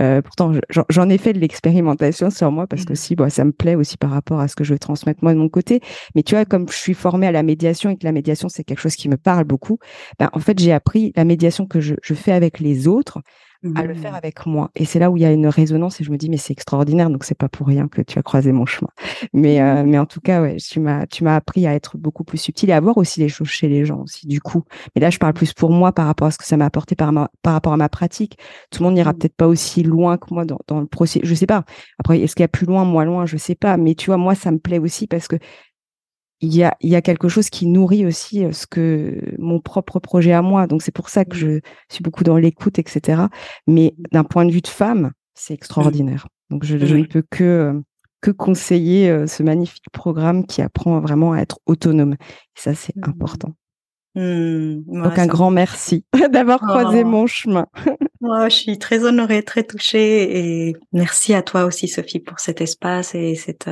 euh 0.00 0.22
pourtant, 0.22 0.52
j'en 0.88 1.08
ai 1.08 1.18
fait 1.18 1.32
de 1.32 1.38
l'expérimentation 1.38 2.28
sur 2.30 2.50
moi 2.50 2.66
parce 2.66 2.84
que 2.84 2.96
si, 2.96 3.14
bon, 3.14 3.30
ça 3.30 3.44
me 3.44 3.52
plaît 3.52 3.76
aussi 3.76 3.96
par 3.96 4.10
rapport 4.10 4.40
à 4.40 4.48
ce 4.48 4.56
que 4.56 4.64
je 4.64 4.72
veux 4.72 4.78
transmettre 4.78 5.20
moi 5.22 5.34
de 5.34 5.38
mon 5.38 5.48
côté. 5.48 5.80
Mais 6.16 6.22
tu 6.24 6.34
vois, 6.34 6.44
comme 6.44 6.68
je 6.68 6.76
suis 6.76 6.94
formée 6.94 7.28
à 7.28 7.32
la 7.32 7.44
médiation 7.44 7.90
et 7.90 7.96
que 7.96 8.04
la 8.04 8.12
médiation 8.12 8.48
c'est 8.48 8.64
quelque 8.64 8.80
chose 8.80 8.96
qui 8.96 9.08
me 9.08 9.16
parle 9.16 9.44
beaucoup, 9.44 9.78
ben 10.18 10.30
en 10.32 10.40
fait 10.40 10.58
j'ai 10.58 10.72
appris 10.72 11.12
la 11.16 11.24
médiation 11.24 11.66
que 11.66 11.80
je, 11.80 11.94
je 12.02 12.14
fais 12.14 12.32
avec 12.32 12.58
les 12.58 12.88
autres 12.88 13.20
à 13.74 13.84
le 13.84 13.94
faire 13.94 14.12
mmh. 14.12 14.16
avec 14.16 14.46
moi. 14.46 14.70
Et 14.74 14.84
c'est 14.84 14.98
là 14.98 15.10
où 15.10 15.16
il 15.16 15.22
y 15.22 15.26
a 15.26 15.32
une 15.32 15.46
résonance 15.46 16.00
et 16.00 16.04
je 16.04 16.10
me 16.10 16.16
dis 16.16 16.28
mais 16.28 16.36
c'est 16.36 16.52
extraordinaire 16.52 17.10
donc 17.10 17.24
c'est 17.24 17.36
pas 17.36 17.48
pour 17.48 17.66
rien 17.66 17.88
que 17.88 18.02
tu 18.02 18.18
as 18.18 18.22
croisé 18.22 18.52
mon 18.52 18.66
chemin. 18.66 18.90
Mais 19.32 19.60
euh, 19.60 19.82
mmh. 19.82 19.86
mais 19.90 19.98
en 19.98 20.06
tout 20.06 20.20
cas 20.20 20.42
ouais, 20.42 20.56
tu 20.56 20.80
m'as 20.80 21.06
tu 21.06 21.24
m'as 21.24 21.36
appris 21.36 21.66
à 21.66 21.74
être 21.74 21.96
beaucoup 21.96 22.24
plus 22.24 22.38
subtil 22.38 22.70
et 22.70 22.72
à 22.72 22.80
voir 22.80 22.98
aussi 22.98 23.20
les 23.20 23.28
choses 23.28 23.48
chez 23.48 23.68
les 23.68 23.84
gens 23.84 24.02
aussi 24.02 24.26
du 24.26 24.40
coup. 24.40 24.64
Mais 24.94 25.00
là 25.00 25.10
je 25.10 25.18
parle 25.18 25.32
plus 25.32 25.52
pour 25.52 25.70
moi 25.70 25.92
par 25.92 26.06
rapport 26.06 26.28
à 26.28 26.30
ce 26.30 26.38
que 26.38 26.44
ça 26.44 26.56
m'a 26.56 26.66
apporté 26.66 26.94
par 26.94 27.12
par 27.42 27.52
rapport 27.52 27.72
à 27.72 27.76
ma 27.76 27.88
pratique. 27.88 28.38
Tout 28.70 28.82
le 28.82 28.84
monde 28.84 28.94
n'ira 28.94 29.12
mmh. 29.12 29.18
peut-être 29.18 29.36
pas 29.36 29.48
aussi 29.48 29.82
loin 29.82 30.18
que 30.18 30.32
moi 30.32 30.44
dans, 30.44 30.58
dans 30.66 30.80
le 30.80 30.86
processus, 30.86 31.28
je 31.28 31.34
sais 31.34 31.46
pas. 31.46 31.64
Après 31.98 32.20
est-ce 32.20 32.34
qu'il 32.34 32.42
y 32.42 32.44
a 32.44 32.48
plus 32.48 32.66
loin, 32.66 32.84
moins 32.84 33.04
loin, 33.04 33.26
je 33.26 33.36
sais 33.36 33.54
pas, 33.54 33.76
mais 33.76 33.94
tu 33.94 34.06
vois 34.06 34.16
moi 34.16 34.34
ça 34.34 34.50
me 34.50 34.58
plaît 34.58 34.78
aussi 34.78 35.06
parce 35.06 35.28
que 35.28 35.36
il 36.40 36.54
y 36.54 36.64
a, 36.64 36.76
y 36.80 36.94
a 36.94 37.02
quelque 37.02 37.28
chose 37.28 37.48
qui 37.48 37.66
nourrit 37.66 38.06
aussi 38.06 38.44
euh, 38.44 38.52
ce 38.52 38.66
que 38.66 39.20
mon 39.38 39.60
propre 39.60 40.00
projet 40.00 40.32
à 40.32 40.42
moi. 40.42 40.66
Donc 40.66 40.82
c'est 40.82 40.92
pour 40.92 41.08
ça 41.08 41.24
que 41.24 41.34
mmh. 41.34 41.38
je 41.38 41.60
suis 41.88 42.02
beaucoup 42.02 42.24
dans 42.24 42.36
l'écoute, 42.36 42.78
etc. 42.78 43.22
Mais 43.66 43.94
mmh. 43.96 44.02
d'un 44.12 44.24
point 44.24 44.44
de 44.44 44.50
vue 44.50 44.60
de 44.60 44.68
femme, 44.68 45.12
c'est 45.34 45.54
extraordinaire. 45.54 46.28
Donc 46.50 46.64
je, 46.64 46.76
je, 46.78 46.96
ne 46.96 47.04
peux 47.04 47.22
que 47.28 47.44
euh, 47.44 47.80
que 48.20 48.30
conseiller 48.30 49.10
euh, 49.10 49.26
ce 49.26 49.42
magnifique 49.42 49.90
programme 49.92 50.46
qui 50.46 50.62
apprend 50.62 51.00
vraiment 51.00 51.32
à 51.32 51.38
être 51.38 51.58
autonome. 51.66 52.14
Et 52.14 52.60
ça 52.60 52.74
c'est 52.74 52.96
mmh. 52.96 53.10
important. 53.10 53.54
Donc 54.16 55.18
un 55.18 55.26
grand 55.26 55.50
merci 55.50 56.04
d'avoir 56.30 56.60
croisé 56.60 57.02
oh. 57.04 57.08
mon 57.08 57.26
chemin. 57.26 57.66
oh, 58.22 58.44
je 58.44 58.54
suis 58.54 58.78
très 58.78 59.04
honorée, 59.04 59.42
très 59.42 59.64
touchée 59.64 60.68
et 60.68 60.76
merci 60.92 61.34
à 61.34 61.42
toi 61.42 61.64
aussi 61.64 61.88
Sophie 61.88 62.20
pour 62.20 62.38
cet 62.38 62.60
espace 62.60 63.16
et 63.16 63.34
cette 63.34 63.68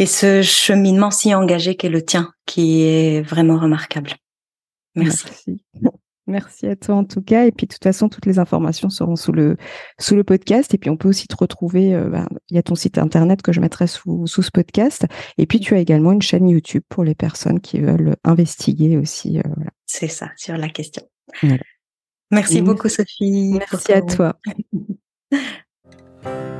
et 0.00 0.06
ce 0.06 0.40
cheminement 0.40 1.10
si 1.10 1.34
engagé 1.34 1.76
qu'est 1.76 1.90
le 1.90 2.02
tien, 2.02 2.32
qui 2.46 2.84
est 2.84 3.20
vraiment 3.20 3.58
remarquable. 3.58 4.12
Merci. 4.94 5.62
Merci 6.26 6.68
à 6.68 6.76
toi 6.76 6.94
en 6.94 7.04
tout 7.04 7.20
cas. 7.20 7.44
Et 7.44 7.52
puis 7.52 7.66
de 7.66 7.74
toute 7.74 7.82
façon, 7.82 8.08
toutes 8.08 8.24
les 8.24 8.38
informations 8.38 8.88
seront 8.88 9.16
sous 9.16 9.32
le, 9.32 9.58
sous 9.98 10.16
le 10.16 10.24
podcast. 10.24 10.72
Et 10.72 10.78
puis 10.78 10.88
on 10.88 10.96
peut 10.96 11.08
aussi 11.08 11.28
te 11.28 11.36
retrouver, 11.36 11.94
euh, 11.94 12.08
bah, 12.08 12.26
il 12.48 12.56
y 12.56 12.58
a 12.58 12.62
ton 12.62 12.76
site 12.76 12.96
internet 12.96 13.42
que 13.42 13.52
je 13.52 13.60
mettrai 13.60 13.86
sous, 13.86 14.26
sous 14.26 14.42
ce 14.42 14.50
podcast. 14.50 15.04
Et 15.36 15.46
puis 15.46 15.60
tu 15.60 15.74
as 15.74 15.78
également 15.78 16.12
une 16.12 16.22
chaîne 16.22 16.48
YouTube 16.48 16.82
pour 16.88 17.04
les 17.04 17.14
personnes 17.14 17.60
qui 17.60 17.80
veulent 17.80 18.16
investiguer 18.24 18.96
aussi. 18.96 19.38
Euh, 19.38 19.42
C'est 19.84 20.08
ça, 20.08 20.30
sur 20.36 20.56
la 20.56 20.70
question. 20.70 21.02
Merci 22.30 22.62
beaucoup 22.62 22.88
Sophie. 22.88 23.58
Merci 23.58 23.92
à 23.92 24.00
toi. 24.00 24.40